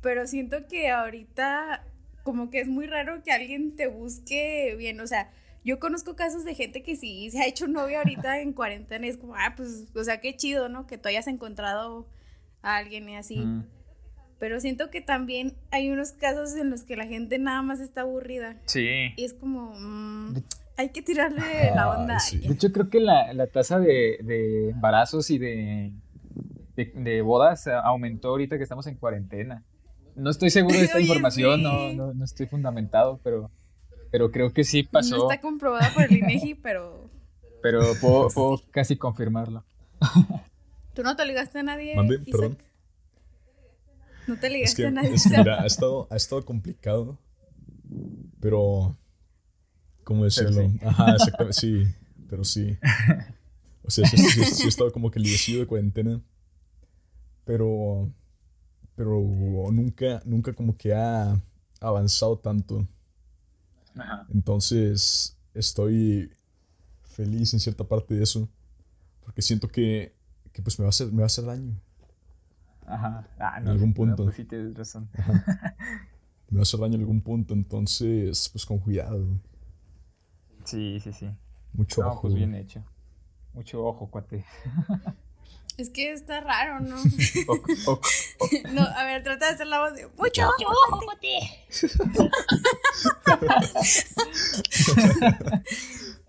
pero 0.00 0.26
siento 0.26 0.66
que 0.66 0.90
ahorita 0.90 1.84
como 2.22 2.48
que 2.50 2.60
es 2.60 2.68
muy 2.68 2.86
raro 2.86 3.22
que 3.22 3.32
alguien 3.32 3.76
te 3.76 3.86
busque 3.86 4.74
bien, 4.78 4.98
o 5.00 5.06
sea, 5.06 5.30
yo 5.64 5.78
conozco 5.78 6.14
casos 6.14 6.44
de 6.44 6.54
gente 6.54 6.82
que 6.82 6.94
sí 6.94 7.30
se 7.30 7.40
ha 7.40 7.46
hecho 7.46 7.66
novia 7.66 7.98
ahorita 7.98 8.40
en 8.40 8.52
cuarentena 8.52 9.06
y 9.06 9.08
es 9.08 9.16
como, 9.16 9.34
ah, 9.34 9.54
pues, 9.56 9.86
o 9.94 10.04
sea, 10.04 10.20
qué 10.20 10.36
chido, 10.36 10.68
¿no? 10.68 10.86
Que 10.86 10.98
tú 10.98 11.08
hayas 11.08 11.26
encontrado 11.26 12.06
a 12.62 12.76
alguien 12.76 13.08
y 13.08 13.16
así. 13.16 13.46
Pero 14.38 14.60
siento 14.60 14.90
que 14.90 15.00
también 15.00 15.54
hay 15.70 15.90
unos 15.90 16.12
casos 16.12 16.54
en 16.56 16.68
los 16.68 16.82
que 16.82 16.96
la 16.96 17.06
gente 17.06 17.38
nada 17.38 17.62
más 17.62 17.80
está 17.80 18.02
aburrida. 18.02 18.58
Sí. 18.66 19.14
Y 19.16 19.24
es 19.24 19.32
como, 19.32 19.72
mm, 19.74 20.36
hay 20.76 20.90
que 20.90 21.00
tirarle 21.00 21.72
la 21.74 21.98
onda. 21.98 22.18
De 22.30 22.52
hecho, 22.52 22.70
creo 22.70 22.90
que 22.90 23.00
la, 23.00 23.32
la 23.32 23.46
tasa 23.46 23.78
de, 23.78 24.18
de, 24.22 24.70
embarazos 24.70 25.30
y 25.30 25.38
de, 25.38 25.92
de, 26.76 27.22
bodas 27.22 27.68
aumentó 27.68 28.28
ahorita 28.28 28.58
que 28.58 28.64
estamos 28.64 28.86
en 28.86 28.96
cuarentena. 28.96 29.62
No 30.14 30.28
estoy 30.28 30.50
seguro 30.50 30.76
de 30.76 30.84
esta 30.84 31.00
información, 31.00 31.62
no, 31.62 31.92
no, 31.94 32.12
no 32.12 32.24
estoy 32.24 32.46
fundamentado, 32.46 33.18
pero 33.24 33.50
pero 34.14 34.30
creo 34.30 34.52
que 34.52 34.62
sí 34.62 34.84
pasó. 34.84 35.16
No 35.16 35.22
está 35.28 35.40
comprobada 35.40 35.92
por 35.92 36.04
el 36.04 36.12
INEGI, 36.18 36.54
pero. 36.54 37.10
Pero 37.60 37.82
puedo, 38.00 38.62
casi 38.70 38.96
confirmarlo. 38.96 39.64
¿Tú 40.94 41.02
no 41.02 41.16
te 41.16 41.26
ligaste 41.26 41.58
a 41.58 41.62
nadie? 41.64 41.96
Mande, 41.96 42.20
perdón. 42.20 42.56
No 44.28 44.38
te 44.38 44.50
ligaste 44.50 44.86
a 44.86 44.92
nadie. 44.92 45.14
Es 45.14 45.24
que 45.24 45.36
mira, 45.36 45.60
ha 45.62 45.66
estado, 45.66 46.06
ha 46.12 46.14
estado 46.14 46.44
complicado, 46.44 47.18
pero. 48.40 48.96
¿Cómo 50.04 50.22
decirlo? 50.22 50.62
Sí. 50.62 50.78
Ajá, 50.84 51.14
exactamente, 51.14 51.60
sí, 51.60 51.84
pero 52.30 52.44
sí. 52.44 52.78
O 53.82 53.90
sea, 53.90 54.06
sí, 54.06 54.16
sí, 54.16 54.62
he 54.62 54.68
estado 54.68 54.92
como 54.92 55.10
que 55.10 55.18
ligecido 55.18 55.58
de 55.58 55.66
cuarentena, 55.66 56.20
pero. 57.44 58.08
Pero 58.94 59.18
nunca, 59.72 60.22
nunca 60.24 60.52
como 60.52 60.76
que 60.76 60.94
ha 60.94 61.36
avanzado 61.80 62.38
tanto. 62.38 62.86
Entonces, 64.30 65.36
estoy 65.54 66.30
feliz 67.02 67.54
en 67.54 67.60
cierta 67.60 67.84
parte 67.84 68.14
de 68.14 68.22
eso. 68.22 68.48
Porque 69.24 69.42
siento 69.42 69.68
que, 69.68 70.12
que 70.52 70.62
pues 70.62 70.78
me 70.78 70.84
va 70.84 70.88
a 70.88 70.90
hacer, 70.90 71.08
me 71.08 71.18
va 71.18 71.22
a 71.24 71.26
hacer 71.26 71.44
daño. 71.44 71.80
Ajá. 72.86 73.26
Ah, 73.38 73.58
en 73.60 73.68
algún 73.68 73.94
punto. 73.94 74.24
pues 74.24 74.36
sí 74.36 74.44
tienes 74.44 74.76
razón. 74.76 75.08
Me 76.50 76.58
va 76.58 76.60
a 76.60 76.62
hacer 76.62 76.78
daño 76.78 76.96
en 76.96 77.00
algún 77.00 77.22
punto, 77.22 77.54
entonces, 77.54 78.48
pues 78.50 78.66
con 78.66 78.78
cuidado. 78.78 79.26
Sí, 80.64 81.00
sí, 81.00 81.12
sí. 81.12 81.28
Mucho 81.72 82.06
ojo. 82.06 82.22
Pues 82.22 82.34
bien 82.34 82.54
hecho. 82.54 82.84
Mucho 83.54 83.84
ojo, 83.84 84.10
cuate. 84.10 84.44
Es 85.76 85.90
que 85.90 86.12
está 86.12 86.40
raro, 86.40 86.80
¿no? 86.80 86.96
No, 88.72 88.82
a 88.82 89.04
ver, 89.04 89.22
trata 89.22 89.46
de 89.46 89.54
hacer 89.54 89.66
la 89.66 89.80
voz 89.80 89.94
de 89.94 90.06
mucho 90.16 90.48
ojo, 90.48 91.00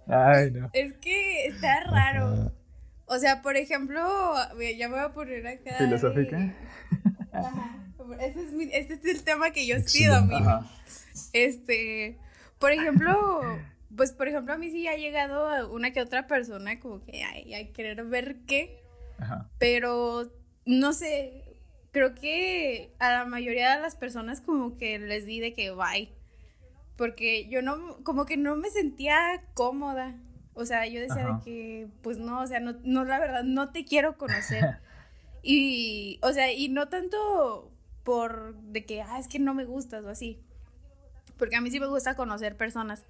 Ay, 0.07 0.51
no. 0.51 0.69
Es 0.73 0.93
que 0.97 1.47
está 1.47 1.83
raro. 1.83 2.51
O 3.05 3.17
sea, 3.19 3.41
por 3.41 3.55
ejemplo, 3.55 4.01
ya 4.77 4.87
me 4.87 4.95
voy 4.95 5.03
a 5.03 5.13
poner 5.13 5.45
acá. 5.47 5.77
¿Filosófica? 5.77 6.55
Ese 8.19 8.43
es 8.43 8.51
mi, 8.51 8.69
este 8.71 8.93
es 8.95 9.05
el 9.05 9.23
tema 9.23 9.51
que 9.51 9.65
yo 9.65 9.77
pido, 9.91 10.21
mira. 10.23 10.69
Este, 11.33 12.17
por 12.59 12.71
ejemplo, 12.71 13.41
pues 13.95 14.11
por 14.11 14.27
ejemplo, 14.27 14.53
a 14.53 14.57
mí 14.57 14.69
sí 14.71 14.87
ha 14.87 14.95
llegado 14.95 15.71
una 15.71 15.91
que 15.91 16.01
otra 16.01 16.27
persona 16.27 16.79
como 16.79 17.03
que 17.03 17.23
ay, 17.23 17.53
hay 17.53 17.71
querer 17.71 18.03
ver 18.05 18.37
qué 18.47 18.84
pero 19.57 20.31
no 20.65 20.93
sé, 20.93 21.59
creo 21.91 22.13
que 22.13 22.93
a 22.99 23.09
la 23.11 23.25
mayoría 23.25 23.75
de 23.75 23.81
las 23.81 23.95
personas 23.95 24.41
como 24.41 24.75
que 24.77 24.99
les 24.99 25.25
di 25.25 25.39
de 25.39 25.53
que 25.53 25.71
bye. 25.71 26.11
Porque 26.97 27.47
yo 27.49 27.61
no, 27.61 27.97
como 28.03 28.25
que 28.25 28.37
no 28.37 28.55
me 28.55 28.69
sentía 28.69 29.41
cómoda. 29.53 30.15
O 30.53 30.65
sea, 30.65 30.87
yo 30.87 31.01
decía 31.01 31.25
de 31.25 31.43
que, 31.43 31.87
pues 32.01 32.17
no, 32.17 32.41
o 32.41 32.47
sea, 32.47 32.59
no, 32.59 32.75
no, 32.83 33.03
la 33.03 33.19
verdad, 33.19 33.43
no 33.43 33.71
te 33.71 33.83
quiero 33.83 34.17
conocer. 34.17 34.77
y, 35.43 36.19
o 36.21 36.31
sea, 36.31 36.51
y 36.51 36.69
no 36.69 36.87
tanto 36.87 37.71
por 38.03 38.55
de 38.55 38.85
que, 38.85 39.01
ah, 39.01 39.19
es 39.19 39.27
que 39.27 39.39
no 39.39 39.53
me 39.53 39.65
gustas 39.65 40.03
o 40.05 40.09
así. 40.09 40.39
Porque 41.37 41.57
a 41.57 41.61
mí 41.61 41.71
sí 41.71 41.79
me 41.79 41.87
gusta 41.87 42.15
conocer 42.15 42.55
personas. 42.55 43.03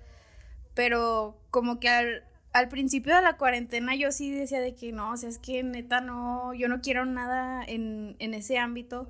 Pero 0.73 1.39
como 1.51 1.79
que 1.79 1.89
al, 1.89 2.23
al 2.55 2.69
principio 2.69 3.13
de 3.13 3.21
la 3.21 3.35
cuarentena 3.35 3.95
yo 3.95 4.13
sí 4.13 4.31
decía 4.31 4.61
de 4.61 4.73
que 4.75 4.93
no, 4.93 5.11
o 5.11 5.17
sea, 5.17 5.27
es 5.27 5.39
que 5.39 5.61
neta 5.61 5.99
no, 5.99 6.53
yo 6.53 6.69
no 6.69 6.79
quiero 6.79 7.05
nada 7.05 7.61
en, 7.67 8.15
ese 8.17 8.57
ámbito 8.57 9.09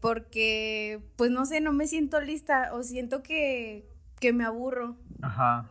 porque, 0.00 1.00
pues 1.14 1.30
no 1.30 1.46
sé, 1.46 1.60
no 1.60 1.72
me 1.72 1.86
siento 1.86 2.20
lista 2.20 2.70
o 2.74 2.82
siento 2.82 3.22
que, 3.22 3.88
que 4.18 4.32
me 4.32 4.44
aburro. 4.44 4.96
Ajá. 5.22 5.70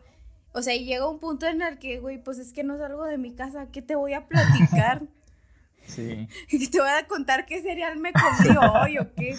O 0.52 0.62
sea, 0.62 0.74
y 0.74 0.86
llega 0.86 1.06
un 1.06 1.18
punto 1.18 1.46
en 1.46 1.60
el 1.60 1.78
que, 1.78 1.98
güey, 1.98 2.16
pues 2.16 2.38
es 2.38 2.54
que 2.54 2.64
no 2.64 2.78
salgo 2.78 3.04
de 3.04 3.18
mi 3.18 3.34
casa, 3.34 3.70
¿qué 3.70 3.82
te 3.82 3.94
voy 3.94 4.14
a 4.14 4.26
platicar? 4.26 5.02
sí. 5.86 6.26
te 6.72 6.80
voy 6.80 6.88
a 6.88 7.06
contar 7.06 7.44
qué 7.44 7.60
cereal 7.60 7.98
me 7.98 8.14
comí 8.14 8.56
hoy 8.72 8.96
o 8.96 9.12
qué. 9.14 9.36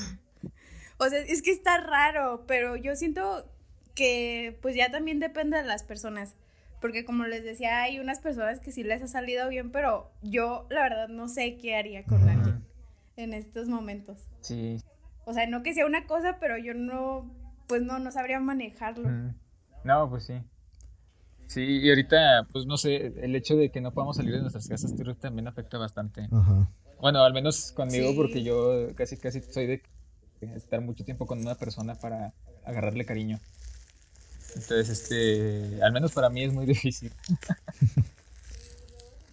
O 0.99 1.09
sea, 1.09 1.17
es 1.17 1.41
que 1.41 1.53
está 1.53 1.79
raro, 1.79 2.43
pero 2.45 2.75
yo 2.75 2.95
siento 2.95 3.51
que 3.95 4.59
pues 4.61 4.75
ya 4.75 4.91
también 4.91 5.19
depende 5.19 5.57
de 5.57 5.63
las 5.63 5.83
personas. 5.83 6.35
Porque 6.81 7.05
como 7.05 7.25
les 7.25 7.43
decía, 7.43 7.81
hay 7.81 7.99
unas 7.99 8.19
personas 8.19 8.59
que 8.59 8.71
sí 8.71 8.83
les 8.83 9.01
ha 9.01 9.07
salido 9.07 9.49
bien, 9.49 9.71
pero 9.71 10.11
yo 10.21 10.67
la 10.69 10.83
verdad 10.83 11.07
no 11.07 11.27
sé 11.27 11.57
qué 11.57 11.75
haría 11.75 12.03
con 12.03 12.27
alguien 12.29 12.63
en 13.15 13.33
estos 13.33 13.67
momentos. 13.67 14.19
Sí. 14.41 14.81
O 15.25 15.33
sea, 15.33 15.47
no 15.47 15.63
que 15.63 15.73
sea 15.73 15.85
una 15.85 16.05
cosa, 16.05 16.37
pero 16.39 16.57
yo 16.57 16.73
no, 16.73 17.29
pues 17.67 17.81
no, 17.81 17.99
no 17.99 18.11
sabría 18.11 18.39
manejarlo. 18.39 19.09
No, 19.83 20.09
pues 20.09 20.25
sí. 20.25 20.41
Sí, 21.47 21.61
y 21.63 21.89
ahorita, 21.89 22.47
pues 22.51 22.65
no 22.65 22.77
sé, 22.77 23.13
el 23.23 23.35
hecho 23.35 23.55
de 23.55 23.71
que 23.71 23.81
no 23.81 23.91
podamos 23.91 24.17
salir 24.17 24.33
de 24.33 24.41
nuestras 24.41 24.67
casas 24.67 24.93
también 25.19 25.47
afecta 25.47 25.77
bastante. 25.77 26.27
Bueno, 26.99 27.23
al 27.23 27.33
menos 27.33 27.71
conmigo, 27.71 28.13
porque 28.15 28.43
yo 28.43 28.93
casi, 28.95 29.17
casi 29.17 29.41
soy 29.41 29.65
de 29.65 29.81
estar 30.55 30.81
mucho 30.81 31.03
tiempo 31.03 31.25
con 31.25 31.39
una 31.39 31.55
persona 31.55 31.95
para 31.95 32.33
agarrarle 32.65 33.05
cariño. 33.05 33.39
Entonces, 34.57 34.89
este, 34.89 35.81
al 35.83 35.91
menos 35.91 36.11
para 36.11 36.29
mí 36.29 36.43
es 36.43 36.51
muy 36.53 36.65
difícil. 36.73 37.11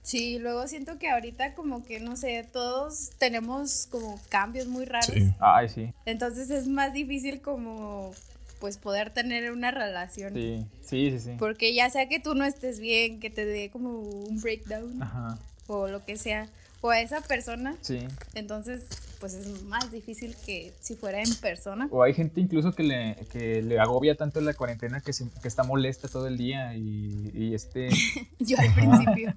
Sí, 0.02 0.38
luego 0.38 0.68
siento 0.68 0.98
que 0.98 1.08
ahorita 1.08 1.54
como 1.54 1.82
que, 1.84 1.98
no 1.98 2.16
sé, 2.16 2.46
todos 2.52 3.12
tenemos 3.18 3.88
como 3.90 4.20
cambios 4.28 4.66
muy 4.66 4.84
raros. 4.84 5.10
Ay, 5.40 5.68
sí. 5.70 5.92
Entonces 6.04 6.50
es 6.50 6.66
más 6.66 6.92
difícil 6.92 7.40
como, 7.40 8.12
pues, 8.60 8.76
poder 8.76 9.10
tener 9.10 9.50
una 9.50 9.70
relación. 9.70 10.34
Sí, 10.34 10.64
sí, 10.86 11.10
sí, 11.10 11.18
sí. 11.20 11.30
Porque 11.38 11.74
ya 11.74 11.88
sea 11.88 12.06
que 12.06 12.20
tú 12.20 12.34
no 12.34 12.44
estés 12.44 12.80
bien, 12.80 13.18
que 13.18 13.30
te 13.30 13.46
dé 13.46 13.70
como 13.70 13.98
un 13.98 14.40
breakdown. 14.42 15.02
Ajá. 15.02 15.38
O 15.66 15.88
lo 15.88 16.04
que 16.04 16.18
sea. 16.18 16.48
O 16.82 16.90
a 16.90 17.00
esa 17.00 17.22
persona. 17.22 17.74
Sí. 17.80 18.00
Entonces, 18.34 18.82
pues 19.24 19.32
es 19.32 19.64
más 19.64 19.90
difícil 19.90 20.36
que 20.44 20.74
si 20.80 20.96
fuera 20.96 21.22
en 21.22 21.34
persona. 21.36 21.88
O 21.90 22.02
hay 22.02 22.12
gente 22.12 22.42
incluso 22.42 22.72
que 22.72 22.82
le, 22.82 23.16
que 23.32 23.62
le 23.62 23.80
agobia 23.80 24.16
tanto 24.16 24.38
la 24.42 24.52
cuarentena 24.52 25.00
que, 25.00 25.12
que 25.40 25.48
está 25.48 25.64
molesta 25.64 26.08
todo 26.08 26.26
el 26.26 26.36
día 26.36 26.76
y, 26.76 27.30
y 27.32 27.54
este... 27.54 27.88
Yo 28.38 28.58
al 28.58 28.74
principio. 28.74 29.32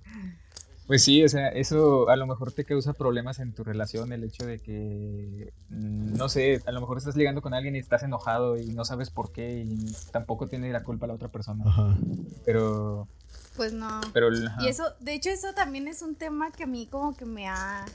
Pues 0.88 1.06
sí, 1.06 1.24
o 1.24 1.30
sea, 1.30 1.48
eso 1.48 2.10
a 2.10 2.18
lo 2.18 2.28
mejor 2.28 2.52
te 2.52 2.66
causa 2.66 2.92
problemas 2.92 3.40
en 3.40 3.54
tu 3.54 3.64
relación, 3.64 4.12
el 4.12 4.26
hecho 4.26 4.46
de 4.46 4.60
que, 4.60 5.54
mm, 5.70 6.18
no 6.18 6.28
sé, 6.28 6.62
a 6.66 6.74
lo 6.74 6.82
mejor 6.82 6.98
estás 6.98 7.16
ligando 7.16 7.42
con 7.42 7.54
alguien 7.54 7.78
y 7.78 7.80
estás 7.80 8.04
enojado 8.04 8.60
y 8.60 8.74
no 8.74 8.84
sabes 8.84 9.10
por 9.10 9.32
qué 9.32 9.64
y 9.66 9.90
tampoco 10.12 10.48
tiene 10.48 10.70
la 10.74 10.84
culpa 10.84 11.08
la 11.08 11.14
otra 11.14 11.30
persona. 11.30 11.64
Ajá. 11.66 11.98
Pero... 12.44 13.08
Pues 13.56 13.72
no. 13.72 14.02
Pero, 14.12 14.28
Y 14.60 14.68
eso, 14.68 14.84
de 15.00 15.14
hecho, 15.14 15.30
eso 15.30 15.54
también 15.54 15.88
es 15.88 16.02
un 16.02 16.16
tema 16.16 16.52
que 16.52 16.66
a 16.66 16.68
mí 16.68 16.88
como 16.92 17.16
que 17.16 17.24
me 17.24 17.48
ha 17.48 17.86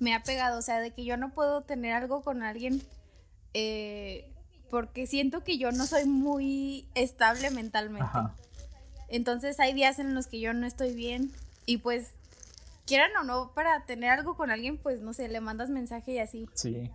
me 0.00 0.14
ha 0.14 0.22
pegado, 0.22 0.58
o 0.58 0.62
sea, 0.62 0.80
de 0.80 0.92
que 0.92 1.04
yo 1.04 1.16
no 1.16 1.32
puedo 1.32 1.62
tener 1.62 1.92
algo 1.92 2.22
con 2.22 2.42
alguien 2.42 2.82
eh, 3.54 4.32
porque 4.70 5.06
siento 5.06 5.42
que 5.44 5.58
yo 5.58 5.72
no 5.72 5.86
soy 5.86 6.04
muy 6.04 6.88
estable 6.94 7.50
mentalmente. 7.50 8.10
Entonces 9.08 9.58
hay 9.60 9.72
días 9.72 9.98
en 9.98 10.14
los 10.14 10.26
que 10.26 10.40
yo 10.40 10.52
no 10.52 10.66
estoy 10.66 10.94
bien 10.94 11.32
y 11.64 11.78
pues 11.78 12.12
quieran 12.86 13.10
o 13.20 13.24
no, 13.24 13.52
para 13.54 13.84
tener 13.84 14.10
algo 14.10 14.36
con 14.36 14.50
alguien, 14.50 14.78
pues 14.78 15.00
no 15.00 15.12
sé, 15.12 15.28
le 15.28 15.40
mandas 15.40 15.70
mensaje 15.70 16.12
y 16.12 16.18
así. 16.18 16.48
Sí. 16.54 16.90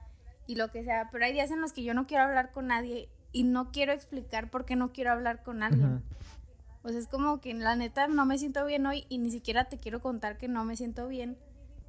Y 0.47 0.55
lo 0.55 0.71
que 0.71 0.83
sea, 0.83 1.09
pero 1.11 1.25
hay 1.25 1.33
días 1.33 1.51
en 1.51 1.61
los 1.61 1.73
que 1.73 1.83
yo 1.83 1.93
no 1.93 2.07
quiero 2.07 2.23
hablar 2.23 2.51
con 2.51 2.67
nadie 2.67 3.09
y 3.31 3.43
no 3.43 3.71
quiero 3.71 3.93
explicar 3.93 4.49
por 4.49 4.65
qué 4.65 4.75
no 4.75 4.91
quiero 4.91 5.11
hablar 5.11 5.43
con 5.43 5.63
alguien. 5.63 6.03
O 6.83 6.89
sea, 6.89 6.99
es 6.99 7.07
como 7.07 7.41
que 7.41 7.53
la 7.53 7.75
neta 7.75 8.07
no 8.07 8.25
me 8.25 8.37
siento 8.37 8.65
bien 8.65 8.85
hoy 8.85 9.05
y 9.09 9.17
ni 9.17 9.31
siquiera 9.31 9.65
te 9.65 9.79
quiero 9.79 10.01
contar 10.01 10.37
que 10.37 10.47
no 10.47 10.65
me 10.65 10.75
siento 10.75 11.07
bien. 11.07 11.37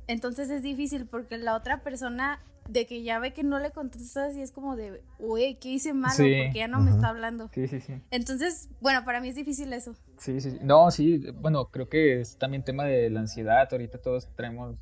Entonces 0.07 0.51
es 0.51 0.63
difícil 0.63 1.07
porque 1.07 1.39
la 1.39 1.55
otra 1.57 1.83
persona 1.83 2.39
de 2.69 2.87
que 2.87 3.03
ya 3.03 3.19
ve 3.19 3.33
que 3.33 3.43
no 3.43 3.59
le 3.59 3.71
contestas 3.71 4.37
y 4.37 4.41
es 4.41 4.51
como 4.51 4.77
de, 4.77 5.03
uy, 5.19 5.57
¿qué 5.61 5.71
hice 5.71 5.93
malo? 5.93 6.17
Porque 6.17 6.53
ya 6.55 6.69
no 6.69 6.81
me 6.81 6.91
está 6.91 7.09
hablando. 7.09 7.51
Sí, 7.53 7.69
sí, 7.69 7.81
sí. 7.81 8.01
Entonces, 8.11 8.69
bueno, 8.81 9.05
para 9.05 9.21
mí 9.21 9.29
es 9.29 9.35
difícil 9.35 9.73
eso. 9.73 9.95
Sí, 10.19 10.41
sí, 10.41 10.53
sí. 10.53 10.59
No, 10.63 10.91
sí, 10.91 11.19
bueno, 11.41 11.67
creo 11.71 11.89
que 11.89 12.21
es 12.21 12.39
también 12.39 12.65
tema 12.65 12.85
de 12.85 13.11
la 13.11 13.21
ansiedad. 13.21 13.69
Ahorita 13.71 13.99
todos 13.99 14.29
traemos 14.35 14.77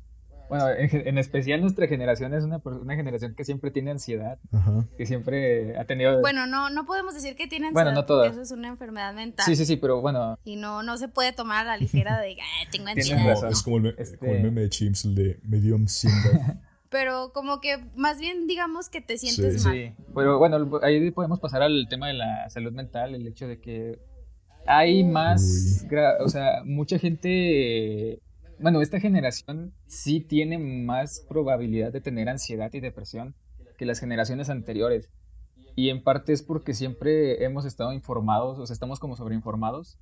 bueno, 0.53 0.67
en, 0.69 1.17
especial 1.17 1.61
nuestra 1.61 1.87
generación 1.87 2.31
es 2.35 2.43
una, 2.43 2.61
una 2.63 2.95
generación 2.95 3.33
que 3.33 3.43
siempre 3.43 3.71
tiene 3.71 3.89
ansiedad, 3.89 4.37
que 4.97 5.07
siempre 5.07 5.75
ha 5.79 5.85
tenido... 5.85 6.21
Bueno, 6.21 6.45
no, 6.45 6.69
no 6.69 6.85
podemos 6.85 7.15
decir 7.15 7.35
que 7.35 7.47
tiene 7.47 7.69
ansiedad 7.69 7.85
bueno, 7.85 8.01
no 8.01 8.05
porque 8.05 8.27
eso 8.29 8.41
es 8.41 8.51
una 8.51 8.67
enfermedad 8.67 9.15
mental. 9.15 9.45
Sí, 9.47 9.55
sí, 9.55 9.65
sí, 9.65 9.77
pero 9.77 10.01
bueno... 10.01 10.37
Y 10.43 10.57
no, 10.57 10.83
no 10.83 10.97
se 10.97 11.07
puede 11.07 11.33
tomar 11.33 11.65
a 11.65 11.69
la 11.69 11.77
ligera 11.77 12.19
de, 12.19 12.37
ah, 12.39 12.69
tengo 12.71 12.87
ansiedad. 12.87 13.49
es 13.49 13.63
como 13.63 13.77
el, 13.77 13.95
este 13.97 14.39
meme 14.39 14.61
de 14.61 14.69
Chimps, 14.69 15.05
el 15.05 15.15
de 15.15 15.39
medio 15.43 15.75
ansiedad. 15.75 16.59
pero 16.89 17.31
como 17.33 17.59
que 17.59 17.79
más 17.95 18.19
bien 18.19 18.45
digamos 18.45 18.89
que 18.89 19.01
te 19.01 19.17
sientes 19.17 19.63
mal. 19.63 19.73
Sí, 19.73 19.91
pero 20.13 20.37
bueno, 20.37 20.79
ahí 20.83 21.09
podemos 21.09 21.39
pasar 21.39 21.63
al 21.63 21.87
tema 21.89 22.07
de 22.07 22.13
la 22.13 22.47
salud 22.51 22.71
mental, 22.71 23.15
el 23.15 23.25
hecho 23.25 23.47
de 23.47 23.59
que 23.59 23.97
hay 24.67 25.03
más, 25.03 25.83
o 26.19 26.29
sea, 26.29 26.61
mucha 26.63 26.99
gente 26.99 28.21
bueno, 28.59 28.81
esta 28.81 28.99
generación 28.99 29.73
sí 29.87 30.19
tiene 30.19 30.57
más 30.57 31.25
probabilidad 31.27 31.91
de 31.91 32.01
tener 32.01 32.29
ansiedad 32.29 32.71
y 32.73 32.79
depresión 32.79 33.35
que 33.77 33.85
las 33.85 33.99
generaciones 33.99 34.49
anteriores. 34.49 35.09
Y 35.75 35.89
en 35.89 36.03
parte 36.03 36.33
es 36.33 36.43
porque 36.43 36.73
siempre 36.73 37.43
hemos 37.43 37.65
estado 37.65 37.93
informados, 37.93 38.59
o 38.59 38.65
sea, 38.65 38.73
estamos 38.73 38.99
como 38.99 39.15
sobreinformados. 39.15 39.97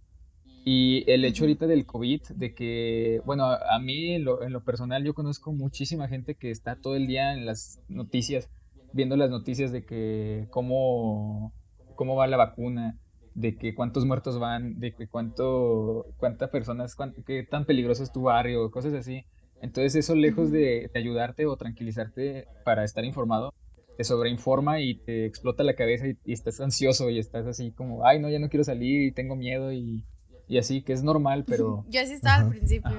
Y 0.64 1.10
el 1.10 1.26
hecho 1.26 1.46
ahorita 1.46 1.66
del 1.66 1.86
COVID, 1.86 2.22
de 2.36 2.54
que, 2.54 3.22
bueno, 3.26 3.46
a, 3.46 3.80
mí 3.80 4.14
en 4.14 4.26
lo, 4.26 4.44
en 4.44 4.54
lo, 4.54 4.64
personal 4.64 5.04
yo 5.04 5.16
conozco 5.16 5.52
muchísima 5.52 6.08
gente 6.08 6.36
que 6.36 6.52
está 6.52 6.76
todo 6.76 6.96
el 6.96 7.08
día 7.08 7.34
en 7.34 7.48
las 7.48 7.82
noticias, 7.88 8.50
viendo 8.94 9.16
las 9.16 9.32
noticias 9.32 9.72
de 9.72 9.86
que 9.86 10.48
cómo, 10.52 11.52
cómo 11.96 12.16
va 12.16 12.28
la 12.28 12.38
vacuna, 12.38 13.00
de 13.34 13.58
que 13.58 13.74
cuántos 13.74 14.06
muertos 14.06 14.40
van, 14.40 14.80
de 14.80 14.94
que 14.94 15.08
cuánto, 15.08 16.08
cuántas 16.18 16.50
personas, 16.50 16.96
qué 17.26 17.44
tan 17.44 17.66
peligroso 17.66 18.04
es 18.04 18.12
tu 18.12 18.24
barrio, 18.24 18.70
cosas 18.72 18.94
así. 18.94 19.26
Entonces 19.62 19.96
eso 19.96 20.16
lejos 20.16 20.52
de, 20.52 20.90
ayudarte 20.96 21.46
o 21.46 21.56
tranquilizarte 21.56 22.48
para 22.66 22.84
estar 22.84 23.06
informado, 23.06 23.54
te 23.98 24.04
sobreinforma 24.04 24.82
y 24.82 24.96
te 24.96 25.26
explota 25.26 25.64
la 25.64 25.76
cabeza 25.76 26.08
y, 26.08 26.34
estás 26.34 26.60
ansioso 26.60 27.10
y 27.10 27.20
estás 27.20 27.46
así 27.46 27.72
como, 27.72 28.06
ay 28.06 28.20
no, 28.20 28.30
ya 28.30 28.40
no 28.40 28.50
quiero 28.50 28.64
salir 28.64 29.04
y 29.04 29.12
tengo 29.12 29.36
miedo 29.36 29.72
y, 29.72 30.04
y 30.48 30.58
así, 30.58 30.82
que 30.82 30.94
es 30.94 31.04
normal, 31.04 31.46
pero... 31.48 31.86
Yo 31.90 32.02
así 32.02 32.14
estaba 32.14 32.44
al 32.44 32.50
principio. 32.50 32.92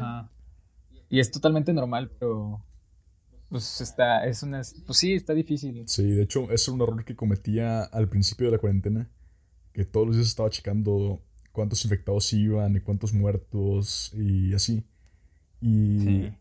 Y 1.11 1.21
es 1.21 1.31
totalmente 1.31 1.75
normal, 1.75 2.11
pero 2.19 2.65
pues 3.51 3.83
está, 3.83 4.25
es 4.25 4.43
una, 4.43 4.63
pues 4.87 4.99
sí, 4.99 5.13
está 5.13 5.35
difícil. 5.35 5.83
Sí, 5.87 6.11
de 6.11 6.23
hecho, 6.23 6.51
es 6.51 6.67
un 6.69 6.81
error 6.81 7.05
que 7.05 7.15
cometía 7.15 7.83
al 7.83 8.09
principio 8.09 8.47
de 8.47 8.53
la 8.53 8.59
cuarentena 8.59 9.11
que 9.73 9.85
todos 9.85 10.07
los 10.07 10.17
días 10.17 10.29
estaba 10.29 10.51
checando 10.51 11.21
cuántos 11.53 11.85
infectados 11.85 12.33
iban 12.33 12.77
y 12.77 12.81
cuántos 12.81 13.13
muertos 13.13 14.13
y 14.15 14.55
así. 14.55 14.85
Y, 15.61 16.33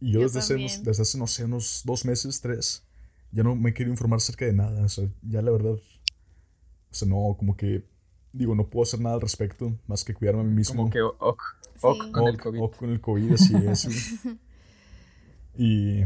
y 0.00 0.12
yo, 0.12 0.20
desde, 0.20 0.40
hace, 0.40 0.54
desde 0.54 1.02
hace, 1.02 1.18
no 1.18 1.26
sé, 1.26 1.44
unos 1.44 1.82
dos 1.84 2.04
meses, 2.04 2.40
tres, 2.40 2.84
ya 3.32 3.42
no 3.42 3.54
me 3.56 3.70
he 3.70 3.74
querido 3.74 3.92
informar 3.92 4.18
acerca 4.18 4.44
de 4.44 4.52
nada. 4.52 4.84
O 4.84 4.88
sea, 4.88 5.08
ya 5.22 5.42
la 5.42 5.50
verdad, 5.50 5.72
o 5.72 6.94
sea, 6.94 7.08
no, 7.08 7.36
como 7.38 7.56
que, 7.56 7.84
digo, 8.32 8.54
no 8.54 8.68
puedo 8.68 8.82
hacer 8.82 9.00
nada 9.00 9.14
al 9.14 9.20
respecto 9.20 9.72
más 9.86 10.04
que 10.04 10.14
cuidarme 10.14 10.42
a 10.42 10.44
mí 10.44 10.54
mismo. 10.54 10.76
Como 10.76 10.90
que 10.90 11.00
ok, 11.00 11.42
ok 11.80 12.10
con 12.12 12.28
el 12.28 12.38
COVID. 12.38 12.60
con 12.78 12.90
el 12.90 13.00
COVID, 13.00 13.32
así 13.32 13.54
es. 13.66 13.88
y, 15.54 16.02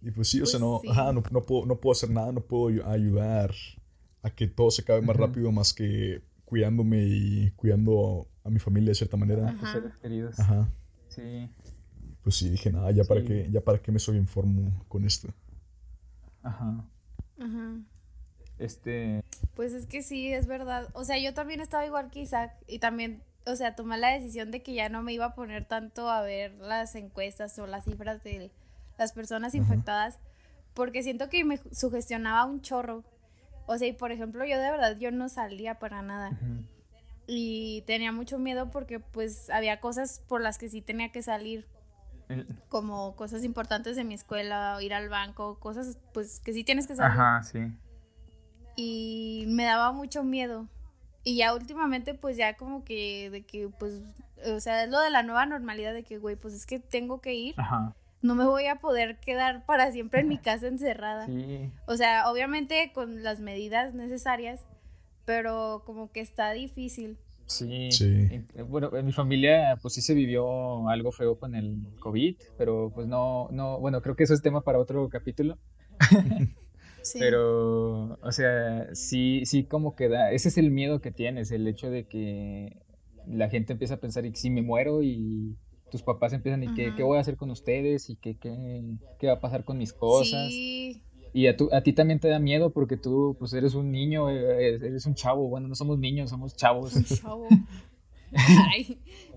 y 0.00 0.10
pues 0.14 0.28
sí, 0.28 0.40
o 0.40 0.46
sea, 0.46 0.58
no, 0.58 0.80
pues 0.82 0.96
Ajá, 0.96 1.12
no, 1.12 1.22
no, 1.30 1.42
puedo, 1.42 1.66
no 1.66 1.76
puedo 1.76 1.92
hacer 1.92 2.10
nada, 2.10 2.32
no 2.32 2.40
puedo 2.40 2.88
ayudar 2.88 3.52
a 4.22 4.30
que 4.30 4.46
todo 4.48 4.70
se 4.70 4.82
acabe 4.82 5.02
más 5.02 5.16
rápido, 5.16 5.50
más 5.52 5.72
que 5.72 6.22
cuidándome 6.44 7.02
y 7.02 7.50
cuidando 7.52 8.26
a 8.44 8.50
mi 8.50 8.58
familia 8.58 8.90
de 8.90 8.94
cierta 8.94 9.16
manera. 9.16 9.48
Ajá. 9.48 9.98
queridos. 10.02 10.38
Ajá. 10.38 10.68
Sí. 11.08 11.48
Pues 12.22 12.36
sí, 12.36 12.50
dije, 12.50 12.70
nada, 12.70 12.90
ya 12.90 13.04
para 13.04 13.22
qué, 13.22 13.48
ya 13.50 13.60
para 13.60 13.78
qué 13.78 13.92
me 13.92 13.98
soy 13.98 14.16
informo 14.16 14.84
con 14.88 15.04
esto. 15.04 15.28
Ajá. 16.42 16.84
Ajá. 17.38 17.80
Este. 18.58 19.22
Pues 19.54 19.72
es 19.72 19.86
que 19.86 20.02
sí, 20.02 20.32
es 20.32 20.46
verdad. 20.46 20.88
O 20.92 21.04
sea, 21.04 21.18
yo 21.18 21.32
también 21.32 21.60
estaba 21.60 21.86
igual 21.86 22.10
que 22.10 22.20
Isaac 22.20 22.52
y 22.66 22.78
también, 22.78 23.22
o 23.46 23.56
sea, 23.56 23.74
tomé 23.74 23.96
la 23.96 24.12
decisión 24.12 24.50
de 24.50 24.62
que 24.62 24.74
ya 24.74 24.88
no 24.90 25.02
me 25.02 25.14
iba 25.14 25.26
a 25.26 25.34
poner 25.34 25.64
tanto 25.64 26.10
a 26.10 26.20
ver 26.20 26.58
las 26.58 26.94
encuestas 26.94 27.58
o 27.58 27.66
las 27.66 27.84
cifras 27.84 28.22
de 28.22 28.50
las 28.98 29.12
personas 29.12 29.54
infectadas 29.54 30.18
porque 30.74 31.02
siento 31.02 31.28
que 31.28 31.44
me 31.44 31.58
sugestionaba 31.72 32.44
un 32.44 32.60
chorro. 32.60 33.04
O 33.70 33.78
sea, 33.78 33.86
y 33.86 33.92
por 33.92 34.10
ejemplo, 34.10 34.44
yo 34.44 34.58
de 34.58 34.68
verdad, 34.68 34.98
yo 34.98 35.12
no 35.12 35.28
salía 35.28 35.78
para 35.78 36.02
nada. 36.02 36.36
Y 37.28 37.84
tenía 37.86 38.10
mucho 38.10 38.36
miedo 38.36 38.68
porque 38.72 38.98
pues 38.98 39.48
había 39.48 39.78
cosas 39.78 40.24
por 40.26 40.40
las 40.40 40.58
que 40.58 40.68
sí 40.68 40.82
tenía 40.82 41.12
que 41.12 41.22
salir. 41.22 41.68
Como 42.68 43.14
cosas 43.14 43.44
importantes 43.44 43.94
de 43.94 44.02
mi 44.02 44.14
escuela, 44.14 44.76
ir 44.82 44.92
al 44.92 45.08
banco, 45.08 45.60
cosas 45.60 45.98
pues 46.12 46.40
que 46.40 46.52
sí 46.52 46.64
tienes 46.64 46.88
que 46.88 46.96
salir. 46.96 47.12
Ajá, 47.12 47.44
sí. 47.44 47.60
Y 48.74 49.44
me 49.46 49.62
daba 49.62 49.92
mucho 49.92 50.24
miedo. 50.24 50.66
Y 51.22 51.36
ya 51.36 51.54
últimamente 51.54 52.14
pues 52.14 52.36
ya 52.36 52.56
como 52.56 52.82
que 52.82 53.30
de 53.30 53.42
que 53.42 53.68
pues, 53.68 54.02
o 54.52 54.58
sea, 54.58 54.82
es 54.82 54.90
lo 54.90 54.98
de 54.98 55.10
la 55.10 55.22
nueva 55.22 55.46
normalidad 55.46 55.94
de 55.94 56.02
que, 56.02 56.18
güey, 56.18 56.34
pues 56.34 56.54
es 56.54 56.66
que 56.66 56.80
tengo 56.80 57.20
que 57.20 57.34
ir. 57.34 57.54
Ajá 57.56 57.94
no 58.22 58.34
me 58.34 58.44
voy 58.44 58.66
a 58.66 58.76
poder 58.76 59.18
quedar 59.20 59.64
para 59.66 59.90
siempre 59.92 60.20
en 60.20 60.28
mi 60.28 60.38
casa 60.42 60.68
encerrada. 60.68 61.26
Sí. 61.26 61.70
O 61.86 61.96
sea, 61.96 62.30
obviamente 62.30 62.92
con 62.94 63.22
las 63.22 63.40
medidas 63.40 63.94
necesarias, 63.94 64.64
pero 65.24 65.82
como 65.86 66.10
que 66.10 66.20
está 66.20 66.52
difícil. 66.52 67.18
Sí. 67.46 67.90
sí. 67.90 68.44
Bueno, 68.68 68.96
en 68.96 69.06
mi 69.06 69.12
familia 69.12 69.76
pues 69.82 69.94
sí 69.94 70.02
se 70.02 70.14
vivió 70.14 70.88
algo 70.88 71.10
feo 71.10 71.36
con 71.36 71.56
el 71.56 71.78
COVID, 71.98 72.36
pero 72.56 72.92
pues 72.94 73.08
no, 73.08 73.48
no, 73.50 73.80
bueno, 73.80 74.02
creo 74.02 74.14
que 74.14 74.22
eso 74.22 74.34
es 74.34 74.42
tema 74.42 74.60
para 74.60 74.78
otro 74.78 75.08
capítulo. 75.08 75.58
sí. 77.02 77.18
Pero, 77.18 78.18
o 78.22 78.32
sea, 78.32 78.94
sí, 78.94 79.42
sí 79.46 79.64
como 79.64 79.96
que 79.96 80.08
da, 80.08 80.30
ese 80.30 80.48
es 80.48 80.58
el 80.58 80.70
miedo 80.70 81.00
que 81.00 81.10
tienes, 81.10 81.50
el 81.50 81.66
hecho 81.66 81.90
de 81.90 82.06
que 82.06 82.76
la 83.26 83.48
gente 83.48 83.72
empieza 83.72 83.94
a 83.94 84.00
pensar, 84.00 84.24
¿y 84.26 84.34
si 84.34 84.48
me 84.50 84.62
muero? 84.62 85.02
Y 85.02 85.56
tus 85.90 86.02
papás 86.02 86.32
empiezan 86.32 86.62
y 86.62 86.74
qué, 86.74 86.92
qué 86.96 87.02
voy 87.02 87.18
a 87.18 87.20
hacer 87.20 87.36
con 87.36 87.50
ustedes 87.50 88.10
y 88.10 88.16
qué, 88.16 88.36
qué, 88.36 88.82
qué 89.18 89.26
va 89.26 89.34
a 89.34 89.40
pasar 89.40 89.64
con 89.64 89.78
mis 89.78 89.92
cosas. 89.92 90.48
Sí. 90.48 91.02
Y 91.32 91.46
a, 91.46 91.56
tu, 91.56 91.72
a 91.72 91.82
ti 91.82 91.92
también 91.92 92.18
te 92.18 92.28
da 92.28 92.38
miedo 92.38 92.70
porque 92.70 92.96
tú 92.96 93.36
pues 93.38 93.52
eres 93.52 93.74
un 93.74 93.92
niño, 93.92 94.30
eh, 94.30 94.74
eres 94.74 95.06
un 95.06 95.14
chavo. 95.14 95.48
Bueno, 95.48 95.68
no 95.68 95.74
somos 95.74 95.98
niños, 95.98 96.30
somos 96.30 96.56
chavos. 96.56 96.94
Un 96.94 97.04
chavo. 97.04 97.48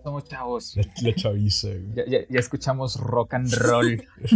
Somos 0.03 0.23
chavos. 0.25 0.75
La, 1.01 1.15
chaviza. 1.15 1.69
Ya, 1.95 2.05
ya, 2.05 2.19
ya, 2.29 2.39
escuchamos 2.39 2.99
rock 2.99 3.35
and 3.35 3.53
roll. 3.53 4.03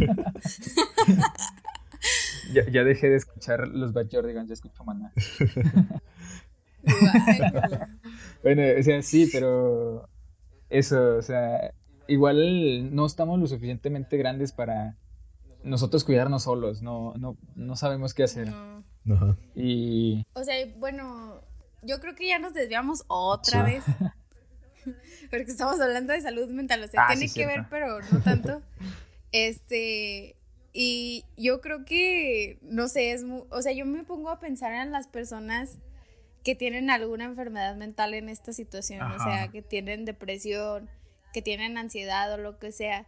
ya, 2.53 2.69
ya, 2.69 2.83
dejé 2.83 3.09
de 3.09 3.17
escuchar 3.17 3.67
los 3.67 3.93
Bad 3.93 4.07
Jordigans, 4.11 4.47
ya 4.47 4.53
escucho 4.53 4.83
maná. 4.83 5.11
bueno, 8.43 8.61
o 8.79 8.83
sea, 8.83 9.01
sí, 9.01 9.29
pero 9.31 10.07
eso, 10.69 11.17
o 11.17 11.21
sea, 11.21 11.73
igual 12.07 12.93
no 12.95 13.05
estamos 13.05 13.39
lo 13.39 13.47
suficientemente 13.47 14.17
grandes 14.17 14.51
para 14.51 14.95
nosotros 15.63 16.03
cuidarnos 16.03 16.43
solos, 16.43 16.81
no, 16.81 17.13
no, 17.17 17.37
no 17.55 17.75
sabemos 17.75 18.13
qué 18.13 18.23
hacer. 18.23 18.51
Y... 19.55 20.25
O 20.33 20.43
sea, 20.43 20.55
bueno, 20.77 21.41
yo 21.83 21.99
creo 21.99 22.15
que 22.15 22.27
ya 22.27 22.39
nos 22.39 22.53
desviamos 22.53 23.03
otra 23.07 23.63
vez. 23.63 23.83
Porque 25.29 25.51
estamos 25.51 25.79
hablando 25.81 26.13
de 26.13 26.21
salud 26.21 26.49
mental, 26.51 26.83
o 26.83 26.87
sea, 26.87 27.07
ah, 27.07 27.13
tiene 27.13 27.31
que 27.31 27.45
ver, 27.45 27.65
pero 27.69 27.99
no 28.01 28.21
tanto. 28.21 28.61
este, 29.31 30.37
y 30.71 31.25
yo 31.35 31.59
creo 31.59 31.83
que, 31.83 32.59
no 32.61 32.87
sé, 32.87 33.11
es 33.11 33.25
o 33.49 33.61
sea, 33.61 33.73
yo 33.73 33.85
me 33.85 34.03
pongo 34.03 34.29
a 34.29 34.39
pensar 34.39 34.73
en 34.73 34.91
las 34.91 35.07
personas 35.07 35.77
que 36.43 36.55
tienen 36.55 36.89
alguna 36.89 37.25
enfermedad 37.25 37.75
mental 37.75 38.13
en 38.13 38.29
esta 38.29 38.53
situación, 38.53 39.01
o 39.01 39.21
sea, 39.21 39.49
que 39.49 39.61
tienen 39.61 40.05
depresión, 40.05 40.89
que 41.37 41.43
tienen 41.43 41.77
ansiedad 41.77 42.33
o 42.33 42.37
lo 42.37 42.57
que 42.57 42.71
sea. 42.71 43.05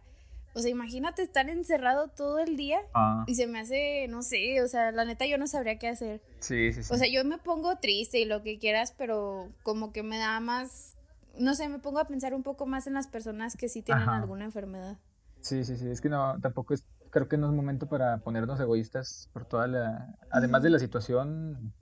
O 0.54 0.60
sea, 0.60 0.70
imagínate 0.70 1.20
estar 1.20 1.48
encerrado 1.50 2.06
todo 2.06 2.38
el 2.38 2.56
día 2.56 2.78
ah. 2.94 3.24
y 3.26 3.34
se 3.34 3.48
me 3.48 3.58
hace, 3.58 4.06
no 4.08 4.22
sé, 4.22 4.62
o 4.62 4.68
sea, 4.68 4.92
la 4.92 5.04
neta 5.04 5.26
yo 5.26 5.36
no 5.36 5.48
sabría 5.48 5.80
qué 5.80 5.88
hacer. 5.88 6.22
Sí, 6.38 6.72
sí, 6.72 6.84
sí. 6.84 6.94
O 6.94 6.96
sea, 6.96 7.08
yo 7.08 7.24
me 7.24 7.38
pongo 7.38 7.78
triste 7.78 8.20
y 8.20 8.24
lo 8.24 8.44
que 8.44 8.60
quieras, 8.60 8.94
pero 8.96 9.48
como 9.64 9.92
que 9.92 10.04
me 10.04 10.16
da 10.16 10.38
más, 10.38 10.96
no 11.40 11.56
sé, 11.56 11.68
me 11.68 11.80
pongo 11.80 11.98
a 11.98 12.06
pensar 12.06 12.34
un 12.34 12.44
poco 12.44 12.66
más 12.66 12.86
en 12.86 12.94
las 12.94 13.08
personas 13.08 13.56
que 13.56 13.68
sí 13.68 13.82
tienen 13.82 14.08
alguna 14.08 14.44
enfermedad. 14.44 14.96
Sí, 15.40 15.64
sí, 15.64 15.76
sí, 15.76 15.88
es 15.88 16.00
que 16.00 16.08
no, 16.08 16.38
tampoco 16.40 16.72
es, 16.72 16.84
creo 17.10 17.26
que 17.26 17.36
no 17.36 17.48
es 17.48 17.52
momento 17.52 17.88
para 17.88 18.18
ponernos 18.18 18.60
egoístas 18.60 19.28
por 19.32 19.44
toda 19.44 19.66
la, 19.66 20.16
además 20.30 20.62
de 20.62 20.70
la 20.70 20.78
situación, 20.78 21.72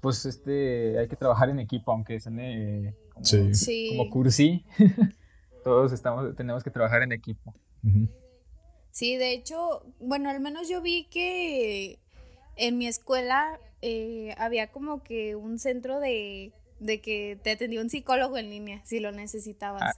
pues 0.00 0.26
este, 0.26 0.98
hay 0.98 1.06
que 1.06 1.14
trabajar 1.14 1.48
en 1.48 1.60
equipo, 1.60 1.92
aunque 1.92 2.18
suene 2.18 2.96
como, 3.14 3.24
Sí. 3.24 3.54
Sí. 3.54 3.94
como 3.96 4.10
cursi. 4.10 4.64
Todos 5.64 5.92
estamos, 5.92 6.34
tenemos 6.36 6.64
que 6.64 6.70
trabajar 6.70 7.02
en 7.02 7.12
equipo. 7.12 7.54
Sí, 8.90 9.16
de 9.16 9.32
hecho, 9.32 9.84
bueno, 9.98 10.30
al 10.30 10.40
menos 10.40 10.68
yo 10.68 10.82
vi 10.82 11.04
que 11.04 11.98
en 12.56 12.78
mi 12.78 12.86
escuela 12.86 13.58
eh, 13.82 14.34
había 14.38 14.70
como 14.70 15.02
que 15.02 15.36
un 15.36 15.58
centro 15.58 16.00
de, 16.00 16.52
de 16.80 17.00
que 17.00 17.38
te 17.42 17.52
atendía 17.52 17.80
un 17.80 17.90
psicólogo 17.90 18.36
en 18.36 18.50
línea 18.50 18.82
si 18.84 19.00
lo 19.00 19.12
necesitabas. 19.12 19.82
Ah. 19.82 19.94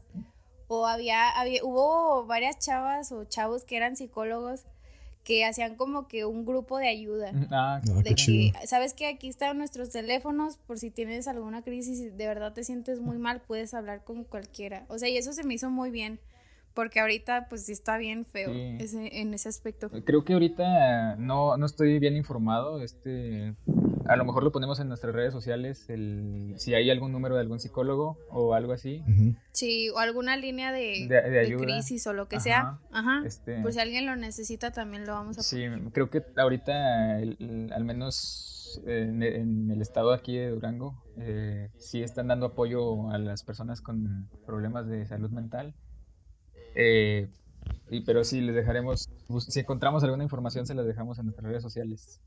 O 0.68 0.86
había, 0.86 1.28
había, 1.30 1.62
hubo 1.64 2.24
varias 2.26 2.58
chavas 2.58 3.12
o 3.12 3.24
chavos 3.24 3.64
que 3.64 3.76
eran 3.76 3.96
psicólogos 3.96 4.64
que 5.24 5.44
hacían 5.44 5.76
como 5.76 6.08
que 6.08 6.24
un 6.24 6.44
grupo 6.44 6.78
de 6.78 6.88
ayuda. 6.88 7.30
Ah, 7.50 7.80
Ah, 7.80 7.80
De 7.84 8.02
qué 8.02 8.08
que, 8.10 8.14
chido. 8.14 8.58
sabes 8.66 8.92
que 8.94 9.06
aquí 9.06 9.28
están 9.28 9.56
nuestros 9.58 9.90
teléfonos 9.90 10.56
por 10.58 10.78
si 10.78 10.90
tienes 10.90 11.28
alguna 11.28 11.62
crisis 11.62 12.00
y 12.00 12.10
de 12.10 12.26
verdad 12.26 12.52
te 12.52 12.64
sientes 12.64 13.00
muy 13.00 13.18
mal, 13.18 13.40
puedes 13.40 13.72
hablar 13.74 14.02
con 14.04 14.24
cualquiera. 14.24 14.84
O 14.88 14.98
sea, 14.98 15.08
y 15.08 15.16
eso 15.16 15.32
se 15.32 15.44
me 15.44 15.54
hizo 15.54 15.70
muy 15.70 15.90
bien, 15.92 16.18
porque 16.74 16.98
ahorita 17.00 17.46
pues 17.48 17.66
sí 17.66 17.72
está 17.72 17.98
bien 17.98 18.24
feo 18.24 18.52
Sí. 18.52 18.76
ese, 18.80 19.20
en 19.20 19.32
ese 19.34 19.48
aspecto. 19.48 19.90
Creo 20.04 20.24
que 20.24 20.32
ahorita 20.32 21.14
no, 21.16 21.56
no 21.56 21.66
estoy 21.66 21.98
bien 22.00 22.16
informado. 22.16 22.82
Este, 22.82 23.54
a 24.06 24.16
lo 24.16 24.24
mejor 24.24 24.42
lo 24.44 24.52
ponemos 24.52 24.80
en 24.80 24.88
nuestras 24.88 25.14
redes 25.14 25.32
sociales, 25.32 25.88
el, 25.90 26.54
si 26.58 26.74
hay 26.74 26.90
algún 26.90 27.12
número 27.12 27.34
de 27.34 27.40
algún 27.42 27.60
psicólogo 27.60 28.18
o 28.30 28.54
algo 28.54 28.72
así. 28.72 29.02
Sí, 29.52 29.90
o 29.90 29.98
alguna 29.98 30.36
línea 30.36 30.72
de, 30.72 31.06
De- 31.08 31.22
de 31.22 31.30
de 31.30 31.40
ayuda. 31.40 31.62
crisis 31.64 32.06
o 32.06 32.12
lo 32.12 32.28
que 32.28 32.36
Ajá. 32.36 32.42
sea. 32.44 32.78
Ajá. 32.92 33.22
Este, 33.26 33.60
Por 33.62 33.72
si 33.72 33.80
alguien 33.80 34.06
lo 34.06 34.16
necesita, 34.16 34.70
también 34.72 35.06
lo 35.06 35.12
vamos 35.12 35.38
a 35.38 35.42
Sí, 35.42 35.64
creo 35.92 36.10
que 36.10 36.22
ahorita, 36.36 37.20
el- 37.20 37.36
el- 37.40 37.72
al 37.72 37.84
menos 37.84 38.80
en, 38.86 39.22
en 39.22 39.70
el 39.70 39.82
estado 39.82 40.12
aquí 40.12 40.36
de 40.36 40.48
Durango, 40.50 41.02
eh, 41.18 41.68
sí 41.78 42.02
están 42.02 42.28
dando 42.28 42.46
apoyo 42.46 43.10
a 43.10 43.18
las 43.18 43.42
personas 43.44 43.80
con 43.82 44.28
problemas 44.46 44.86
de 44.88 45.04
salud 45.06 45.30
mental. 45.30 45.74
Eh, 46.74 47.28
y, 47.90 48.00
pero 48.00 48.24
sí, 48.24 48.40
les 48.40 48.54
dejaremos, 48.54 49.08
si 49.46 49.60
encontramos 49.60 50.02
alguna 50.04 50.24
información, 50.24 50.66
se 50.66 50.74
las 50.74 50.86
dejamos 50.86 51.18
en 51.18 51.26
nuestras 51.26 51.46
redes 51.48 51.62
sociales. 51.62 52.20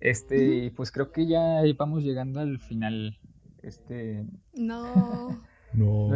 Este, 0.00 0.64
y 0.64 0.70
pues 0.70 0.90
creo 0.90 1.12
que 1.12 1.26
ya 1.26 1.60
vamos 1.76 2.02
llegando 2.02 2.40
al 2.40 2.58
final. 2.58 3.18
Este, 3.62 4.24
No, 4.54 5.42
No. 5.72 6.10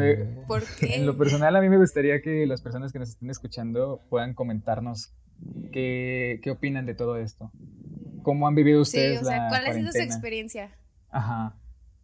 ¿por 0.49 0.63
qué? 0.81 0.97
en 0.97 1.07
lo 1.07 1.17
personal, 1.17 1.55
a 1.55 1.61
mí 1.61 1.69
me 1.69 1.79
gustaría 1.79 2.21
que 2.23 2.47
las 2.47 2.61
personas 2.61 2.93
que 2.93 2.99
nos 2.99 3.11
estén 3.11 3.31
escuchando 3.31 4.01
puedan 4.09 4.35
comentarnos 4.35 5.13
qué, 5.73 6.41
qué 6.43 6.51
opinan 6.51 6.87
de 6.87 6.95
todo 6.95 7.19
esto. 7.19 7.53
¿Cómo 8.23 8.49
han 8.49 8.55
vivido 8.55 8.85
Sí, 8.85 8.99
ustedes 8.99 9.23
o 9.23 9.25
sea, 9.27 9.45
la 9.45 9.49
¿cuál 9.49 9.67
ha 9.67 9.75
sido 9.75 9.93
su 9.93 9.99
experiencia? 9.99 10.75
Ajá. 11.11 11.57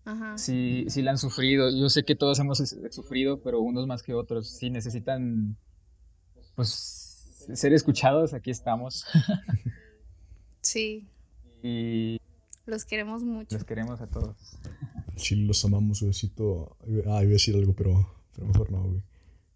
Ajá. 0.05 0.39
Si, 0.39 0.85
si 0.89 1.03
la 1.03 1.13
han 1.13 1.19
sufrido. 1.19 1.71
Yo 1.75 1.89
sé 1.89 2.05
que 2.05 2.15
todos 2.15 2.39
hemos 2.41 2.59
sufrido, 2.91 3.41
pero 3.43 3.61
unos 3.61 3.87
más 3.87 4.03
que 4.03 4.15
otros. 4.15 4.49
Si 4.51 4.71
necesitan, 4.71 5.57
pues, 6.57 7.47
ser 7.55 7.73
escuchados, 7.73 8.35
aquí 8.35 8.51
estamos. 8.51 9.07
Sí, 10.63 11.09
y 11.63 12.21
los 12.67 12.85
queremos 12.85 13.23
mucho. 13.23 13.57
los 13.57 13.65
queremos 13.65 14.01
a 14.01 14.07
todos. 14.07 14.37
Chile, 15.17 15.47
los 15.47 15.65
amamos, 15.65 16.03
besito. 16.03 16.77
Ah, 17.07 17.13
iba 17.17 17.17
a 17.17 17.25
decir 17.25 17.55
algo, 17.55 17.75
pero, 17.75 18.09
pero 18.35 18.47
mejor 18.49 18.71
no, 18.71 18.83
güey. 18.85 19.03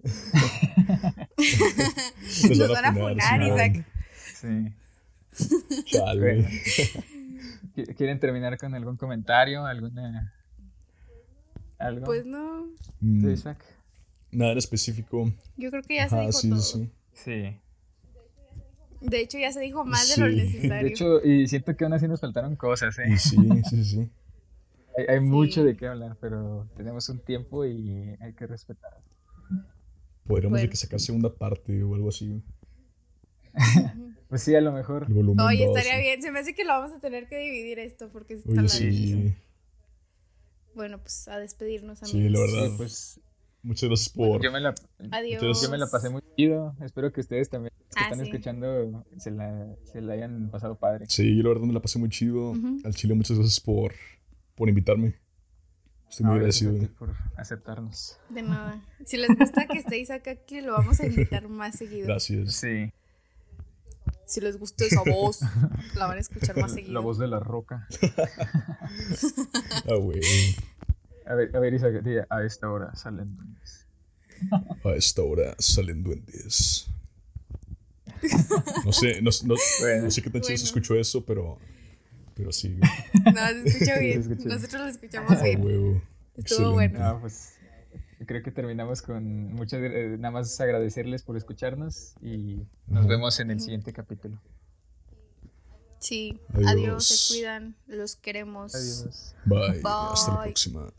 Nos 2.58 2.68
van 2.70 2.84
a 2.84 2.92
funar, 2.92 3.42
sí, 3.42 3.48
Isaac. 3.48 3.86
Sí. 5.32 5.84
Chale. 5.86 6.20
Bueno. 6.20 6.48
¿Qui- 7.74 7.94
¿Quieren 7.96 8.20
terminar 8.20 8.58
con 8.58 8.74
algún 8.74 8.96
comentario? 8.96 9.64
¿Alguna. 9.64 10.32
algo? 11.78 12.04
Pues 12.06 12.26
no, 12.26 12.66
Mm. 13.00 13.34
Nada 14.32 14.52
en 14.52 14.58
específico. 14.58 15.32
yo 15.56 15.70
creo 15.70 15.82
que 15.82 15.96
ya 15.96 16.08
se 16.08 16.14
Ajá, 16.16 16.26
dijo 16.26 16.38
sí, 16.38 16.50
todo. 16.50 16.60
sí, 16.60 16.90
sí. 17.12 17.56
De 19.06 19.20
hecho, 19.20 19.38
ya 19.38 19.52
se 19.52 19.60
dijo 19.60 19.84
más 19.84 20.08
de 20.16 20.22
lo 20.22 20.28
necesario. 20.28 20.82
De 20.82 20.88
hecho, 20.88 21.22
y 21.24 21.46
siento 21.46 21.76
que 21.76 21.84
aún 21.84 21.92
así 21.92 22.08
nos 22.08 22.20
faltaron 22.20 22.56
cosas, 22.56 22.98
¿eh? 22.98 23.16
Sí, 23.18 23.36
sí, 23.68 23.84
sí. 23.84 24.10
Hay, 24.96 25.04
hay 25.08 25.18
Sí. 25.18 25.24
mucho 25.24 25.62
de 25.64 25.76
qué 25.76 25.86
hablar, 25.88 26.16
pero 26.20 26.68
tenemos 26.76 27.08
un 27.08 27.18
tiempo 27.20 27.64
y 27.66 28.16
hay 28.20 28.32
que 28.34 28.46
respetar. 28.46 28.92
Podríamos 30.24 30.56
de 30.56 30.62
Bueno. 30.62 30.70
que 30.70 30.76
sacar 30.76 31.00
segunda 31.00 31.34
parte 31.34 31.82
o 31.82 31.94
algo 31.94 32.08
así. 32.08 32.42
Pues 34.28 34.42
sí, 34.42 34.54
a 34.54 34.60
lo 34.60 34.72
mejor. 34.72 35.04
El 35.06 35.14
volumen 35.14 35.46
Oye, 35.46 35.66
dos, 35.66 35.76
estaría 35.76 35.98
sí. 35.98 36.02
bien. 36.02 36.22
Se 36.22 36.30
me 36.32 36.38
hace 36.40 36.54
que 36.54 36.64
lo 36.64 36.70
vamos 36.70 36.92
a 36.92 36.98
tener 36.98 37.28
que 37.28 37.38
dividir 37.38 37.78
esto 37.78 38.08
porque 38.10 38.34
está 38.34 38.50
Oye, 38.50 38.68
sí. 38.68 39.34
Bueno, 40.74 40.98
pues 40.98 41.28
a 41.28 41.38
despedirnos, 41.38 42.02
amigos. 42.02 42.20
Sí, 42.20 42.28
la 42.30 42.40
verdad. 42.40 42.66
Sí, 42.70 42.74
pues 42.78 43.20
Muchas 43.64 43.88
gracias 43.88 44.08
por. 44.10 44.42
yo 44.42 44.52
me 44.52 44.60
la, 44.60 44.74
Adiós. 45.10 45.62
yo 45.62 45.70
me 45.70 45.78
la 45.78 45.86
pasé 45.88 46.10
muy 46.10 46.22
chido. 46.36 46.76
Espero 46.84 47.10
que 47.12 47.20
ustedes 47.22 47.48
también, 47.50 47.72
que 47.76 47.84
Ah, 47.96 48.04
están 48.10 48.18
sí. 48.20 48.30
escuchando, 48.30 49.04
se 49.18 49.30
la, 49.30 49.74
se 49.90 50.00
la 50.02 50.12
hayan 50.12 50.50
pasado 50.50 50.76
padre. 50.78 51.06
Sí, 51.08 51.36
yo 51.36 51.42
la 51.44 51.48
verdad 51.48 51.62
me 51.64 51.72
la 51.72 51.80
pasé 51.80 51.98
muy 51.98 52.10
chido. 52.10 52.52
Al 52.84 52.94
Chile, 52.94 53.14
muchas 53.14 53.38
gracias 53.38 53.60
por, 53.60 53.92
por 54.54 54.68
invitarme. 54.68 55.14
Estoy 56.10 56.24
muy 56.26 56.32
No, 56.32 56.36
agradecido. 56.36 56.74
por 56.98 57.14
aceptarnos. 57.36 58.18
De 58.30 58.42
nada. 58.42 58.80
Si 59.04 59.16
les 59.16 59.30
gusta 59.36 59.66
que 59.66 59.78
esté 59.78 59.98
Isaac 59.98 60.28
aquí, 60.28 60.60
lo 60.60 60.72
vamos 60.72 61.00
a 61.00 61.06
invitar 61.06 61.48
más 61.48 61.76
seguido. 61.76 62.06
Gracias. 62.06 62.52
Sí, 62.54 62.92
Si 64.26 64.40
les 64.40 64.58
gusta 64.58 64.84
esa 64.84 65.02
voz, 65.04 65.40
la 65.96 66.06
van 66.06 66.18
a 66.18 66.20
escuchar 66.20 66.56
más 66.58 66.72
seguido. 66.72 66.92
la 66.92 67.00
voz 67.00 67.18
de 67.18 67.26
la 67.28 67.40
roca. 67.40 67.88
Ah, 69.88 69.94
güey. 70.00 70.20
A 71.26 71.34
ver, 71.34 71.54
a 71.56 71.60
ver, 71.60 71.74
Isaac, 71.74 72.02
a 72.30 72.42
esta 72.44 72.70
hora 72.70 72.94
salen. 72.96 73.28
A 74.84 74.90
esta 74.90 75.22
hora 75.22 75.54
salen 75.58 76.02
duendes. 76.02 76.86
No 78.84 78.92
sé, 78.92 79.20
no, 79.22 79.30
no- 79.44 79.54
Bueno. 79.80 80.04
no 80.04 80.10
sé 80.10 80.22
qué 80.22 80.30
tan 80.30 80.40
chido 80.42 80.56
se 80.56 80.62
Bueno. 80.62 80.64
escuchó 80.64 80.94
eso, 80.96 81.24
pero. 81.24 81.58
Pero 82.34 82.52
sí. 82.52 82.78
No, 83.24 83.46
se 83.46 83.68
escucha 83.68 83.98
bien. 83.98 84.22
se. 84.24 84.48
Nosotros 84.48 84.82
lo 84.82 84.88
escuchamos 84.88 85.30
Ah, 85.32 85.42
bien. 85.42 85.62
huevo. 85.64 86.02
Estuvo 86.36 86.80
Excelente. 86.80 86.98
bueno. 86.98 86.98
No, 87.14 87.20
pues 87.20 87.54
creo 88.26 88.42
que 88.42 88.50
terminamos 88.50 89.02
con 89.02 89.52
muchas, 89.54 89.80
eh, 89.82 90.16
nada 90.18 90.32
más 90.32 90.58
agradecerles 90.60 91.22
por 91.22 91.36
escucharnos 91.36 92.14
y 92.22 92.66
nos 92.86 93.00
Ajá. 93.00 93.06
vemos 93.08 93.38
en 93.40 93.50
el 93.50 93.60
siguiente 93.60 93.92
capítulo. 93.92 94.40
Sí. 96.04 96.38
Adiós. 96.52 96.70
Adiós. 96.70 97.06
Se 97.06 97.34
cuidan. 97.34 97.76
Los 97.86 98.16
queremos. 98.16 98.74
Adiós. 98.74 99.34
Bye. 99.46 99.80
Hasta 99.82 100.32
la 100.32 100.42
próxima. 100.42 100.92